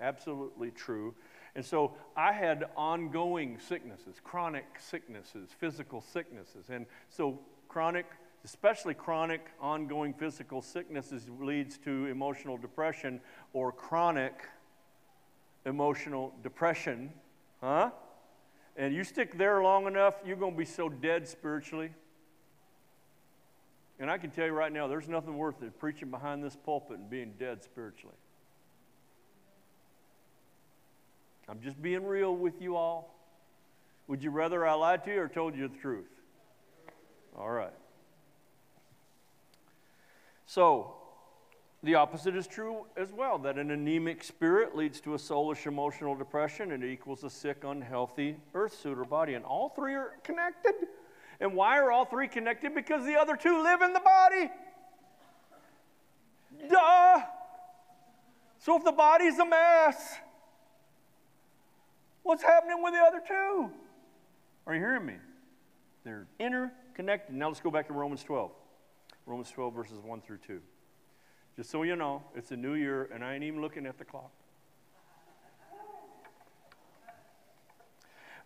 Absolutely 0.00 0.70
true. 0.70 1.14
And 1.54 1.64
so 1.64 1.96
I 2.16 2.32
had 2.32 2.64
ongoing 2.76 3.58
sicknesses, 3.58 4.20
chronic 4.22 4.66
sicknesses, 4.78 5.50
physical 5.58 6.00
sicknesses. 6.00 6.70
And 6.70 6.86
so 7.08 7.40
chronic, 7.68 8.06
especially 8.44 8.94
chronic 8.94 9.46
ongoing 9.60 10.14
physical 10.14 10.62
sicknesses 10.62 11.28
leads 11.40 11.76
to 11.78 12.06
emotional 12.06 12.56
depression 12.56 13.20
or 13.52 13.72
chronic 13.72 14.34
emotional 15.66 16.32
depression, 16.42 17.12
huh? 17.60 17.90
And 18.76 18.94
you 18.94 19.04
stick 19.04 19.36
there 19.36 19.62
long 19.62 19.86
enough, 19.86 20.14
you're 20.24 20.36
going 20.36 20.52
to 20.52 20.58
be 20.58 20.64
so 20.64 20.88
dead 20.88 21.28
spiritually. 21.28 21.90
And 23.98 24.10
I 24.10 24.16
can 24.16 24.30
tell 24.30 24.46
you 24.46 24.52
right 24.52 24.72
now, 24.72 24.86
there's 24.88 25.08
nothing 25.08 25.36
worth 25.36 25.62
it 25.62 25.78
preaching 25.78 26.10
behind 26.10 26.42
this 26.42 26.56
pulpit 26.56 26.98
and 26.98 27.10
being 27.10 27.34
dead 27.38 27.62
spiritually. 27.62 28.16
I'm 31.50 31.60
just 31.60 31.82
being 31.82 32.04
real 32.04 32.36
with 32.36 32.62
you 32.62 32.76
all. 32.76 33.12
Would 34.06 34.22
you 34.22 34.30
rather 34.30 34.64
I 34.64 34.74
lied 34.74 35.02
to 35.04 35.12
you 35.12 35.20
or 35.20 35.28
told 35.28 35.56
you 35.56 35.66
the 35.66 35.76
truth? 35.76 36.06
All 37.36 37.50
right. 37.50 37.72
So, 40.46 40.94
the 41.82 41.96
opposite 41.96 42.36
is 42.36 42.46
true 42.46 42.86
as 42.96 43.12
well 43.12 43.36
that 43.38 43.58
an 43.58 43.72
anemic 43.72 44.22
spirit 44.22 44.76
leads 44.76 45.00
to 45.00 45.14
a 45.14 45.16
soulish 45.16 45.66
emotional 45.66 46.14
depression 46.14 46.70
and 46.70 46.84
equals 46.84 47.24
a 47.24 47.30
sick, 47.30 47.64
unhealthy 47.64 48.36
earth 48.54 48.78
suit 48.78 48.96
or 48.96 49.04
body. 49.04 49.34
And 49.34 49.44
all 49.44 49.70
three 49.70 49.94
are 49.94 50.12
connected. 50.22 50.74
And 51.40 51.54
why 51.54 51.78
are 51.78 51.90
all 51.90 52.04
three 52.04 52.28
connected? 52.28 52.74
Because 52.74 53.04
the 53.06 53.16
other 53.16 53.34
two 53.34 53.62
live 53.62 53.80
in 53.82 53.92
the 53.92 54.00
body. 54.00 54.50
Duh! 56.68 57.22
So 58.58 58.76
if 58.76 58.84
the 58.84 58.92
body's 58.92 59.38
a 59.38 59.46
mess, 59.46 60.16
what's 62.22 62.42
happening 62.42 62.82
with 62.82 62.94
the 62.94 63.00
other 63.00 63.20
two? 63.26 63.70
Are 64.66 64.74
you 64.74 64.80
hearing 64.80 65.06
me? 65.06 65.14
They're 66.04 66.26
interconnected. 66.38 67.34
Now 67.34 67.48
let's 67.48 67.60
go 67.60 67.70
back 67.70 67.86
to 67.88 67.92
Romans 67.92 68.22
12. 68.22 68.50
Romans 69.26 69.50
12, 69.50 69.74
verses 69.74 69.98
1 70.02 70.20
through 70.22 70.38
2. 70.46 70.60
Just 71.56 71.70
so 71.70 71.82
you 71.82 71.96
know, 71.96 72.22
it's 72.34 72.50
a 72.52 72.56
new 72.56 72.74
year, 72.74 73.08
and 73.12 73.24
I 73.24 73.34
ain't 73.34 73.44
even 73.44 73.60
looking 73.60 73.86
at 73.86 73.98
the 73.98 74.04
clock. 74.04 74.30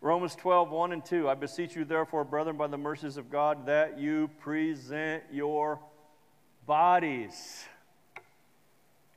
Romans 0.01 0.35
12, 0.35 0.71
1 0.71 0.93
and 0.93 1.05
2. 1.05 1.29
I 1.29 1.35
beseech 1.35 1.77
you, 1.77 1.85
therefore, 1.85 2.25
brethren, 2.25 2.57
by 2.57 2.67
the 2.67 2.77
mercies 2.77 3.17
of 3.17 3.31
God, 3.31 3.67
that 3.67 3.99
you 3.99 4.29
present 4.41 5.23
your 5.33 5.79
bodies 6.67 7.65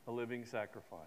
a 0.08 0.12
living 0.12 0.46
sacrifice, 0.46 1.00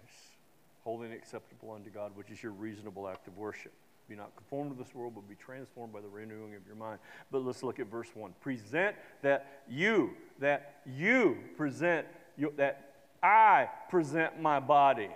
holy 0.83 1.05
and 1.07 1.13
acceptable 1.13 1.71
unto 1.71 1.89
God, 1.89 2.11
which 2.15 2.29
is 2.29 2.41
your 2.41 2.51
reasonable 2.51 3.07
act 3.07 3.27
of 3.27 3.37
worship. 3.37 3.73
Be 4.09 4.15
not 4.15 4.35
conformed 4.35 4.75
to 4.75 4.83
this 4.83 4.93
world, 4.93 5.13
but 5.15 5.29
be 5.29 5.35
transformed 5.35 5.93
by 5.93 6.01
the 6.01 6.07
renewing 6.07 6.55
of 6.55 6.65
your 6.65 6.75
mind. 6.75 6.99
But 7.31 7.45
let's 7.45 7.63
look 7.63 7.79
at 7.79 7.87
verse 7.87 8.09
1. 8.13 8.33
Present 8.41 8.95
that 9.21 9.63
you, 9.69 10.11
that 10.39 10.81
you 10.85 11.37
present 11.55 12.07
you, 12.37 12.53
that 12.57 12.91
I 13.23 13.69
present 13.89 14.41
my 14.41 14.59
body 14.59 15.09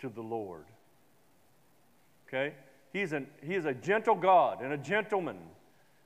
to 0.00 0.08
the 0.08 0.20
Lord. 0.20 0.64
Okay? 2.28 2.54
He's, 2.92 3.12
an, 3.12 3.26
he 3.42 3.54
is 3.54 3.64
a 3.64 3.74
gentle 3.74 4.14
God 4.14 4.62
and 4.62 4.72
a 4.72 4.78
gentleman 4.78 5.38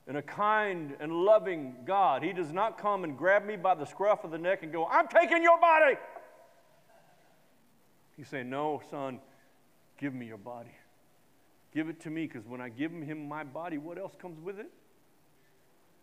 and 0.06 0.16
a 0.16 0.22
kind 0.22 0.94
and 1.00 1.12
loving 1.12 1.74
God. 1.84 2.22
He 2.22 2.32
does 2.32 2.52
not 2.52 2.78
come 2.78 3.04
and 3.04 3.18
grab 3.18 3.44
me 3.44 3.56
by 3.56 3.74
the 3.74 3.84
scruff 3.84 4.24
of 4.24 4.30
the 4.30 4.38
neck 4.38 4.62
and 4.62 4.72
go, 4.72 4.86
I'm 4.86 5.08
taking 5.08 5.42
your 5.42 5.58
body. 5.60 5.96
He's 8.16 8.28
say, 8.28 8.42
No, 8.42 8.80
son, 8.90 9.20
give 9.98 10.14
me 10.14 10.26
your 10.26 10.38
body. 10.38 10.74
Give 11.72 11.88
it 11.88 12.00
to 12.00 12.10
me 12.10 12.26
because 12.26 12.46
when 12.46 12.60
I 12.60 12.70
give 12.70 12.90
him 12.90 13.28
my 13.28 13.44
body, 13.44 13.76
what 13.76 13.98
else 13.98 14.14
comes 14.18 14.40
with 14.40 14.58
it? 14.58 14.70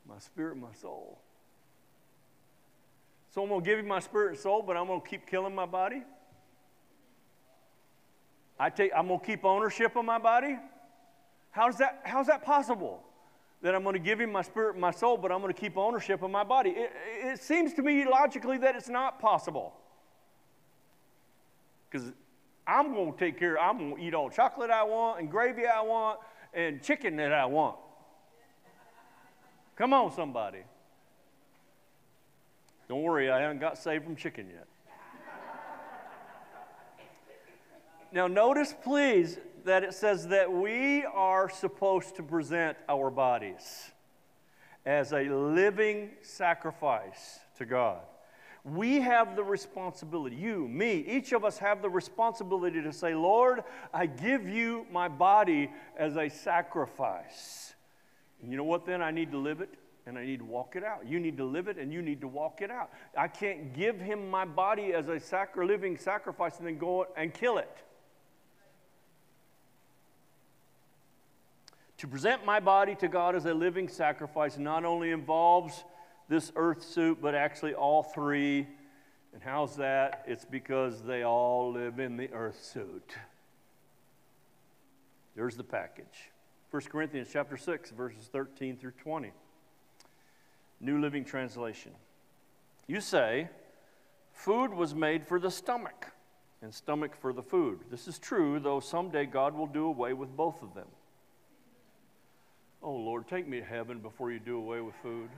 My 0.07 0.20
spirit, 0.20 0.57
my 0.57 0.72
soul. 0.74 1.20
So 3.34 3.41
I'm 3.41 3.49
going 3.49 3.61
to 3.61 3.66
give 3.66 3.80
you 3.80 3.86
my 3.86 3.99
spirit 3.99 4.30
and 4.32 4.38
soul, 4.38 4.61
but 4.61 4.78
I'm 4.78 4.86
going 4.86 5.01
to 5.01 5.07
keep 5.07 5.26
killing 5.26 5.55
my 5.55 5.66
body? 5.66 6.03
I 8.59 8.70
take, 8.70 8.91
I'm 8.95 9.07
going 9.07 9.20
to 9.20 9.26
keep 9.26 9.43
ownership 9.43 9.95
of 9.95 10.05
my 10.05 10.20
body? 10.20 10.59
How's 11.49 11.78
that, 11.78 12.01
how's 12.03 12.28
that 12.28 12.43
possible? 12.43 13.01
That 13.64 13.74
I'm 13.74 13.82
going 13.82 13.93
to 13.93 13.99
give 13.99 14.22
him 14.22 14.32
my 14.32 14.43
spirit 14.43 14.74
and 14.74 14.82
my 14.82 14.91
soul, 14.91 15.18
but 15.18 15.32
I'm 15.32 15.41
going 15.41 15.51
to 15.51 15.59
keep 15.59 15.78
ownership 15.78 16.22
of 16.22 16.30
my 16.30 16.43
body. 16.43 16.72
It, 16.72 16.91
it 17.24 17.41
seems 17.41 17.74
to 17.74 17.82
me 17.82 18.05
logically 18.07 18.59
that 18.59 18.76
it's 18.76 18.89
not 18.89 19.20
possible. 19.20 19.74
Because 21.94 22.12
I'm 22.66 22.96
going 22.96 23.14
to 23.14 23.20
take 23.20 23.38
care, 23.38 23.60
I'm 23.60 23.78
going 23.78 23.98
to 23.98 24.02
eat 24.02 24.16
all 24.16 24.32
chocolate 24.32 24.72
I 24.72 24.84
want, 24.84 25.20
and 25.20 25.30
gravy 25.30 25.68
I 25.68 25.82
want, 25.82 26.20
and 26.52 26.82
chicken 26.82 27.18
that 27.18 27.32
I 27.32 27.46
want. 27.46 27.78
Come 29.76 29.94
on, 29.94 30.12
somebody. 30.12 30.64
Don't 32.89 33.04
worry, 33.04 33.30
I 33.30 33.39
haven't 33.41 33.60
got 33.60 33.78
saved 33.78 34.06
from 34.06 34.16
chicken 34.16 34.48
yet. 34.50 34.68
now, 38.12 38.26
notice, 38.26 38.74
please, 38.84 39.38
that 39.64 39.84
it 39.84 39.94
says 39.94 40.28
that 40.30 40.52
we 40.52 41.06
are 41.06 41.48
supposed 41.48 42.16
to 42.16 42.24
present 42.24 42.76
our 42.89 43.12
bodies 43.12 43.91
as 44.84 45.14
a 45.14 45.24
living 45.26 46.10
sacrifice 46.22 47.39
to 47.58 47.66
God. 47.66 48.02
We 48.64 49.01
have 49.01 49.36
the 49.36 49.43
responsibility, 49.43 50.38
you, 50.38 50.68
me, 50.70 51.03
each 51.05 51.34
of 51.34 51.43
us 51.43 51.57
have 51.57 51.82
the 51.82 51.89
responsibility 51.89 52.82
to 52.82 52.93
say, 52.93 53.14
Lord, 53.14 53.64
I 53.93 54.05
give 54.05 54.47
you 54.47 54.88
my 54.89 55.09
body 55.09 55.70
as 55.97 56.16
a 56.16 56.30
sacrifice. 56.30 57.74
And 58.41 58.51
you 58.51 58.57
know 58.57 58.64
what 58.64 58.86
then? 58.86 59.01
I 59.01 59.11
need 59.11 59.32
to 59.32 59.38
live 59.38 59.59
it 59.59 59.74
and 60.05 60.18
I 60.18 60.26
need 60.26 60.39
to 60.39 60.45
walk 60.45 60.76
it 60.76 60.84
out. 60.84 61.05
You 61.05 61.20
need 61.20 61.38
to 61.38 61.45
live 61.45 61.68
it 61.68 61.78
and 61.78 61.91
you 61.91 62.01
need 62.01 62.22
to 62.22 62.28
walk 62.28 62.61
it 62.61 62.72
out. 62.72 62.91
I 63.18 63.28
can't 63.28 63.74
give 63.74 63.99
him 63.99 64.30
my 64.30 64.45
body 64.45 64.93
as 64.93 65.09
a 65.09 65.20
sacri- 65.20 65.66
living 65.66 65.97
sacrifice 65.97 66.57
and 66.57 66.68
then 66.68 66.78
go 66.78 67.07
and 67.18 67.34
kill 67.34 67.57
it. 67.57 67.78
To 71.97 72.07
present 72.07 72.45
my 72.45 72.59
body 72.59 72.95
to 72.95 73.07
God 73.07 73.36
as 73.36 73.45
a 73.45 73.53
living 73.53 73.88
sacrifice 73.88 74.57
not 74.57 74.84
only 74.84 75.11
involves 75.11 75.86
this 76.34 76.51
earth 76.55 76.81
suit, 76.84 77.19
but 77.21 77.36
actually 77.36 77.75
all 77.75 78.01
three. 78.01 78.67
And 79.34 79.43
how's 79.43 79.75
that? 79.75 80.23
It's 80.25 80.45
because 80.45 81.03
they 81.03 81.23
all 81.23 81.71
live 81.71 81.99
in 81.99 82.17
the 82.17 82.31
earth 82.34 82.63
suit. 82.63 83.13
There's 85.36 85.55
the 85.55 85.63
package. 85.63 86.31
1 86.71 86.81
Corinthians 86.89 87.29
chapter 87.31 87.55
6, 87.55 87.91
verses 87.91 88.29
13 88.31 88.77
through 88.77 88.93
20. 89.03 89.31
New 90.79 90.99
Living 90.99 91.23
Translation. 91.23 91.91
You 92.88 92.99
say, 92.99 93.47
food 94.31 94.73
was 94.73 94.95
made 94.95 95.27
for 95.27 95.39
the 95.39 95.51
stomach, 95.51 96.07
and 96.63 96.73
stomach 96.73 97.15
for 97.15 97.31
the 97.31 97.43
food. 97.43 97.81
This 97.91 98.07
is 98.07 98.17
true, 98.17 98.59
though 98.59 98.79
someday 98.79 99.27
God 99.27 99.53
will 99.53 99.67
do 99.67 99.86
away 99.86 100.13
with 100.13 100.36
both 100.36 100.63
of 100.63 100.73
them. 100.73 100.88
Oh, 102.81 102.95
Lord, 102.95 103.27
take 103.27 103.47
me 103.47 103.59
to 103.59 103.65
heaven 103.65 103.99
before 103.99 104.31
you 104.31 104.39
do 104.39 104.57
away 104.57 104.81
with 104.81 104.95
food. 104.95 105.29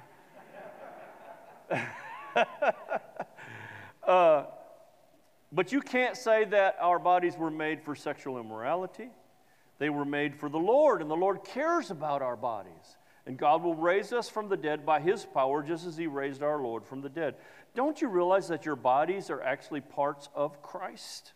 uh, 4.08 4.44
but 5.52 5.72
you 5.72 5.82
can't 5.82 6.18
say 6.18 6.46
that 6.46 6.78
our 6.82 7.00
bodies 7.00 7.38
were 7.38 7.52
made 7.52 7.82
for 7.82 7.96
sexual 7.96 8.40
immorality. 8.40 9.10
They 9.80 9.90
were 9.90 10.06
made 10.06 10.36
for 10.36 10.50
the 10.50 10.58
Lord, 10.58 11.02
and 11.02 11.10
the 11.10 11.16
Lord 11.16 11.44
cares 11.44 11.92
about 11.92 12.22
our 12.22 12.36
bodies. 12.36 12.98
And 13.26 13.38
God 13.38 13.64
will 13.64 13.76
raise 13.76 14.14
us 14.14 14.30
from 14.30 14.50
the 14.50 14.58
dead 14.58 14.86
by 14.86 15.00
his 15.00 15.26
power, 15.26 15.64
just 15.64 15.86
as 15.86 15.98
he 15.98 16.08
raised 16.08 16.44
our 16.44 16.62
Lord 16.62 16.86
from 16.86 17.02
the 17.02 17.10
dead. 17.10 17.36
Don't 17.74 18.02
you 18.02 18.08
realize 18.08 18.48
that 18.50 18.66
your 18.66 18.76
bodies 18.76 19.30
are 19.30 19.42
actually 19.42 19.82
parts 19.82 20.30
of 20.36 20.62
Christ? 20.62 21.34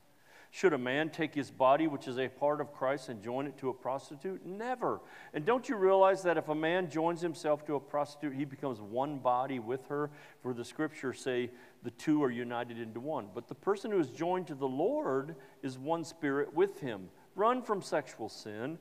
Should 0.51 0.73
a 0.73 0.79
man 0.79 1.09
take 1.09 1.35
his 1.35 1.51
body, 1.51 1.85
which 1.85 2.07
is 2.07 2.17
a 2.17 2.27
part 2.27 2.59
of 2.59 2.73
Christ, 2.73 3.09
and 3.09 3.23
join 3.23 3.45
it 3.45 3.57
to 3.59 3.69
a 3.69 3.73
prostitute? 3.73 4.43
Never. 4.45 4.99
And 5.33 5.45
don't 5.45 5.69
you 5.69 5.75
realize 5.75 6.23
that 6.23 6.37
if 6.37 6.49
a 6.49 6.55
man 6.55 6.89
joins 6.89 7.21
himself 7.21 7.65
to 7.67 7.75
a 7.75 7.79
prostitute, 7.79 8.33
he 8.33 8.45
becomes 8.45 8.81
one 8.81 9.19
body 9.19 9.59
with 9.59 9.85
her? 9.87 10.09
For 10.41 10.55
the 10.55 10.65
scriptures 10.65 11.21
say 11.21 11.51
the 11.83 11.91
two 11.91 12.23
are 12.23 12.31
united 12.31 12.79
into 12.79 12.99
one. 12.99 13.27
But 13.33 13.47
the 13.47 13.55
person 13.55 13.91
who 13.91 13.99
is 13.99 14.09
joined 14.09 14.47
to 14.47 14.55
the 14.55 14.67
Lord 14.67 15.35
is 15.61 15.77
one 15.77 16.03
spirit 16.03 16.51
with 16.53 16.79
him. 16.79 17.09
Run 17.35 17.61
from 17.61 17.83
sexual 17.83 18.27
sin. 18.27 18.79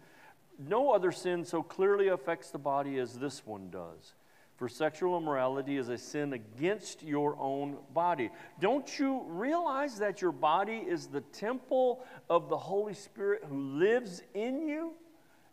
No 0.59 0.91
other 0.93 1.13
sin 1.13 1.45
so 1.45 1.63
clearly 1.63 2.09
affects 2.09 2.51
the 2.51 2.59
body 2.59 2.99
as 2.99 3.19
this 3.19 3.45
one 3.45 3.69
does. 3.69 4.15
For 4.59 4.69
sexual 4.69 5.17
immorality 5.17 5.77
is 5.77 5.89
a 5.89 5.97
sin 5.97 6.33
against 6.33 7.05
your 7.05 7.39
own 7.39 7.77
body. 7.95 8.31
Don't 8.59 8.99
you 8.99 9.23
realize 9.29 10.01
that 10.01 10.21
your 10.21 10.33
body 10.33 10.79
is 10.79 11.07
the 11.07 11.21
temple 11.21 12.05
of 12.29 12.49
the 12.49 12.57
Holy 12.57 12.95
Spirit 12.95 13.45
who 13.49 13.57
lives 13.79 14.21
in 14.35 14.67
you 14.67 14.95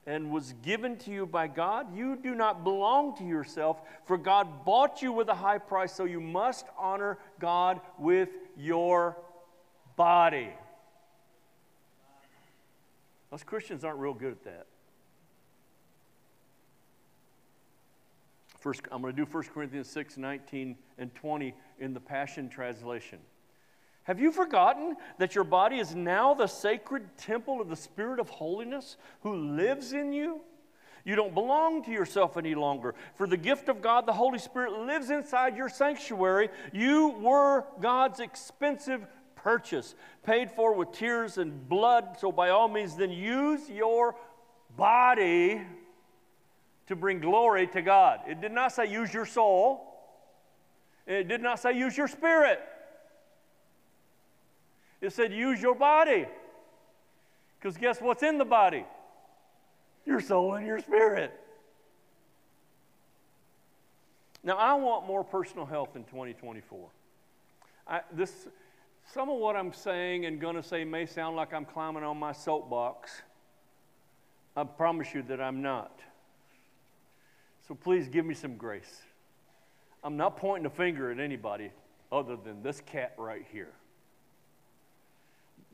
and 0.08 0.32
was 0.32 0.56
given 0.64 0.98
to 0.98 1.12
you 1.12 1.28
by 1.28 1.46
God? 1.46 1.96
You 1.96 2.16
do 2.16 2.34
not 2.34 2.64
belong 2.64 3.16
to 3.18 3.24
yourself, 3.24 3.80
for 4.06 4.18
God 4.18 4.66
bought 4.66 5.04
you 5.04 5.12
with 5.12 5.30
a 5.30 5.36
high 5.36 5.60
price, 5.60 5.94
so 5.94 6.06
you 6.06 6.20
must 6.20 6.66
honor 6.76 7.20
God 7.40 7.82
with 8.00 8.30
your 8.58 9.18
body. 9.96 10.50
Us 13.32 13.44
Christians 13.44 13.84
aren't 13.84 14.00
real 14.00 14.16
good 14.16 14.32
at 14.32 14.44
that. 14.46 14.66
First, 18.66 18.82
I'm 18.92 19.00
going 19.04 19.16
to 19.16 19.26
do 19.26 19.32
1 19.32 19.44
Corinthians 19.54 19.88
6 19.90 20.18
19 20.18 20.76
and 20.98 21.14
20 21.14 21.54
in 21.78 21.94
the 21.94 22.00
Passion 22.00 22.50
Translation. 22.50 23.20
Have 24.06 24.20
you 24.20 24.32
forgotten 24.32 24.96
that 25.20 25.36
your 25.36 25.44
body 25.44 25.78
is 25.78 25.94
now 25.94 26.34
the 26.34 26.48
sacred 26.48 27.16
temple 27.16 27.62
of 27.62 27.70
the 27.70 27.76
Spirit 27.76 28.20
of 28.20 28.28
holiness 28.28 28.98
who 29.22 29.36
lives 29.36 29.94
in 29.94 30.12
you? 30.12 30.42
You 31.04 31.16
don't 31.16 31.36
belong 31.36 31.84
to 31.84 31.92
yourself 31.92 32.38
any 32.38 32.56
longer. 32.56 32.96
For 33.14 33.28
the 33.28 33.38
gift 33.38 33.70
of 33.70 33.84
God, 33.84 34.08
the 34.08 34.14
Holy 34.14 34.40
Spirit, 34.40 34.72
lives 34.72 35.12
inside 35.12 35.56
your 35.56 35.70
sanctuary. 35.70 36.50
You 36.74 37.10
were 37.22 37.66
God's 37.80 38.20
expensive 38.20 39.06
purchase, 39.36 39.94
paid 40.24 40.50
for 40.50 40.74
with 40.74 40.92
tears 40.92 41.38
and 41.38 41.70
blood. 41.70 42.18
So, 42.18 42.32
by 42.32 42.50
all 42.50 42.68
means, 42.68 42.96
then 42.96 43.12
use 43.12 43.70
your 43.70 44.16
body 44.76 45.62
to 46.88 46.96
bring 46.96 47.20
glory 47.20 47.68
to 47.68 47.82
God. 47.82 48.20
It 48.28 48.42
did 48.42 48.52
not 48.52 48.72
say 48.72 48.92
use 48.92 49.14
your 49.14 49.26
soul, 49.26 49.82
it 51.08 51.28
did 51.28 51.42
not 51.42 51.60
say 51.60 51.78
use 51.78 51.98
your 51.98 52.08
spirit. 52.08 52.60
It 55.02 55.14
said 55.14 55.32
use 55.32 55.62
your 55.62 55.76
body. 55.76 56.26
Because 57.60 57.78
guess 57.78 58.02
what's 58.02 58.24
in 58.24 58.38
the 58.38 58.46
body? 58.46 58.86
Your 60.06 60.20
soul 60.20 60.56
and 60.56 60.66
your 60.66 60.80
spirit. 60.80 61.32
Now, 64.44 64.58
I 64.58 64.76
want 64.76 65.08
more 65.08 65.24
personal 65.24 65.66
health 65.66 65.96
in 65.96 66.04
2024. 66.04 66.88
I, 67.88 68.02
this, 68.12 68.48
some 69.12 69.30
of 69.30 69.38
what 69.40 69.56
I'm 69.56 69.74
saying 69.74 70.26
and 70.26 70.40
going 70.40 70.56
to 70.56 70.64
say 70.64 70.84
may 70.86 71.08
sound 71.08 71.36
like 71.36 71.54
I'm 71.54 71.66
climbing 71.66 72.04
on 72.04 72.18
my 72.18 72.32
soapbox. 72.32 73.24
I 74.56 74.64
promise 74.64 75.14
you 75.14 75.24
that 75.24 75.42
I'm 75.42 75.62
not. 75.62 76.00
So 77.68 77.74
please 77.74 78.08
give 78.08 78.26
me 78.26 78.36
some 78.36 78.58
grace. 78.58 79.02
I'm 80.04 80.18
not 80.18 80.38
pointing 80.38 80.68
a 80.68 80.70
finger 80.70 81.12
at 81.12 81.20
anybody 81.20 81.72
other 82.12 82.36
than 82.36 82.62
this 82.62 82.82
cat 82.86 83.16
right 83.18 83.46
here. 83.52 83.72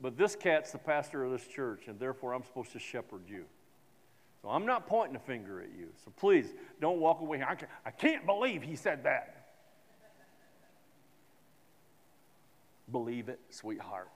But 0.00 0.16
this 0.16 0.34
cat's 0.34 0.72
the 0.72 0.78
pastor 0.78 1.22
of 1.24 1.30
this 1.30 1.46
church, 1.46 1.82
and 1.88 2.00
therefore 2.00 2.32
I'm 2.32 2.42
supposed 2.44 2.72
to 2.72 2.78
shepherd 2.78 3.22
you. 3.28 3.44
So 4.40 4.48
I'm 4.48 4.66
not 4.66 4.86
pointing 4.86 5.14
a 5.16 5.20
finger 5.20 5.60
at 5.60 5.68
you. 5.78 5.88
So 6.04 6.12
please 6.16 6.46
don't 6.80 6.98
walk 6.98 7.20
away. 7.20 7.42
I 7.42 7.54
can't, 7.54 7.70
I 7.86 7.90
can't 7.90 8.26
believe 8.26 8.62
he 8.62 8.74
said 8.74 9.04
that. 9.04 9.50
Believe 12.90 13.28
it, 13.28 13.38
sweetheart. 13.50 14.08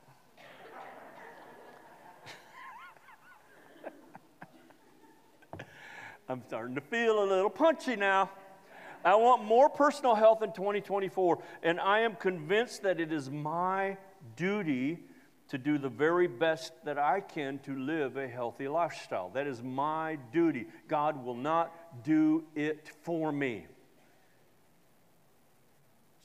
I'm 6.29 6.43
starting 6.49 6.75
to 6.75 6.81
feel 6.81 7.23
a 7.23 7.27
little 7.27 7.51
punchy 7.51 7.95
now. 7.95 8.31
I 9.05 9.15
want 9.15 9.45
more 9.45 9.69
personal 9.69 10.17
health 10.17 10.43
in 10.43 10.53
2024, 10.53 11.39
and 11.63 11.79
I 11.79 12.01
am 12.01 12.17
convinced 12.17 12.83
that 12.83 12.99
it 12.99 13.13
is 13.13 13.31
my 13.31 13.97
duty 14.35 14.99
to 15.49 15.59
do 15.59 15.79
the 15.79 15.89
very 15.89 16.27
best 16.27 16.73
that 16.85 16.99
I 16.99 17.21
can 17.21 17.61
to 17.61 17.79
live 17.79 18.17
a 18.17 18.27
healthy 18.27 18.67
lifestyle. 18.67 19.31
That 19.31 19.47
is 19.47 19.63
my 19.63 20.19
duty. 20.33 20.67
God 20.89 21.25
will 21.25 21.37
not 21.37 21.73
do 22.03 22.43
it 22.57 22.91
for 23.03 23.31
me. 23.31 23.67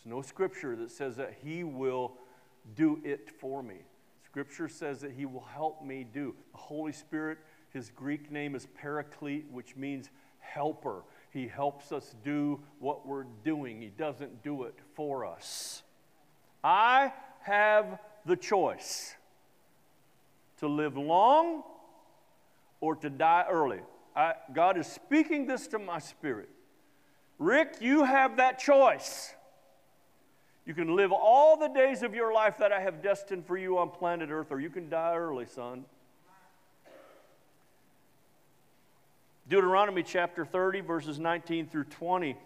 There's 0.04 0.16
no 0.16 0.24
scripture 0.24 0.76
that 0.78 0.90
says 0.90 1.18
that 1.18 1.36
He 1.44 1.64
will 1.64 2.14
do 2.76 3.00
it 3.04 3.30
for 3.40 3.62
me. 3.62 3.76
Scripture 4.26 4.68
says 4.68 5.02
that 5.02 5.12
He 5.12 5.28
will 5.28 5.46
help 5.54 5.84
me 5.86 6.04
do. 6.12 6.34
The 6.54 6.58
Holy 6.58 6.94
Spirit 6.94 7.38
his 7.74 7.90
Greek 7.90 8.32
name 8.32 8.56
is 8.56 8.68
Paraclete, 8.76 9.46
which 9.52 9.76
means 9.76 10.10
helper. 10.40 11.04
He 11.32 11.48
helps 11.48 11.92
us 11.92 12.16
do 12.24 12.60
what 12.80 13.08
we're 13.08 13.26
doing, 13.44 13.82
He 13.82 13.88
doesn't 13.88 14.44
do 14.44 14.64
it 14.64 14.76
for 14.94 15.26
us. 15.26 15.84
I 16.64 17.14
have 17.42 18.00
the 18.26 18.36
choice 18.36 19.16
to 20.58 20.68
live 20.68 20.98
long 20.98 21.64
or 22.82 22.96
to 22.98 23.10
die 23.10 23.46
early. 23.50 23.80
I, 24.16 24.34
God 24.54 24.78
is 24.78 24.88
speaking 24.88 25.48
this 25.48 25.68
to 25.70 25.80
my 25.80 26.00
spirit. 26.00 26.50
Rick, 27.40 27.78
you 27.80 28.04
have 28.04 28.38
that 28.38 28.60
choice. 28.60 29.34
You 30.66 30.76
can 30.76 30.96
live 30.96 31.12
all 31.12 31.58
the 31.58 31.70
days 31.70 32.04
of 32.04 32.14
your 32.14 32.34
life 32.34 32.58
that 32.60 32.72
I 32.72 32.82
have 32.82 33.02
destined 33.02 33.48
for 33.48 33.58
you 33.58 33.80
on 33.80 33.90
planet 33.90 34.30
Earth, 34.30 34.52
or 34.52 34.60
you 34.60 34.70
can 34.70 34.90
die 34.90 35.16
early, 35.16 35.46
son. 35.46 35.86
Deuteronomy 39.52 40.02
chapter 40.02 40.46
30, 40.46 40.80
verses 40.80 41.20
19 41.20 41.68
through 41.68 41.84
20. 41.84 42.38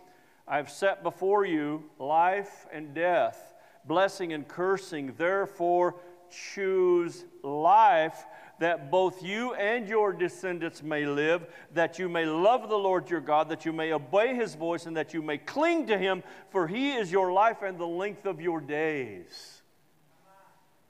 I've 0.48 0.72
set 0.72 1.04
before 1.04 1.46
you 1.46 1.84
life 2.00 2.66
and 2.74 2.96
death, 2.96 3.54
blessing 3.86 4.34
and 4.34 4.48
cursing. 4.48 5.14
Therefore, 5.16 5.98
choose 6.32 7.26
life 7.44 8.26
that 8.58 8.90
both 8.90 9.22
you 9.22 9.54
and 9.54 9.88
your 9.88 10.14
descendants 10.14 10.82
may 10.82 11.06
live, 11.06 11.46
that 11.76 12.00
you 12.00 12.10
may 12.10 12.26
love 12.26 12.70
the 12.70 12.76
Lord 12.76 13.08
your 13.08 13.22
God, 13.22 13.50
that 13.50 13.66
you 13.66 13.72
may 13.72 13.94
obey 13.94 14.34
his 14.34 14.56
voice, 14.56 14.88
and 14.88 14.98
that 14.98 15.14
you 15.14 15.22
may 15.22 15.38
cling 15.38 15.86
to 15.86 16.00
him, 16.00 16.24
for 16.50 16.68
he 16.68 16.94
is 16.94 17.12
your 17.12 17.32
life 17.32 17.62
and 17.62 17.78
the 17.78 17.86
length 17.86 18.26
of 18.26 18.42
your 18.42 18.60
days. 18.60 19.62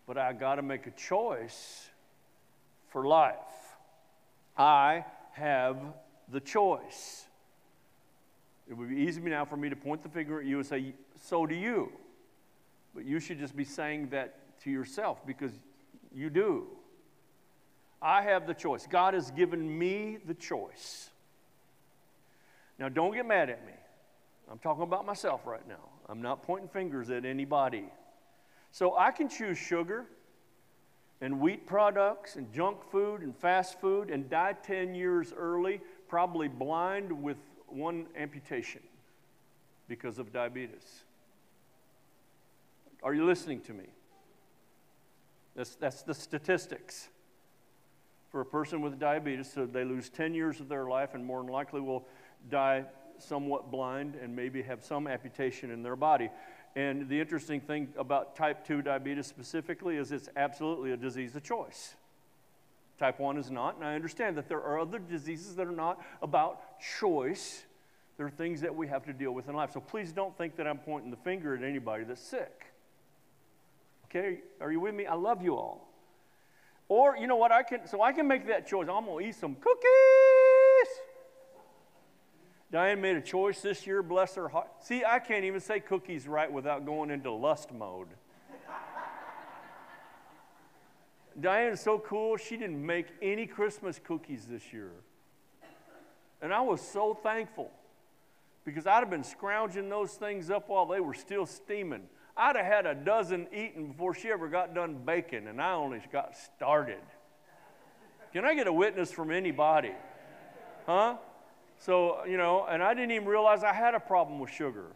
But 0.08 0.18
I 0.18 0.32
got 0.32 0.56
to 0.56 0.62
make 0.62 0.88
a 0.88 0.92
choice 0.92 1.90
for 2.88 3.06
life. 3.06 3.36
I 4.58 5.04
have 5.34 5.76
the 6.30 6.40
choice. 6.40 7.26
It 8.70 8.76
would 8.76 8.90
be 8.90 8.98
easy 8.98 9.22
now 9.22 9.46
for 9.46 9.58
me 9.58 9.70
to 9.70 9.76
point 9.76 10.04
the 10.04 10.10
finger 10.10 10.40
at 10.40 10.46
you 10.46 10.58
and 10.58 10.66
say, 10.66 10.94
So 11.22 11.46
do 11.46 11.56
you. 11.56 11.92
But 12.94 13.06
you 13.06 13.20
should 13.20 13.40
just 13.40 13.56
be 13.56 13.66
saying 13.66 14.10
that 14.10 14.60
to 14.64 14.72
yourself 14.72 15.26
because 15.26 15.52
you 16.14 16.30
do. 16.30 16.68
I 18.02 18.22
have 18.22 18.48
the 18.48 18.54
choice. 18.54 18.88
God 18.88 19.14
has 19.14 19.32
given 19.32 19.78
me 19.78 20.18
the 20.26 20.34
choice. 20.34 21.10
Now, 22.78 22.90
don't 22.90 23.14
get 23.14 23.26
mad 23.26 23.50
at 23.50 23.66
me. 23.66 23.74
I'm 24.52 24.60
talking 24.60 24.84
about 24.84 25.06
myself 25.06 25.46
right 25.46 25.68
now. 25.68 25.90
I'm 26.08 26.22
not 26.22 26.44
pointing 26.44 26.70
fingers 26.70 27.10
at 27.10 27.26
anybody. 27.26 27.86
So 28.72 28.96
I 28.98 29.12
can 29.12 29.30
choose 29.30 29.58
sugar 29.58 30.06
and 31.22 31.40
wheat 31.40 31.66
products 31.66 32.36
and 32.36 32.52
junk 32.54 32.84
food 32.92 33.22
and 33.22 33.36
fast 33.36 33.80
food 33.80 34.10
and 34.10 34.30
die 34.30 34.54
10 34.64 34.94
years 34.94 35.34
early 35.36 35.82
probably 36.16 36.48
blind 36.48 37.12
with 37.12 37.36
one 37.68 38.06
amputation 38.18 38.80
because 39.90 40.18
of 40.18 40.32
diabetes. 40.32 41.04
Are 43.04 43.14
you 43.14 43.26
listening 43.26 43.60
to 43.64 43.74
me? 43.74 43.84
That's, 45.58 45.76
that's 45.76 46.04
the 46.04 46.14
statistics. 46.14 47.10
For 48.30 48.40
a 48.40 48.46
person 48.46 48.80
with 48.80 48.98
diabetes, 48.98 49.52
so 49.52 49.66
they 49.66 49.84
lose 49.84 50.08
10 50.08 50.34
years 50.34 50.62
of 50.62 50.70
their 50.70 50.86
life 50.86 51.16
and 51.16 51.26
more 51.26 51.42
than 51.42 51.52
likely 51.52 51.82
will 51.82 52.06
die 52.50 52.86
somewhat 53.18 53.70
blind 53.70 54.16
and 54.16 54.34
maybe 54.34 54.62
have 54.62 54.86
some 54.86 55.08
amputation 55.08 55.70
in 55.70 55.84
their 55.84 55.98
body. 55.98 56.30
And 56.78 57.10
the 57.10 57.20
interesting 57.20 57.60
thing 57.60 57.90
about 57.98 58.38
type 58.38 58.66
2 58.66 58.84
diabetes 58.84 59.28
specifically 59.28 59.98
is 59.98 60.14
it's 60.14 60.30
absolutely 60.38 60.94
a 60.94 60.98
disease 60.98 61.36
of 61.36 61.44
choice. 61.44 61.96
Type 62.98 63.20
1 63.20 63.38
is 63.38 63.52
not, 63.52 63.76
and 63.76 63.84
I 63.84 63.96
understand 63.96 64.38
that 64.38 64.48
there 64.48 64.62
are 64.62 64.80
other 64.80 65.00
diseases 65.00 65.56
that 65.56 65.68
are 65.68 65.72
not 65.72 66.02
about 66.22 66.80
choice. 66.80 67.64
There 68.16 68.26
are 68.26 68.32
things 68.32 68.62
that 68.62 68.74
we 68.74 68.88
have 68.88 69.04
to 69.06 69.14
deal 69.14 69.34
with 69.34 69.50
in 69.50 69.56
life. 69.56 69.72
So 69.74 69.82
please 69.82 70.14
don't 70.14 70.38
think 70.38 70.56
that 70.56 70.66
I'm 70.66 70.78
pointing 70.78 71.12
the 71.12 71.18
finger 71.18 71.54
at 71.56 71.64
anybody 71.64 72.06
that's 72.06 72.22
sick. 72.22 72.68
Okay, 74.06 74.40
are 74.62 74.72
you 74.72 74.80
with 74.80 74.96
me? 74.96 75.06
I 75.06 75.16
love 75.16 75.42
you 75.42 75.56
all. 75.56 75.90
Or, 76.88 77.18
you 77.18 77.28
know 77.28 77.36
what, 77.36 77.52
I 77.52 77.64
can, 77.64 77.86
so 77.88 78.02
I 78.02 78.14
can 78.14 78.28
make 78.28 78.48
that 78.48 78.68
choice. 78.68 78.88
I'm 78.90 79.06
going 79.06 79.24
to 79.24 79.30
eat 79.30 79.36
some 79.36 79.56
cookies. 79.56 79.86
Diane 82.72 83.02
made 83.02 83.18
a 83.18 83.22
choice 83.22 83.62
this 83.62 83.86
year, 83.86 84.02
bless 84.04 84.36
her 84.36 84.48
heart. 84.48 84.68
See, 84.82 85.04
I 85.04 85.20
can't 85.20 85.44
even 85.44 85.60
say 85.60 85.80
cookies 85.80 86.28
right 86.28 86.52
without 86.52 86.86
going 86.86 87.10
into 87.10 87.32
lust 87.32 87.74
mode. 87.74 88.08
Diane 91.40 91.74
is 91.74 91.82
so 91.82 92.00
cool, 92.00 92.38
she 92.38 92.56
didn't 92.56 92.84
make 92.84 93.08
any 93.22 93.46
Christmas 93.46 94.00
cookies 94.04 94.46
this 94.46 94.72
year. 94.72 94.92
And 96.42 96.54
I 96.54 96.62
was 96.62 96.82
so 96.82 97.14
thankful 97.14 97.72
because 98.64 98.88
I'd 98.88 99.00
have 99.00 99.10
been 99.10 99.24
scrounging 99.24 99.90
those 99.90 100.12
things 100.12 100.50
up 100.50 100.70
while 100.70 100.86
they 100.86 101.00
were 101.00 101.14
still 101.14 101.46
steaming. 101.46 102.04
I'd 102.38 102.56
have 102.56 102.66
had 102.66 102.86
a 102.86 102.96
dozen 102.96 103.48
eaten 103.54 103.88
before 103.88 104.14
she 104.14 104.30
ever 104.30 104.48
got 104.48 104.74
done 104.74 105.00
baking, 105.06 105.48
and 105.48 105.62
I 105.62 105.74
only 105.74 106.02
got 106.12 106.36
started. 106.36 107.00
Can 108.34 108.44
I 108.44 108.54
get 108.56 108.68
a 108.68 108.74
witness 108.74 109.12
from 109.12 109.32
anybody? 109.32 109.94
Huh? 110.86 111.16
So, 111.80 112.26
you 112.26 112.38
know, 112.38 112.66
and 112.70 112.84
I 112.84 112.94
didn't 112.94 113.12
even 113.12 113.28
realize 113.28 113.64
I 113.64 113.74
had 113.74 113.96
a 113.96 114.00
problem 114.00 114.40
with 114.40 114.50
sugar 114.50 114.88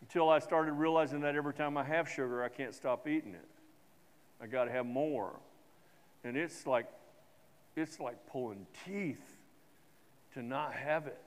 until 0.00 0.28
I 0.28 0.38
started 0.40 0.72
realizing 0.72 1.20
that 1.20 1.34
every 1.34 1.54
time 1.54 1.76
I 1.76 1.84
have 1.84 2.08
sugar, 2.08 2.42
I 2.42 2.48
can't 2.48 2.74
stop 2.74 3.08
eating 3.08 3.34
it. 3.34 3.48
I 4.42 4.46
got 4.46 4.64
to 4.64 4.72
have 4.72 4.86
more. 4.86 5.38
And 6.24 6.36
it's 6.36 6.66
like, 6.66 6.86
it's 7.76 8.00
like 8.00 8.26
pulling 8.26 8.66
teeth 8.84 9.22
to 10.34 10.42
not 10.42 10.72
have 10.72 11.06
it. 11.06 11.18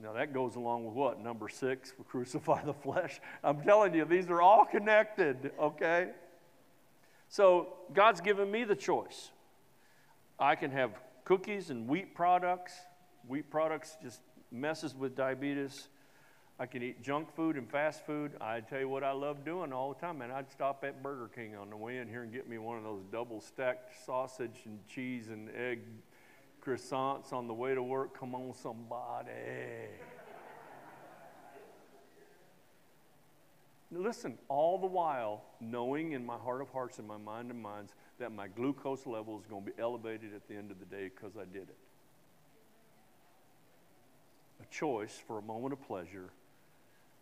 Now, 0.00 0.14
that 0.14 0.32
goes 0.32 0.56
along 0.56 0.86
with 0.86 0.94
what? 0.94 1.20
Number 1.22 1.48
six, 1.48 1.92
we 1.98 2.04
crucify 2.04 2.64
the 2.64 2.72
flesh. 2.72 3.20
I'm 3.42 3.60
telling 3.62 3.94
you, 3.94 4.04
these 4.04 4.30
are 4.30 4.40
all 4.40 4.64
connected, 4.64 5.50
okay? 5.60 6.10
So, 7.28 7.68
God's 7.92 8.20
given 8.20 8.50
me 8.50 8.64
the 8.64 8.76
choice. 8.76 9.30
I 10.38 10.54
can 10.54 10.70
have 10.70 10.92
cookies 11.24 11.70
and 11.70 11.88
wheat 11.88 12.14
products. 12.14 12.72
Wheat 13.26 13.50
products 13.50 13.96
just 14.02 14.20
messes 14.50 14.94
with 14.94 15.16
diabetes. 15.16 15.88
I 16.58 16.66
can 16.66 16.82
eat 16.82 17.02
junk 17.02 17.34
food 17.34 17.56
and 17.56 17.68
fast 17.68 18.04
food. 18.06 18.32
I 18.40 18.60
tell 18.60 18.78
you 18.78 18.88
what 18.88 19.02
I 19.02 19.12
love 19.12 19.44
doing 19.44 19.72
all 19.72 19.92
the 19.92 20.00
time, 20.00 20.18
man. 20.18 20.30
I'd 20.30 20.50
stop 20.50 20.84
at 20.84 21.02
Burger 21.02 21.28
King 21.34 21.56
on 21.56 21.70
the 21.70 21.76
way 21.76 21.98
in 21.98 22.08
here 22.08 22.22
and 22.22 22.32
get 22.32 22.48
me 22.48 22.58
one 22.58 22.78
of 22.78 22.84
those 22.84 23.02
double 23.10 23.40
stacked 23.40 24.04
sausage 24.04 24.60
and 24.66 24.78
cheese 24.86 25.28
and 25.28 25.48
egg 25.56 25.80
croissants 26.64 27.32
on 27.32 27.48
the 27.48 27.54
way 27.54 27.74
to 27.74 27.82
work. 27.82 28.18
Come 28.18 28.34
on, 28.34 28.54
somebody. 28.54 29.30
Listen, 33.90 34.38
all 34.48 34.78
the 34.78 34.86
while 34.86 35.42
knowing 35.60 36.12
in 36.12 36.24
my 36.24 36.36
heart 36.36 36.62
of 36.62 36.70
hearts 36.70 36.98
and 36.98 37.06
my 37.06 37.18
mind 37.18 37.50
of 37.50 37.56
minds 37.56 37.92
that 38.18 38.32
my 38.32 38.48
glucose 38.48 39.06
level 39.06 39.38
is 39.38 39.46
going 39.46 39.64
to 39.64 39.70
be 39.70 39.78
elevated 39.78 40.32
at 40.34 40.48
the 40.48 40.54
end 40.54 40.70
of 40.70 40.78
the 40.78 40.86
day 40.86 41.10
because 41.14 41.36
I 41.36 41.44
did 41.44 41.62
it. 41.64 41.76
A 44.62 44.66
choice 44.72 45.20
for 45.26 45.38
a 45.38 45.42
moment 45.42 45.72
of 45.72 45.82
pleasure 45.86 46.30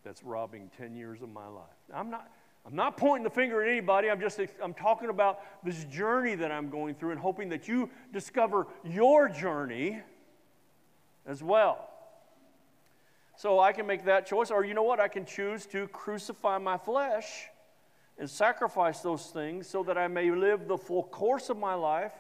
that's 0.05 0.23
robbing 0.23 0.71
10 0.77 0.95
years 0.95 1.23
of 1.23 1.31
my 1.31 1.47
life. 1.47 1.65
I'm 1.93 2.11
not, 2.11 2.31
I'm 2.67 2.75
not 2.75 2.97
pointing 2.97 3.25
the 3.25 3.31
finger 3.31 3.63
at 3.63 3.69
anybody. 3.69 4.11
I'm 4.11 4.21
just 4.21 4.41
I'm 4.63 4.75
talking 4.75 5.09
about 5.09 5.41
this 5.65 5.85
journey 5.85 6.35
that 6.37 6.51
I'm 6.51 6.71
going 6.71 6.95
through 6.95 7.13
and 7.13 7.21
hoping 7.21 7.49
that 7.51 7.69
you 7.69 7.91
discover 8.13 8.67
your 8.85 9.29
journey 9.29 10.01
as 11.27 11.43
well. 11.43 11.89
So 13.37 13.59
I 13.59 13.73
can 13.73 13.87
make 13.87 14.05
that 14.05 14.27
choice 14.27 14.51
or 14.51 14.65
you 14.65 14.75
know 14.75 14.83
what? 14.83 15.01
I 15.01 15.09
can 15.09 15.25
choose 15.25 15.65
to 15.67 15.89
crucify 15.89 16.59
my 16.59 16.77
flesh 16.77 17.47
and 18.19 18.29
sacrifice 18.29 19.01
those 19.01 19.27
things 19.27 19.67
so 19.67 19.83
that 19.85 19.97
I 19.97 20.09
may 20.09 20.31
live 20.31 20.69
the 20.69 20.77
full 20.77 21.05
course 21.05 21.49
of 21.49 21.57
my 21.57 21.75
life 21.75 22.13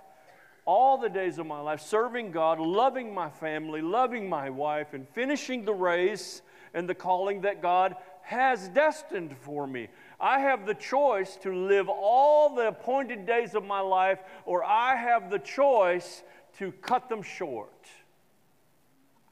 all 0.64 0.96
the 0.96 1.08
days 1.08 1.38
of 1.38 1.46
my 1.46 1.60
life 1.60 1.80
serving 1.80 2.30
God, 2.30 2.58
loving 2.58 3.12
my 3.12 3.28
family, 3.28 3.82
loving 3.82 4.28
my 4.28 4.48
wife 4.48 4.94
and 4.94 5.06
finishing 5.08 5.64
the 5.64 5.74
race 5.74 6.42
and 6.74 6.88
the 6.88 6.94
calling 6.94 7.42
that 7.42 7.62
God 7.62 7.96
has 8.22 8.68
destined 8.68 9.36
for 9.38 9.66
me. 9.66 9.88
I 10.20 10.40
have 10.40 10.66
the 10.66 10.74
choice 10.74 11.36
to 11.42 11.52
live 11.52 11.88
all 11.88 12.54
the 12.54 12.68
appointed 12.68 13.26
days 13.26 13.54
of 13.54 13.64
my 13.64 13.80
life, 13.80 14.20
or 14.44 14.62
I 14.62 14.94
have 14.94 15.30
the 15.30 15.38
choice 15.38 16.22
to 16.58 16.72
cut 16.72 17.08
them 17.08 17.22
short. 17.22 17.86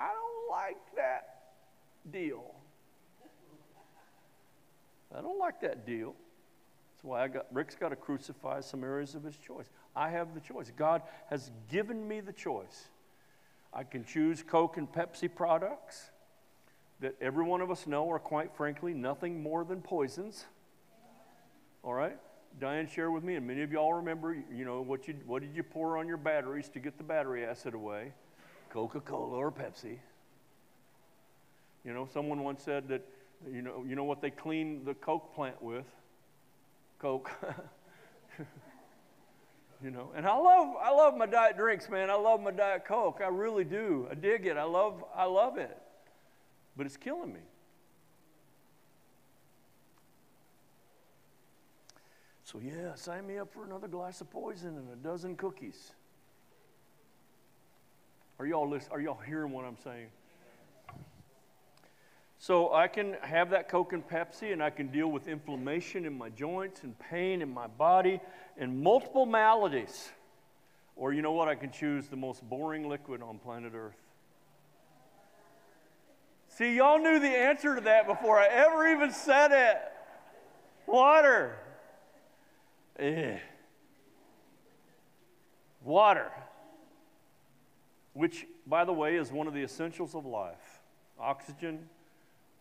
I 0.00 0.08
don't 0.08 0.50
like 0.50 0.78
that 0.96 1.52
deal. 2.10 2.44
I 5.16 5.20
don't 5.20 5.38
like 5.38 5.60
that 5.60 5.86
deal. 5.86 6.14
That's 6.90 7.04
why 7.04 7.22
I 7.22 7.28
got 7.28 7.46
Rick's 7.52 7.74
got 7.74 7.90
to 7.90 7.96
crucify 7.96 8.60
some 8.60 8.82
areas 8.82 9.14
of 9.14 9.22
his 9.22 9.36
choice. 9.36 9.66
I 9.94 10.10
have 10.10 10.34
the 10.34 10.40
choice. 10.40 10.72
God 10.76 11.02
has 11.30 11.50
given 11.70 12.06
me 12.06 12.20
the 12.20 12.32
choice. 12.32 12.88
I 13.72 13.84
can 13.84 14.04
choose 14.04 14.42
Coke 14.42 14.76
and 14.76 14.90
Pepsi 14.90 15.32
products 15.32 16.10
that 17.00 17.14
every 17.20 17.44
one 17.44 17.60
of 17.60 17.70
us 17.70 17.86
know 17.86 18.10
are 18.10 18.18
quite 18.18 18.54
frankly 18.56 18.92
nothing 18.92 19.42
more 19.42 19.64
than 19.64 19.80
poisons. 19.80 20.44
All 21.82 21.94
right? 21.94 22.18
Diane 22.60 22.88
shared 22.88 23.12
with 23.12 23.22
me, 23.22 23.36
and 23.36 23.46
many 23.46 23.62
of 23.62 23.70
y'all 23.70 23.94
remember, 23.94 24.36
you 24.52 24.64
know, 24.64 24.80
what, 24.82 25.06
you, 25.06 25.14
what 25.26 25.42
did 25.42 25.54
you 25.54 25.62
pour 25.62 25.96
on 25.96 26.08
your 26.08 26.16
batteries 26.16 26.68
to 26.70 26.80
get 26.80 26.98
the 26.98 27.04
battery 27.04 27.44
acid 27.44 27.74
away? 27.74 28.12
Coca 28.70 29.00
Cola 29.00 29.36
or 29.36 29.52
Pepsi. 29.52 29.98
You 31.84 31.94
know, 31.94 32.08
someone 32.12 32.42
once 32.42 32.62
said 32.62 32.88
that, 32.88 33.02
you 33.50 33.62
know, 33.62 33.84
you 33.86 33.94
know 33.94 34.04
what 34.04 34.20
they 34.20 34.30
clean 34.30 34.84
the 34.84 34.94
Coke 34.94 35.34
plant 35.34 35.62
with? 35.62 35.86
Coke. 36.98 37.30
you 39.82 39.90
know, 39.90 40.10
and 40.16 40.26
I 40.26 40.36
love, 40.36 40.74
I 40.82 40.90
love 40.90 41.16
my 41.16 41.26
diet 41.26 41.56
drinks, 41.56 41.88
man. 41.88 42.10
I 42.10 42.14
love 42.14 42.40
my 42.40 42.50
diet 42.50 42.84
Coke. 42.84 43.20
I 43.24 43.28
really 43.28 43.64
do. 43.64 44.08
I 44.10 44.14
dig 44.14 44.46
it. 44.46 44.56
I 44.56 44.64
love, 44.64 45.04
I 45.14 45.24
love 45.24 45.58
it. 45.58 45.78
But 46.78 46.86
it's 46.86 46.96
killing 46.96 47.32
me. 47.32 47.40
So, 52.44 52.60
yeah, 52.60 52.94
sign 52.94 53.26
me 53.26 53.36
up 53.36 53.52
for 53.52 53.64
another 53.64 53.88
glass 53.88 54.22
of 54.22 54.30
poison 54.30 54.78
and 54.78 54.90
a 54.90 54.96
dozen 54.96 55.36
cookies. 55.36 55.92
Are 58.38 58.46
y'all 58.46 58.70
listening? 58.70 58.92
Are 58.92 59.00
y'all 59.00 59.18
hearing 59.26 59.50
what 59.50 59.64
I'm 59.64 59.76
saying? 59.82 60.06
So 62.38 62.72
I 62.72 62.86
can 62.86 63.16
have 63.22 63.50
that 63.50 63.68
Coke 63.68 63.92
and 63.92 64.06
Pepsi, 64.06 64.52
and 64.52 64.62
I 64.62 64.70
can 64.70 64.86
deal 64.86 65.08
with 65.08 65.26
inflammation 65.26 66.06
in 66.06 66.16
my 66.16 66.30
joints 66.30 66.84
and 66.84 66.96
pain 66.98 67.42
in 67.42 67.52
my 67.52 67.66
body 67.66 68.20
and 68.56 68.80
multiple 68.80 69.26
maladies. 69.26 70.10
Or 70.94 71.12
you 71.12 71.22
know 71.22 71.32
what? 71.32 71.48
I 71.48 71.56
can 71.56 71.72
choose 71.72 72.06
the 72.06 72.16
most 72.16 72.48
boring 72.48 72.88
liquid 72.88 73.20
on 73.20 73.40
planet 73.40 73.72
Earth. 73.74 73.98
See, 76.58 76.74
y'all 76.74 76.98
knew 76.98 77.20
the 77.20 77.28
answer 77.28 77.76
to 77.76 77.80
that 77.82 78.08
before 78.08 78.36
I 78.36 78.48
ever 78.48 78.88
even 78.88 79.12
said 79.12 79.52
it. 79.52 79.78
Water. 80.88 81.56
Eh. 82.98 83.38
Water, 85.84 86.32
which, 88.12 88.44
by 88.66 88.84
the 88.84 88.92
way, 88.92 89.14
is 89.14 89.30
one 89.30 89.46
of 89.46 89.54
the 89.54 89.62
essentials 89.62 90.16
of 90.16 90.26
life 90.26 90.80
oxygen, 91.20 91.88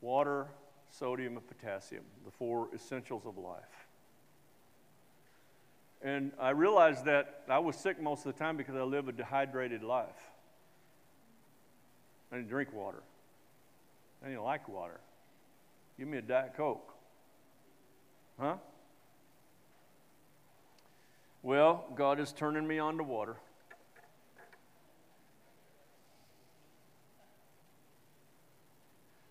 water, 0.01 0.45
sodium, 0.91 1.35
and 1.35 1.47
potassium, 1.47 2.03
the 2.23 2.29
four 2.29 2.67
essentials 2.75 3.25
of 3.25 3.39
life. 3.39 3.87
And 6.03 6.33
I 6.39 6.51
realized 6.51 7.05
that 7.05 7.41
I 7.49 7.57
was 7.57 7.75
sick 7.75 7.99
most 7.99 8.27
of 8.27 8.33
the 8.35 8.37
time 8.37 8.57
because 8.57 8.75
I 8.75 8.83
live 8.83 9.07
a 9.07 9.11
dehydrated 9.11 9.81
life. 9.81 10.29
I 12.31 12.35
didn't 12.35 12.49
drink 12.49 12.71
water. 12.71 13.01
I 14.24 14.30
didn't 14.30 14.43
like 14.43 14.68
water. 14.68 14.99
Give 15.97 16.07
me 16.07 16.18
a 16.18 16.22
Diet 16.22 16.53
Coke. 16.55 16.93
Huh? 18.39 18.55
Well, 21.43 21.86
God 21.95 22.20
is 22.20 22.32
turning 22.34 22.68
me 22.68 22.80
on 22.80 22.97
to 22.97 23.03
water. 23.03 23.38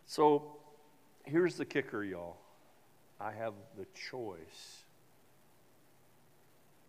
So 0.07 0.57
here's 1.25 1.57
the 1.57 1.67
kicker, 1.67 2.03
y'all. 2.03 2.39
I 3.21 3.33
have 3.33 3.53
the 3.77 3.87
choice. 4.11 4.85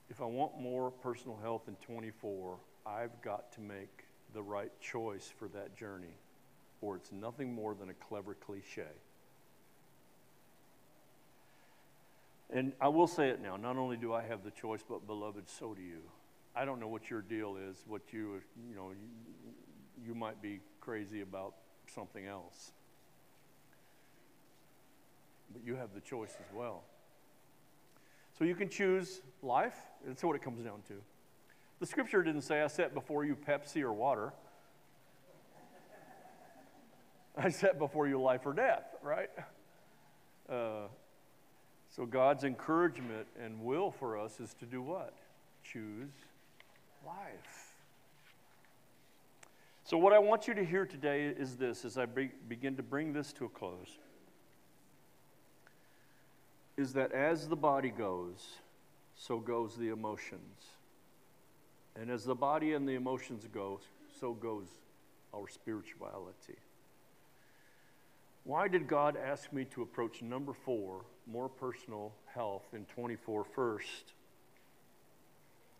If 0.10 0.22
I 0.22 0.26
want 0.26 0.62
more 0.62 0.91
personal 0.91 1.38
health 1.41 1.64
in 1.68 1.76
24, 1.76 2.58
I've 2.86 3.22
got 3.22 3.52
to 3.54 3.62
make 3.62 4.06
the 4.34 4.41
right 4.41 4.72
choice 4.80 5.30
for 5.38 5.50
that 5.50 5.76
journey, 5.76 6.16
or 6.82 6.95
it's 6.95 7.11
nothing 7.11 7.53
more 7.53 7.73
than 7.73 7.89
a 7.89 7.93
clever 7.93 8.36
cliche. 8.36 8.84
And 12.49 12.71
I 12.80 12.88
will 12.88 13.07
say 13.07 13.30
it 13.30 13.41
now. 13.41 13.57
Not 13.57 13.78
only 13.78 13.97
do 13.97 14.13
I 14.13 14.23
have 14.23 14.43
the 14.43 14.51
choice, 14.51 14.82
but 14.88 15.05
beloved, 15.05 15.49
so 15.49 15.73
do 15.73 15.82
you. 15.82 15.99
I 16.55 16.65
don't 16.65 16.80
know 16.80 16.88
what 16.88 17.09
your 17.09 17.21
deal 17.21 17.57
is, 17.69 17.84
what 17.88 18.01
you, 18.11 18.41
you 18.69 18.75
know, 18.75 18.91
you, 18.91 20.07
you 20.07 20.15
might 20.15 20.41
be 20.41 20.59
crazy 20.80 21.21
about 21.21 21.53
something 21.93 22.25
else. 22.25 22.71
But 25.51 25.61
you 25.65 25.75
have 25.75 25.93
the 25.93 26.01
choice 26.01 26.36
as 26.39 26.55
well. 26.55 26.84
So 28.38 28.45
you 28.45 28.55
can 28.55 28.69
choose 28.69 29.21
life. 29.41 29.75
That's 30.05 30.23
what 30.23 30.36
it 30.36 30.41
comes 30.41 30.63
down 30.63 30.82
to. 30.88 30.93
The 31.80 31.86
scripture 31.86 32.23
didn't 32.23 32.41
say, 32.41 32.61
I 32.61 32.67
set 32.67 32.93
before 32.93 33.25
you 33.25 33.36
Pepsi 33.36 33.82
or 33.82 33.93
water. 33.93 34.34
I 37.38 37.50
set 37.50 37.78
before 37.78 38.08
you 38.08 38.20
life 38.20 38.46
or 38.46 38.54
death, 38.54 38.96
right? 39.04 39.30
Uh, 40.50 40.88
so 41.96 42.06
God's 42.06 42.44
encouragement 42.44 43.28
and 43.44 43.62
will 43.62 43.92
for 43.92 44.18
us 44.18 44.40
is 44.40 44.54
to 44.56 44.66
do 44.66 44.82
what? 44.82 45.14
Choose 45.64 46.12
life. 47.06 47.74
So, 49.84 49.98
what 49.98 50.12
I 50.12 50.20
want 50.20 50.48
you 50.48 50.54
to 50.54 50.66
hear 50.66 50.86
today 50.86 51.28
is 51.28 51.56
this 51.56 51.86
as 51.86 51.98
I 51.98 52.06
be- 52.06 52.32
begin 52.50 52.76
to 52.76 52.84
bring 52.84 53.14
this 53.14 53.32
to 53.34 53.46
a 53.46 53.50
close 53.50 53.98
is 56.76 56.94
that 56.94 57.12
as 57.12 57.48
the 57.48 57.56
body 57.56 57.90
goes, 57.90 58.58
so 59.16 59.40
goes 59.40 59.76
the 59.78 59.90
emotions. 59.90 60.66
And 62.00 62.12
as 62.12 62.24
the 62.24 62.36
body 62.36 62.74
and 62.74 62.88
the 62.88 62.94
emotions 62.94 63.48
go, 63.52 63.80
so 64.20 64.34
goes 64.34 64.68
our 65.34 65.48
spirituality. 65.48 66.58
Why 68.48 68.70
did 68.70 68.88
God 68.88 69.18
ask 69.18 69.52
me 69.52 69.66
to 69.76 69.82
approach 69.82 70.22
number 70.22 70.54
four, 70.54 71.02
more 71.30 71.50
personal 71.50 72.14
health, 72.34 72.64
in 72.72 72.86
24 72.86 73.43
first? 73.43 74.14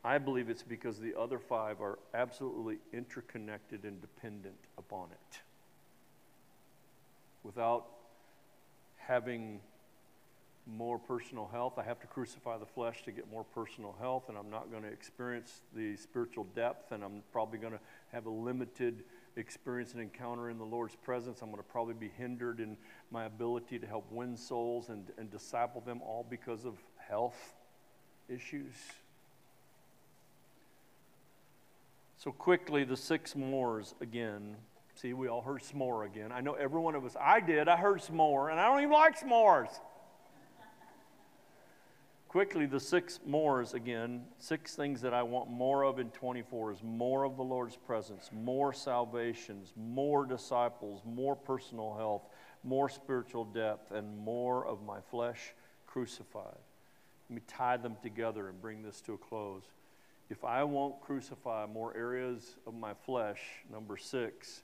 I 0.04 0.18
believe 0.18 0.50
it's 0.50 0.64
because 0.64 1.00
the 1.00 1.18
other 1.18 1.40
five 1.40 1.80
are 1.80 1.98
absolutely 2.14 2.80
interconnected 2.92 3.86
and 3.86 4.02
dependent 4.02 4.58
upon 4.78 5.12
it. 5.12 5.40
Without 7.42 7.86
having 8.98 9.62
more 10.66 11.00
personal 11.00 11.48
health, 11.50 11.76
I 11.78 11.84
have 11.84 12.02
to 12.02 12.08
crucify 12.08 12.58
the 12.58 12.66
flesh 12.66 13.02
to 13.06 13.14
get 13.14 13.32
more 13.32 13.46
personal 13.46 13.96
health, 13.98 14.28
and 14.28 14.38
I'm 14.38 14.50
not 14.50 14.70
going 14.70 14.84
to 14.84 14.90
experience 14.90 15.62
the 15.74 15.96
spiritual 15.96 16.46
depth, 16.54 16.92
and 16.92 17.02
I'm 17.02 17.24
probably 17.32 17.60
going 17.60 17.72
to 17.72 17.80
have 18.12 18.26
a 18.26 18.30
limited 18.30 19.06
experience 19.38 19.94
an 19.94 20.00
encounter 20.00 20.50
in 20.50 20.58
the 20.58 20.66
Lord's 20.66 20.96
presence. 20.96 21.42
I'm 21.42 21.50
going 21.50 21.62
to 21.62 21.70
probably 21.70 21.94
be 21.94 22.12
hindered 22.18 22.60
in 22.60 22.76
my 23.12 23.26
ability 23.26 23.80
to 23.80 23.88
help 23.88 24.12
win 24.12 24.36
souls 24.36 24.90
and, 24.90 25.06
and 25.18 25.32
disciple 25.32 25.82
them 25.82 26.02
all 26.02 26.26
because 26.28 26.66
of 26.66 26.74
health 26.98 27.56
issues. 28.28 28.74
So, 32.18 32.32
quickly, 32.32 32.84
the 32.84 32.98
six 32.98 33.36
mores 33.36 33.94
again. 34.02 34.56
See, 34.96 35.14
we 35.14 35.28
all 35.28 35.42
heard 35.42 35.62
s'more 35.62 36.08
again. 36.08 36.32
I 36.32 36.42
know 36.42 36.54
every 36.54 36.82
one 36.82 36.96
of 36.96 37.06
us, 37.06 37.16
I 37.22 37.40
did, 37.40 37.68
I 37.68 37.78
heard 37.78 38.00
s'more, 38.00 38.50
and 38.50 38.60
I 38.60 38.66
don't 38.66 38.80
even 38.80 38.92
like 38.92 39.20
s'mores. 39.20 39.70
Quickly, 42.38 42.68
the 42.68 42.80
six 42.80 43.20
mores 43.26 43.74
again, 43.74 44.22
six 44.38 44.76
things 44.76 45.02
that 45.02 45.12
I 45.12 45.24
want 45.24 45.50
more 45.50 45.82
of 45.82 45.98
in 45.98 46.12
24 46.12 46.74
is 46.74 46.84
more 46.84 47.24
of 47.24 47.36
the 47.36 47.44
Lord's 47.44 47.76
presence, 47.76 48.30
more 48.32 48.72
salvations, 48.74 49.74
more 49.76 50.24
disciples, 50.24 51.02
more 51.04 51.36
personal 51.36 51.96
health, 51.98 52.22
more 52.64 52.90
spiritual 52.90 53.44
depth, 53.44 53.90
and 53.90 54.20
more 54.20 54.68
of 54.68 54.84
my 54.84 55.00
flesh 55.10 55.56
crucified. 55.88 56.60
Let 57.28 57.36
me 57.36 57.42
tie 57.48 57.78
them 57.78 57.96
together 58.04 58.50
and 58.50 58.62
bring 58.62 58.84
this 58.84 59.02
to 59.02 59.14
a 59.14 59.18
close 59.18 59.64
if 60.30 60.46
I 60.46 60.64
won't 60.64 61.02
crucify 61.02 61.66
more 61.66 61.98
areas 61.98 62.56
of 62.68 62.76
my 62.76 62.94
flesh, 63.04 63.42
number 63.72 63.98
six, 63.98 64.62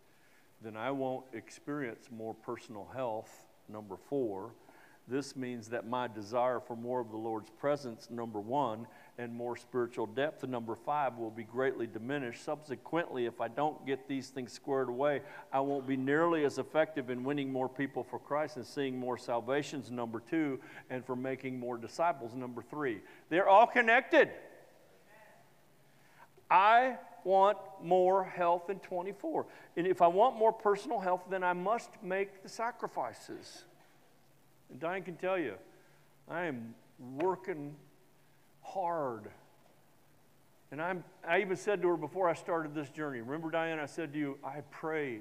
then 0.61 0.77
I 0.77 0.91
won't 0.91 1.25
experience 1.33 2.09
more 2.15 2.35
personal 2.35 2.87
health, 2.93 3.47
number 3.67 3.97
four. 3.97 4.51
This 5.07 5.35
means 5.35 5.67
that 5.69 5.85
my 5.85 6.07
desire 6.07 6.61
for 6.61 6.77
more 6.77 7.01
of 7.01 7.11
the 7.11 7.17
Lord's 7.17 7.49
presence, 7.49 8.07
number 8.09 8.39
one, 8.39 8.87
and 9.17 9.35
more 9.35 9.57
spiritual 9.57 10.05
depth, 10.05 10.47
number 10.47 10.75
five, 10.75 11.17
will 11.17 11.29
be 11.29 11.43
greatly 11.43 11.87
diminished. 11.87 12.43
Subsequently, 12.43 13.25
if 13.25 13.41
I 13.41 13.49
don't 13.49 13.85
get 13.85 14.07
these 14.07 14.29
things 14.29 14.53
squared 14.53 14.87
away, 14.87 15.21
I 15.51 15.59
won't 15.59 15.85
be 15.85 15.97
nearly 15.97 16.45
as 16.45 16.57
effective 16.57 17.09
in 17.09 17.25
winning 17.25 17.51
more 17.51 17.67
people 17.67 18.03
for 18.03 18.17
Christ 18.17 18.55
and 18.55 18.65
seeing 18.65 18.97
more 18.97 19.17
salvations, 19.17 19.91
number 19.91 20.21
two, 20.21 20.59
and 20.89 21.05
for 21.05 21.17
making 21.17 21.59
more 21.59 21.77
disciples, 21.77 22.33
number 22.33 22.61
three. 22.61 23.01
They're 23.29 23.49
all 23.49 23.67
connected. 23.67 24.29
I 26.49 26.95
want 27.25 27.57
more 27.81 28.23
health 28.23 28.69
in 28.69 28.79
24. 28.79 29.47
And 29.75 29.85
if 29.85 30.01
I 30.01 30.07
want 30.07 30.37
more 30.37 30.53
personal 30.53 30.99
health, 30.99 31.23
then 31.29 31.43
I 31.43 31.53
must 31.53 31.89
make 32.01 32.41
the 32.41 32.49
sacrifices. 32.49 33.65
And 34.73 34.81
Diane 34.81 35.03
can 35.03 35.17
tell 35.17 35.37
you, 35.37 35.53
I 36.27 36.45
am 36.45 36.73
working 36.99 37.75
hard. 38.63 39.29
And 40.71 40.81
I'm, 40.81 41.03
I 41.27 41.41
even 41.41 41.57
said 41.57 41.83
to 41.83 41.89
her 41.89 41.95
before 41.95 42.27
I 42.27 42.33
started 42.33 42.73
this 42.73 42.89
journey, 42.89 43.21
remember, 43.21 43.51
Diane, 43.51 43.79
I 43.79 43.85
said 43.85 44.13
to 44.13 44.19
you, 44.19 44.39
I 44.43 44.61
pray 44.71 45.19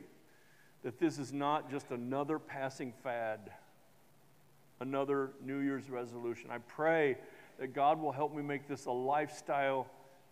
that 0.83 0.99
this 0.99 1.19
is 1.19 1.35
not 1.35 1.71
just 1.71 1.91
another 1.91 2.39
passing 2.39 2.95
fad, 3.03 3.51
another 4.81 5.33
New 5.45 5.59
Year's 5.59 5.91
resolution. 5.91 6.49
I 6.51 6.57
pray 6.57 7.19
that 7.59 7.75
God 7.75 8.01
will 8.01 8.13
help 8.13 8.35
me 8.35 8.43
make 8.43 8.67
this 8.67 8.87
a 8.87 8.91
lifestyle 8.91 9.87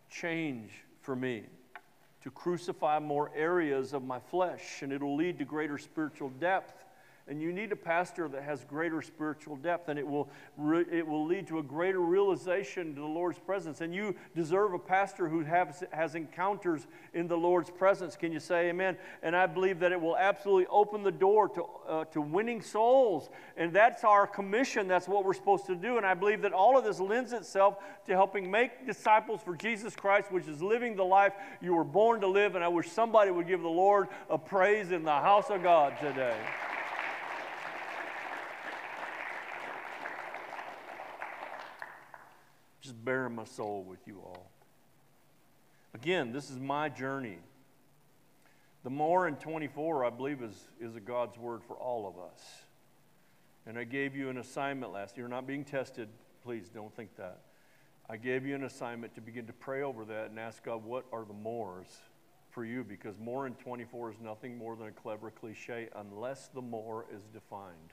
change 0.08 0.70
for 1.02 1.14
me 1.14 1.42
to 2.22 2.30
crucify 2.30 2.98
more 2.98 3.30
areas 3.36 3.92
of 3.92 4.02
my 4.02 4.18
flesh, 4.18 4.80
and 4.80 4.94
it'll 4.94 5.14
lead 5.14 5.38
to 5.40 5.44
greater 5.44 5.76
spiritual 5.76 6.30
depth 6.40 6.86
and 7.30 7.40
you 7.40 7.52
need 7.52 7.70
a 7.70 7.76
pastor 7.76 8.26
that 8.26 8.42
has 8.42 8.64
greater 8.64 9.00
spiritual 9.00 9.54
depth, 9.54 9.88
and 9.88 9.96
it 10.00 10.06
will, 10.06 10.28
re- 10.56 10.84
it 10.90 11.06
will 11.06 11.24
lead 11.24 11.46
to 11.46 11.60
a 11.60 11.62
greater 11.62 12.00
realization 12.00 12.92
to 12.96 13.00
the 13.00 13.06
Lord's 13.06 13.38
presence. 13.38 13.80
And 13.80 13.94
you 13.94 14.16
deserve 14.34 14.74
a 14.74 14.80
pastor 14.80 15.28
who 15.28 15.44
has, 15.44 15.84
has 15.92 16.16
encounters 16.16 16.88
in 17.14 17.28
the 17.28 17.36
Lord's 17.36 17.70
presence. 17.70 18.16
Can 18.16 18.32
you 18.32 18.40
say 18.40 18.68
amen? 18.68 18.96
And 19.22 19.36
I 19.36 19.46
believe 19.46 19.78
that 19.78 19.92
it 19.92 20.00
will 20.00 20.16
absolutely 20.16 20.66
open 20.66 21.04
the 21.04 21.12
door 21.12 21.48
to, 21.50 21.64
uh, 21.88 22.04
to 22.06 22.20
winning 22.20 22.60
souls. 22.60 23.30
And 23.56 23.72
that's 23.72 24.02
our 24.02 24.26
commission. 24.26 24.88
That's 24.88 25.06
what 25.06 25.24
we're 25.24 25.32
supposed 25.32 25.66
to 25.66 25.76
do. 25.76 25.98
And 25.98 26.04
I 26.04 26.14
believe 26.14 26.42
that 26.42 26.52
all 26.52 26.76
of 26.76 26.82
this 26.82 26.98
lends 26.98 27.32
itself 27.32 27.76
to 28.08 28.12
helping 28.12 28.50
make 28.50 28.88
disciples 28.88 29.40
for 29.40 29.54
Jesus 29.54 29.94
Christ, 29.94 30.32
which 30.32 30.48
is 30.48 30.60
living 30.60 30.96
the 30.96 31.04
life 31.04 31.34
you 31.60 31.76
were 31.76 31.84
born 31.84 32.22
to 32.22 32.26
live. 32.26 32.56
And 32.56 32.64
I 32.64 32.68
wish 32.68 32.90
somebody 32.90 33.30
would 33.30 33.46
give 33.46 33.62
the 33.62 33.68
Lord 33.68 34.08
a 34.28 34.36
praise 34.36 34.90
in 34.90 35.04
the 35.04 35.12
house 35.12 35.48
of 35.48 35.62
God 35.62 35.94
today. 36.00 36.34
Just 42.90 43.04
bearing 43.04 43.36
my 43.36 43.44
soul 43.44 43.84
with 43.86 44.00
you 44.06 44.20
all. 44.24 44.50
Again, 45.94 46.32
this 46.32 46.50
is 46.50 46.58
my 46.58 46.88
journey. 46.88 47.38
The 48.82 48.90
more 48.90 49.28
in 49.28 49.36
24, 49.36 50.04
I 50.04 50.10
believe, 50.10 50.42
is, 50.42 50.56
is 50.80 50.96
a 50.96 51.00
God's 51.00 51.38
word 51.38 51.62
for 51.62 51.76
all 51.76 52.08
of 52.08 52.18
us. 52.18 52.42
And 53.66 53.78
I 53.78 53.84
gave 53.84 54.16
you 54.16 54.28
an 54.28 54.38
assignment 54.38 54.92
last 54.92 55.16
year. 55.16 55.26
You're 55.26 55.30
not 55.30 55.46
being 55.46 55.64
tested. 55.64 56.08
Please 56.42 56.68
don't 56.74 56.94
think 56.96 57.14
that. 57.16 57.42
I 58.08 58.16
gave 58.16 58.44
you 58.44 58.56
an 58.56 58.64
assignment 58.64 59.14
to 59.14 59.20
begin 59.20 59.46
to 59.46 59.52
pray 59.52 59.82
over 59.82 60.04
that 60.06 60.30
and 60.30 60.38
ask 60.38 60.64
God, 60.64 60.82
what 60.84 61.04
are 61.12 61.24
the 61.24 61.34
mores 61.34 61.96
for 62.50 62.64
you? 62.64 62.82
Because 62.82 63.14
more 63.20 63.46
in 63.46 63.54
24 63.54 64.12
is 64.12 64.16
nothing 64.20 64.58
more 64.58 64.74
than 64.74 64.88
a 64.88 64.92
clever 64.92 65.30
cliche 65.30 65.88
unless 65.94 66.48
the 66.48 66.62
more 66.62 67.06
is 67.14 67.22
defined. 67.32 67.92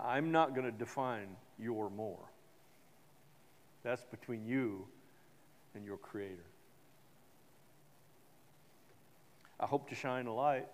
I'm 0.00 0.32
not 0.32 0.54
going 0.54 0.64
to 0.64 0.72
define 0.72 1.28
your 1.58 1.90
more. 1.90 2.30
That's 3.86 4.04
between 4.04 4.44
you 4.44 4.84
and 5.76 5.84
your 5.84 5.96
Creator. 5.96 6.42
I 9.60 9.66
hope 9.66 9.88
to 9.90 9.94
shine 9.94 10.26
a 10.26 10.34
light. 10.34 10.66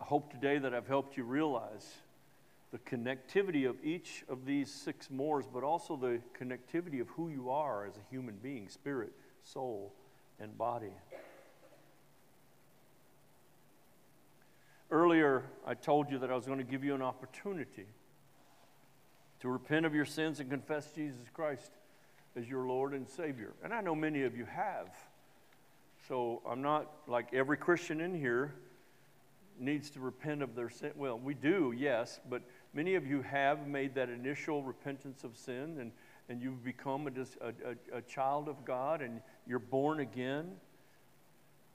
I 0.00 0.04
hope 0.04 0.32
today 0.32 0.58
that 0.58 0.74
I've 0.74 0.88
helped 0.88 1.16
you 1.16 1.22
realize 1.22 1.88
the 2.72 2.78
connectivity 2.78 3.68
of 3.68 3.76
each 3.84 4.24
of 4.28 4.44
these 4.44 4.72
six 4.72 5.08
mores, 5.08 5.44
but 5.46 5.62
also 5.62 5.94
the 5.94 6.18
connectivity 6.36 7.00
of 7.00 7.06
who 7.10 7.28
you 7.28 7.48
are 7.50 7.86
as 7.86 7.96
a 7.96 8.10
human 8.10 8.38
being 8.42 8.68
spirit, 8.68 9.12
soul, 9.44 9.94
and 10.40 10.58
body. 10.58 10.94
Earlier, 14.90 15.44
I 15.64 15.74
told 15.74 16.10
you 16.10 16.18
that 16.18 16.30
I 16.32 16.34
was 16.34 16.44
going 16.44 16.58
to 16.58 16.64
give 16.64 16.82
you 16.82 16.96
an 16.96 17.02
opportunity 17.02 17.86
to 19.38 19.48
repent 19.48 19.86
of 19.86 19.94
your 19.94 20.06
sins 20.06 20.40
and 20.40 20.50
confess 20.50 20.90
Jesus 20.90 21.20
Christ 21.32 21.70
as 22.36 22.48
your 22.48 22.66
Lord 22.66 22.92
and 22.92 23.08
Savior. 23.08 23.52
And 23.62 23.72
I 23.72 23.80
know 23.80 23.94
many 23.94 24.22
of 24.22 24.36
you 24.36 24.44
have. 24.44 24.88
So 26.08 26.42
I'm 26.48 26.62
not 26.62 26.90
like 27.06 27.32
every 27.32 27.56
Christian 27.56 28.00
in 28.00 28.14
here 28.14 28.54
needs 29.58 29.90
to 29.90 30.00
repent 30.00 30.42
of 30.42 30.54
their 30.54 30.68
sin. 30.68 30.90
Well, 30.96 31.18
we 31.18 31.34
do, 31.34 31.72
yes, 31.76 32.20
but 32.28 32.42
many 32.72 32.96
of 32.96 33.06
you 33.06 33.22
have 33.22 33.66
made 33.66 33.94
that 33.94 34.08
initial 34.08 34.62
repentance 34.62 35.24
of 35.24 35.36
sin 35.36 35.78
and, 35.80 35.92
and 36.28 36.42
you've 36.42 36.64
become 36.64 37.06
a, 37.06 37.46
a, 37.46 37.98
a 37.98 38.02
child 38.02 38.48
of 38.48 38.64
God 38.64 39.00
and 39.00 39.20
you're 39.46 39.58
born 39.58 40.00
again 40.00 40.50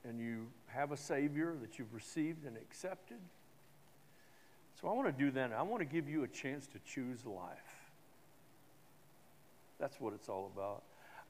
and 0.04 0.20
you 0.20 0.48
have 0.68 0.92
a 0.92 0.98
Savior 0.98 1.56
that 1.62 1.80
you've 1.80 1.94
received 1.94 2.46
and 2.46 2.58
accepted. 2.58 3.20
So 4.80 4.88
I 4.88 4.94
want 4.94 5.08
to 5.08 5.24
do 5.24 5.32
that. 5.32 5.52
I 5.52 5.62
want 5.62 5.82
to 5.82 5.86
give 5.86 6.08
you 6.08 6.24
a 6.24 6.28
chance 6.28 6.68
to 6.68 6.80
choose 6.86 7.26
life. 7.26 7.69
That's 9.80 10.00
what 10.00 10.14
it's 10.14 10.30
all 10.30 10.52
about. 10.54 10.84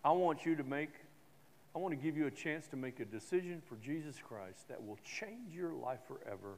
I 0.04 0.12
want 0.12 0.46
you 0.46 0.56
to 0.56 0.64
make, 0.64 0.90
I 1.76 1.80
want 1.80 1.94
to 1.94 2.04
give 2.04 2.18
you 2.18 2.28
a 2.28 2.32
chance 2.32 2.68
to 2.68 2.78
make 2.78 3.00
a 3.00 3.06
decision 3.06 3.62
for 3.68 3.76
Jesus 3.76 4.16
Christ 4.22 4.68
that 4.70 4.86
will 4.86 5.00
change 5.04 5.54
your 5.54 5.74
life 5.74 6.00
forever 6.08 6.58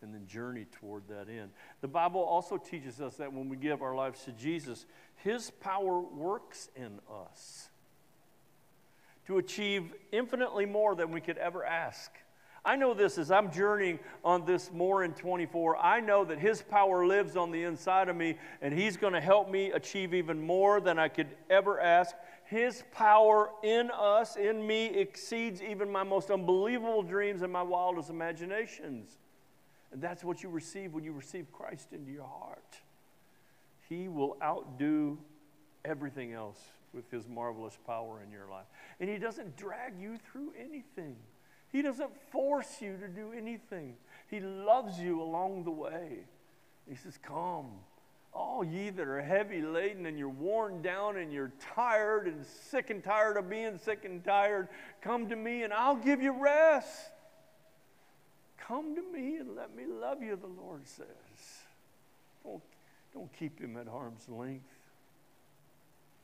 and 0.00 0.14
then 0.14 0.26
journey 0.26 0.66
toward 0.80 1.02
that 1.08 1.28
end. 1.28 1.50
The 1.80 1.88
Bible 1.88 2.20
also 2.22 2.56
teaches 2.56 3.00
us 3.00 3.16
that 3.16 3.32
when 3.32 3.48
we 3.48 3.56
give 3.56 3.82
our 3.82 3.94
lives 3.94 4.24
to 4.24 4.32
Jesus, 4.32 4.86
His 5.16 5.50
power 5.50 6.00
works 6.00 6.70
in 6.76 6.98
us 7.28 7.68
to 9.26 9.38
achieve 9.38 9.92
infinitely 10.10 10.66
more 10.66 10.94
than 10.94 11.10
we 11.10 11.20
could 11.20 11.38
ever 11.38 11.64
ask. 11.64 12.10
I 12.64 12.76
know 12.76 12.94
this 12.94 13.18
as 13.18 13.32
I'm 13.32 13.50
journeying 13.50 13.98
on 14.24 14.44
this 14.44 14.70
more 14.72 15.02
in 15.02 15.14
24. 15.14 15.78
I 15.78 15.98
know 15.98 16.24
that 16.24 16.38
His 16.38 16.62
power 16.62 17.04
lives 17.04 17.36
on 17.36 17.50
the 17.50 17.64
inside 17.64 18.08
of 18.08 18.14
me, 18.14 18.36
and 18.60 18.72
He's 18.72 18.96
going 18.96 19.14
to 19.14 19.20
help 19.20 19.50
me 19.50 19.72
achieve 19.72 20.14
even 20.14 20.40
more 20.40 20.80
than 20.80 20.98
I 20.98 21.08
could 21.08 21.28
ever 21.50 21.80
ask. 21.80 22.14
His 22.44 22.84
power 22.92 23.50
in 23.64 23.90
us, 23.90 24.36
in 24.36 24.64
me, 24.64 24.86
exceeds 24.86 25.60
even 25.60 25.90
my 25.90 26.04
most 26.04 26.30
unbelievable 26.30 27.02
dreams 27.02 27.42
and 27.42 27.52
my 27.52 27.62
wildest 27.62 28.10
imaginations. 28.10 29.18
And 29.90 30.00
that's 30.00 30.22
what 30.22 30.42
you 30.42 30.48
receive 30.48 30.92
when 30.92 31.02
you 31.02 31.12
receive 31.12 31.50
Christ 31.50 31.88
into 31.92 32.12
your 32.12 32.26
heart. 32.26 32.78
He 33.88 34.06
will 34.06 34.36
outdo 34.40 35.18
everything 35.84 36.32
else 36.32 36.60
with 36.94 37.10
His 37.10 37.28
marvelous 37.28 37.78
power 37.86 38.20
in 38.24 38.30
your 38.30 38.48
life. 38.48 38.66
And 39.00 39.08
He 39.08 39.18
doesn't 39.18 39.56
drag 39.56 40.00
you 40.00 40.18
through 40.30 40.52
anything. 40.58 41.16
He 41.70 41.82
doesn't 41.82 42.10
force 42.30 42.80
you 42.80 42.96
to 42.98 43.08
do 43.08 43.32
anything. 43.32 43.94
He 44.28 44.40
loves 44.40 44.98
you 44.98 45.22
along 45.22 45.64
the 45.64 45.70
way. 45.70 46.24
He 46.88 46.96
says, 46.96 47.18
Come, 47.22 47.66
all 48.32 48.64
ye 48.64 48.90
that 48.90 49.06
are 49.06 49.20
heavy 49.20 49.62
laden 49.62 50.06
and 50.06 50.18
you're 50.18 50.28
worn 50.28 50.82
down 50.82 51.16
and 51.16 51.32
you're 51.32 51.52
tired 51.74 52.26
and 52.26 52.44
sick 52.44 52.90
and 52.90 53.02
tired 53.02 53.36
of 53.36 53.48
being 53.48 53.78
sick 53.78 54.04
and 54.04 54.24
tired, 54.24 54.68
come 55.00 55.28
to 55.28 55.36
me 55.36 55.62
and 55.62 55.72
I'll 55.72 55.96
give 55.96 56.22
you 56.22 56.32
rest. 56.32 57.10
Come 58.58 58.94
to 58.94 59.02
me 59.02 59.36
and 59.36 59.54
let 59.56 59.74
me 59.74 59.84
love 59.86 60.22
you, 60.22 60.36
the 60.36 60.46
Lord 60.46 60.86
says. 60.86 61.06
Don't, 62.44 62.62
don't 63.12 63.32
keep 63.38 63.60
him 63.60 63.76
at 63.76 63.88
arm's 63.88 64.28
length. 64.28 64.64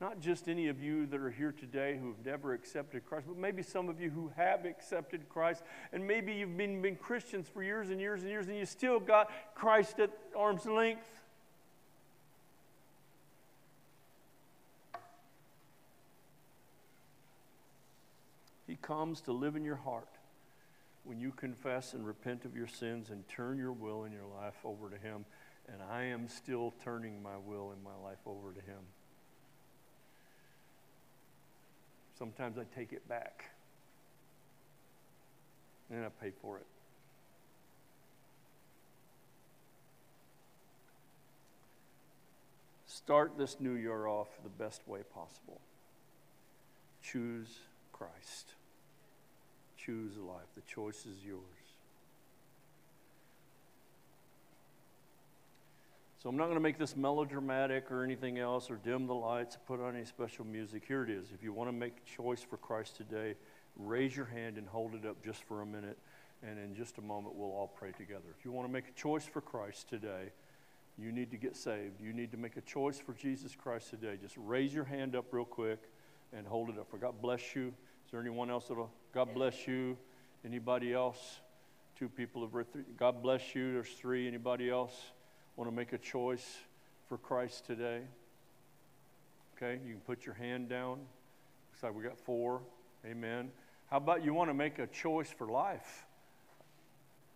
Not 0.00 0.20
just 0.20 0.48
any 0.48 0.68
of 0.68 0.80
you 0.80 1.06
that 1.06 1.20
are 1.20 1.30
here 1.30 1.50
today 1.50 1.98
who 2.00 2.08
have 2.08 2.24
never 2.24 2.52
accepted 2.52 3.04
Christ, 3.04 3.26
but 3.26 3.36
maybe 3.36 3.64
some 3.64 3.88
of 3.88 4.00
you 4.00 4.10
who 4.10 4.30
have 4.36 4.64
accepted 4.64 5.28
Christ, 5.28 5.64
and 5.92 6.06
maybe 6.06 6.32
you've 6.32 6.56
been, 6.56 6.80
been 6.80 6.94
Christians 6.94 7.48
for 7.48 7.64
years 7.64 7.90
and 7.90 8.00
years 8.00 8.22
and 8.22 8.30
years, 8.30 8.46
and 8.46 8.56
you 8.56 8.64
still 8.64 9.00
got 9.00 9.28
Christ 9.56 9.98
at 9.98 10.10
arm's 10.36 10.66
length. 10.66 11.08
He 18.68 18.76
comes 18.76 19.20
to 19.22 19.32
live 19.32 19.56
in 19.56 19.64
your 19.64 19.76
heart 19.76 20.08
when 21.02 21.18
you 21.18 21.32
confess 21.32 21.94
and 21.94 22.06
repent 22.06 22.44
of 22.44 22.54
your 22.54 22.66
sins 22.68 23.10
and 23.10 23.26
turn 23.28 23.58
your 23.58 23.72
will 23.72 24.04
and 24.04 24.12
your 24.12 24.26
life 24.26 24.58
over 24.62 24.90
to 24.90 24.96
Him. 24.96 25.24
And 25.72 25.82
I 25.90 26.04
am 26.04 26.28
still 26.28 26.74
turning 26.84 27.20
my 27.20 27.36
will 27.36 27.72
and 27.72 27.82
my 27.82 27.96
life 28.04 28.18
over 28.26 28.52
to 28.52 28.60
Him. 28.60 28.78
Sometimes 32.18 32.58
I 32.58 32.64
take 32.74 32.92
it 32.92 33.08
back. 33.08 33.44
And 35.90 36.04
I 36.04 36.08
pay 36.20 36.32
for 36.42 36.58
it. 36.58 36.66
Start 42.86 43.38
this 43.38 43.56
new 43.60 43.74
year 43.74 44.06
off 44.06 44.28
the 44.42 44.50
best 44.50 44.82
way 44.86 45.00
possible. 45.14 45.60
Choose 47.02 47.60
Christ. 47.92 48.54
Choose 49.76 50.16
life. 50.16 50.48
The 50.56 50.62
choice 50.62 51.06
is 51.06 51.24
yours. 51.24 51.57
So 56.20 56.28
I'm 56.28 56.36
not 56.36 56.46
going 56.46 56.56
to 56.56 56.60
make 56.60 56.78
this 56.78 56.96
melodramatic 56.96 57.92
or 57.92 58.02
anything 58.02 58.40
else 58.40 58.72
or 58.72 58.76
dim 58.76 59.06
the 59.06 59.14
lights 59.14 59.54
or 59.54 59.60
put 59.68 59.80
on 59.80 59.94
any 59.94 60.04
special 60.04 60.44
music. 60.44 60.82
Here 60.84 61.04
it 61.04 61.10
is. 61.10 61.30
If 61.32 61.44
you 61.44 61.52
want 61.52 61.68
to 61.68 61.72
make 61.72 61.92
a 62.04 62.16
choice 62.16 62.42
for 62.42 62.56
Christ 62.56 62.96
today, 62.96 63.36
raise 63.76 64.16
your 64.16 64.26
hand 64.26 64.58
and 64.58 64.66
hold 64.66 64.96
it 64.96 65.06
up 65.06 65.24
just 65.24 65.44
for 65.44 65.62
a 65.62 65.66
minute. 65.66 65.96
And 66.42 66.58
in 66.58 66.74
just 66.74 66.98
a 66.98 67.02
moment, 67.02 67.36
we'll 67.36 67.50
all 67.50 67.72
pray 67.72 67.92
together. 67.92 68.24
If 68.36 68.44
you 68.44 68.50
want 68.50 68.66
to 68.66 68.72
make 68.72 68.88
a 68.88 69.00
choice 69.00 69.26
for 69.26 69.40
Christ 69.40 69.88
today, 69.88 70.32
you 70.98 71.12
need 71.12 71.30
to 71.30 71.36
get 71.36 71.56
saved. 71.56 72.00
You 72.00 72.12
need 72.12 72.32
to 72.32 72.36
make 72.36 72.56
a 72.56 72.62
choice 72.62 72.98
for 72.98 73.12
Jesus 73.12 73.54
Christ 73.54 73.90
today. 73.90 74.18
Just 74.20 74.34
raise 74.36 74.74
your 74.74 74.84
hand 74.84 75.14
up 75.14 75.26
real 75.30 75.44
quick 75.44 75.78
and 76.32 76.48
hold 76.48 76.68
it 76.68 76.78
up. 76.80 76.90
For 76.90 76.98
God 76.98 77.22
bless 77.22 77.54
you. 77.54 77.68
Is 77.68 78.10
there 78.10 78.20
anyone 78.20 78.50
else 78.50 78.66
that'll, 78.66 78.90
God 79.14 79.34
bless 79.34 79.68
you? 79.68 79.96
Anybody 80.44 80.92
else? 80.92 81.40
Two 81.96 82.08
people 82.08 82.42
have 82.42 82.66
God 82.96 83.22
bless 83.22 83.54
you. 83.54 83.72
There's 83.72 83.90
three. 83.90 84.26
Anybody 84.26 84.68
else? 84.68 85.12
Want 85.58 85.68
to 85.68 85.74
make 85.74 85.92
a 85.92 85.98
choice 85.98 86.56
for 87.08 87.18
Christ 87.18 87.66
today? 87.66 88.02
Okay, 89.56 89.80
you 89.84 89.90
can 89.90 90.00
put 90.06 90.24
your 90.24 90.36
hand 90.36 90.68
down. 90.68 91.00
Looks 91.72 91.82
like 91.82 91.96
we 91.96 92.04
got 92.04 92.16
four. 92.16 92.60
Amen. 93.04 93.50
How 93.90 93.96
about 93.96 94.24
you 94.24 94.32
want 94.32 94.50
to 94.50 94.54
make 94.54 94.78
a 94.78 94.86
choice 94.86 95.28
for 95.36 95.48
life? 95.48 96.06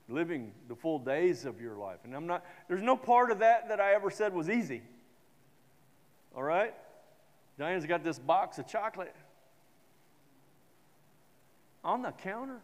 Living 0.09 0.53
the 0.69 0.77
full 0.77 1.01
days 1.01 1.47
of 1.47 1.61
your 1.61 1.75
life. 1.75 1.99
And 2.05 2.15
I'm 2.15 2.29
not, 2.29 2.45
there's 2.69 2.83
no 2.83 2.97
part 2.97 3.33
of 3.33 3.41
that 3.41 3.69
that 3.71 3.81
I 3.81 3.95
ever 3.95 4.09
said 4.09 4.33
was 4.33 4.49
easy. 4.49 4.83
All 6.37 6.45
right? 6.45 6.75
Diane's 7.59 7.87
got 7.87 8.05
this 8.05 8.21
box 8.21 8.57
of 8.59 8.69
chocolate 8.69 9.17
on 11.83 12.03
the 12.03 12.13
counter. 12.13 12.61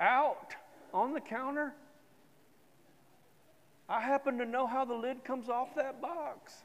Out 0.00 0.56
on 0.94 1.12
the 1.12 1.20
counter. 1.20 1.74
I 3.88 4.00
happen 4.00 4.38
to 4.38 4.46
know 4.46 4.66
how 4.66 4.84
the 4.86 4.94
lid 4.94 5.24
comes 5.24 5.50
off 5.50 5.74
that 5.74 6.00
box. 6.00 6.62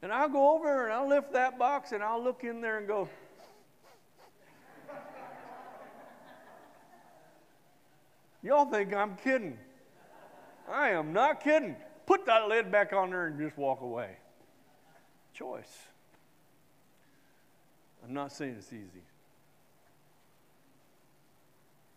And 0.00 0.12
I'll 0.12 0.28
go 0.28 0.54
over 0.54 0.86
and 0.86 0.92
I'll 0.92 1.08
lift 1.08 1.32
that 1.34 1.58
box 1.58 1.92
and 1.92 2.02
I'll 2.02 2.22
look 2.22 2.42
in 2.42 2.60
there 2.60 2.78
and 2.78 2.88
go, 2.88 3.08
Y'all 8.44 8.64
think 8.64 8.92
I'm 8.92 9.14
kidding. 9.22 9.56
I 10.68 10.90
am 10.90 11.12
not 11.12 11.44
kidding. 11.44 11.76
Put 12.06 12.26
that 12.26 12.48
lid 12.48 12.72
back 12.72 12.92
on 12.92 13.10
there 13.10 13.28
and 13.28 13.38
just 13.38 13.56
walk 13.56 13.82
away. 13.82 14.16
Choice. 15.32 15.78
I'm 18.04 18.12
not 18.12 18.32
saying 18.32 18.56
it's 18.58 18.72
easy. 18.72 19.04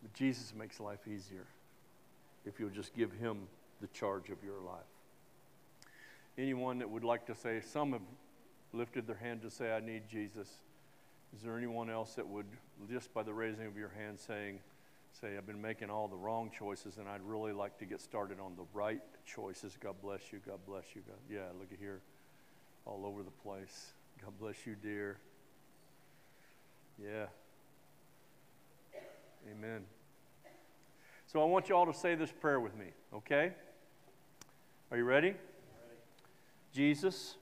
But 0.06 0.14
Jesus 0.14 0.54
makes 0.56 0.80
life 0.80 1.08
easier 1.08 1.48
if 2.46 2.60
you'll 2.60 2.70
just 2.70 2.94
give 2.94 3.12
Him 3.14 3.48
the 3.82 3.88
charge 3.88 4.30
of 4.30 4.38
your 4.44 4.62
life. 4.62 4.86
Anyone 6.38 6.78
that 6.78 6.88
would 6.92 7.04
like 7.04 7.26
to 7.26 7.34
say, 7.34 7.60
some 7.60 7.94
have 7.94 8.04
lifted 8.72 9.08
their 9.08 9.16
hand 9.16 9.42
to 9.42 9.50
say, 9.50 9.74
I 9.74 9.80
need 9.80 10.04
Jesus. 10.08 10.48
Is 11.36 11.42
there 11.42 11.58
anyone 11.58 11.90
else 11.90 12.14
that 12.14 12.28
would, 12.28 12.46
just 12.88 13.16
by 13.16 13.24
the 13.24 13.34
raising 13.34 13.66
of 13.66 13.78
your 13.78 13.90
hand, 13.90 14.20
saying, 14.20 14.60
say, 15.20 15.38
I've 15.38 15.48
been 15.48 15.60
making 15.60 15.90
all 15.90 16.08
the 16.08 16.16
wrong 16.16 16.52
choices 16.56 16.98
and 17.00 17.10
I'd 17.10 17.24
really 17.24 17.52
like 17.52 17.80
to 17.80 17.86
get 17.86 18.00
started 18.00 18.40
on 18.40 18.56
the 18.56 18.66
right 18.76 19.02
choices? 19.26 19.76
God 19.82 19.96
bless 20.04 20.32
you. 20.32 20.40
God 20.46 20.60
bless 20.68 20.84
you. 20.94 21.02
God. 21.08 21.18
Yeah, 21.28 21.48
look 21.60 21.74
at 21.74 21.80
here. 21.80 22.02
All 22.86 23.08
over 23.08 23.24
the 23.24 23.32
place. 23.32 23.94
God 24.24 24.34
bless 24.40 24.68
you, 24.68 24.76
dear. 24.76 25.18
Yeah. 27.02 27.26
Amen. 29.52 29.86
So 31.36 31.42
I 31.42 31.46
want 31.48 31.68
you 31.68 31.76
all 31.76 31.86
to 31.86 31.94
say 31.94 32.16
this 32.16 32.32
prayer 32.32 32.62
with 32.62 32.78
me, 32.78 32.86
okay? 33.14 33.52
Are 34.90 34.96
you 34.96 35.04
ready? 35.04 35.34
Jesus, 36.72 37.36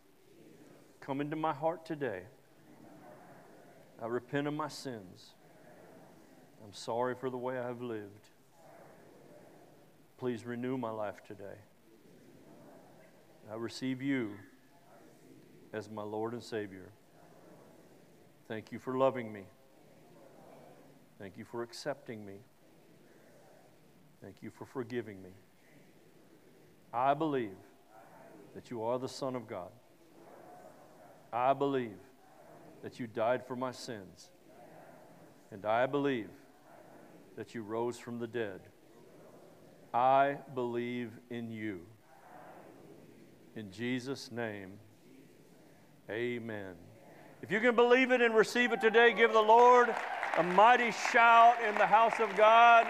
come 1.00 1.22
into 1.22 1.36
my 1.36 1.54
heart 1.54 1.86
today. 1.86 2.24
I 4.02 4.08
repent 4.08 4.48
of 4.48 4.56
my 4.56 4.68
sins. 4.68 5.36
I'm 6.66 6.74
sorry 6.74 7.14
for 7.14 7.30
the 7.30 7.38
way 7.38 7.60
I 7.60 7.68
have 7.68 7.84
lived. 7.84 8.30
Please 10.18 10.44
renew 10.44 10.76
my 10.76 10.89
life 10.89 11.24
today. 11.28 11.60
I 13.52 13.58
receive 13.58 14.02
you 14.02 14.32
as 15.72 15.88
my 15.88 16.02
Lord 16.02 16.34
and 16.34 16.41
Savior. 16.41 16.89
Thank 18.48 18.72
you 18.72 18.80
for 18.80 18.98
loving 18.98 19.32
me. 19.32 19.44
Thank 21.20 21.38
you 21.38 21.46
for 21.46 21.62
accepting 21.62 22.26
me. 22.26 22.38
Thank 24.24 24.38
you 24.41 24.51
for 24.51 24.63
forgiving 24.63 25.21
me. 25.21 25.32
I 26.93 27.13
believe 27.13 27.57
that 28.55 28.71
you 28.71 28.82
are 28.82 28.97
the 28.97 29.09
Son 29.09 29.36
of 29.36 29.47
God. 29.47 29.67
I 31.34 31.51
believe 31.51 31.97
that 32.84 33.01
you 33.01 33.07
died 33.07 33.45
for 33.45 33.57
my 33.57 33.74
sins. 33.74 34.30
And 35.51 35.65
I 35.65 35.88
believe 35.88 36.30
that 37.36 37.53
you 37.53 37.63
rose 37.63 37.99
from 37.99 38.19
the 38.19 38.28
dead. 38.28 38.61
I 39.93 40.38
believe 40.55 41.11
in 41.30 41.51
you. 41.51 41.82
In 43.57 43.71
Jesus' 43.71 44.32
name, 44.32 44.71
amen. 46.09 46.76
If 47.41 47.51
you 47.51 47.59
can 47.59 47.76
believe 47.76 48.11
it 48.11 48.21
and 48.21 48.34
receive 48.34 48.71
it 48.71 48.80
today, 48.80 49.11
give 49.11 49.34
the 49.34 49.41
Lord 49.41 49.93
a 50.38 50.43
mighty 50.43 50.91
shout 51.11 51.57
in 51.67 51.76
the 51.76 51.86
house 51.86 52.21
of 52.21 52.34
God. 52.38 52.88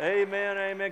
Amen, 0.00 0.56
amen. 0.56 0.88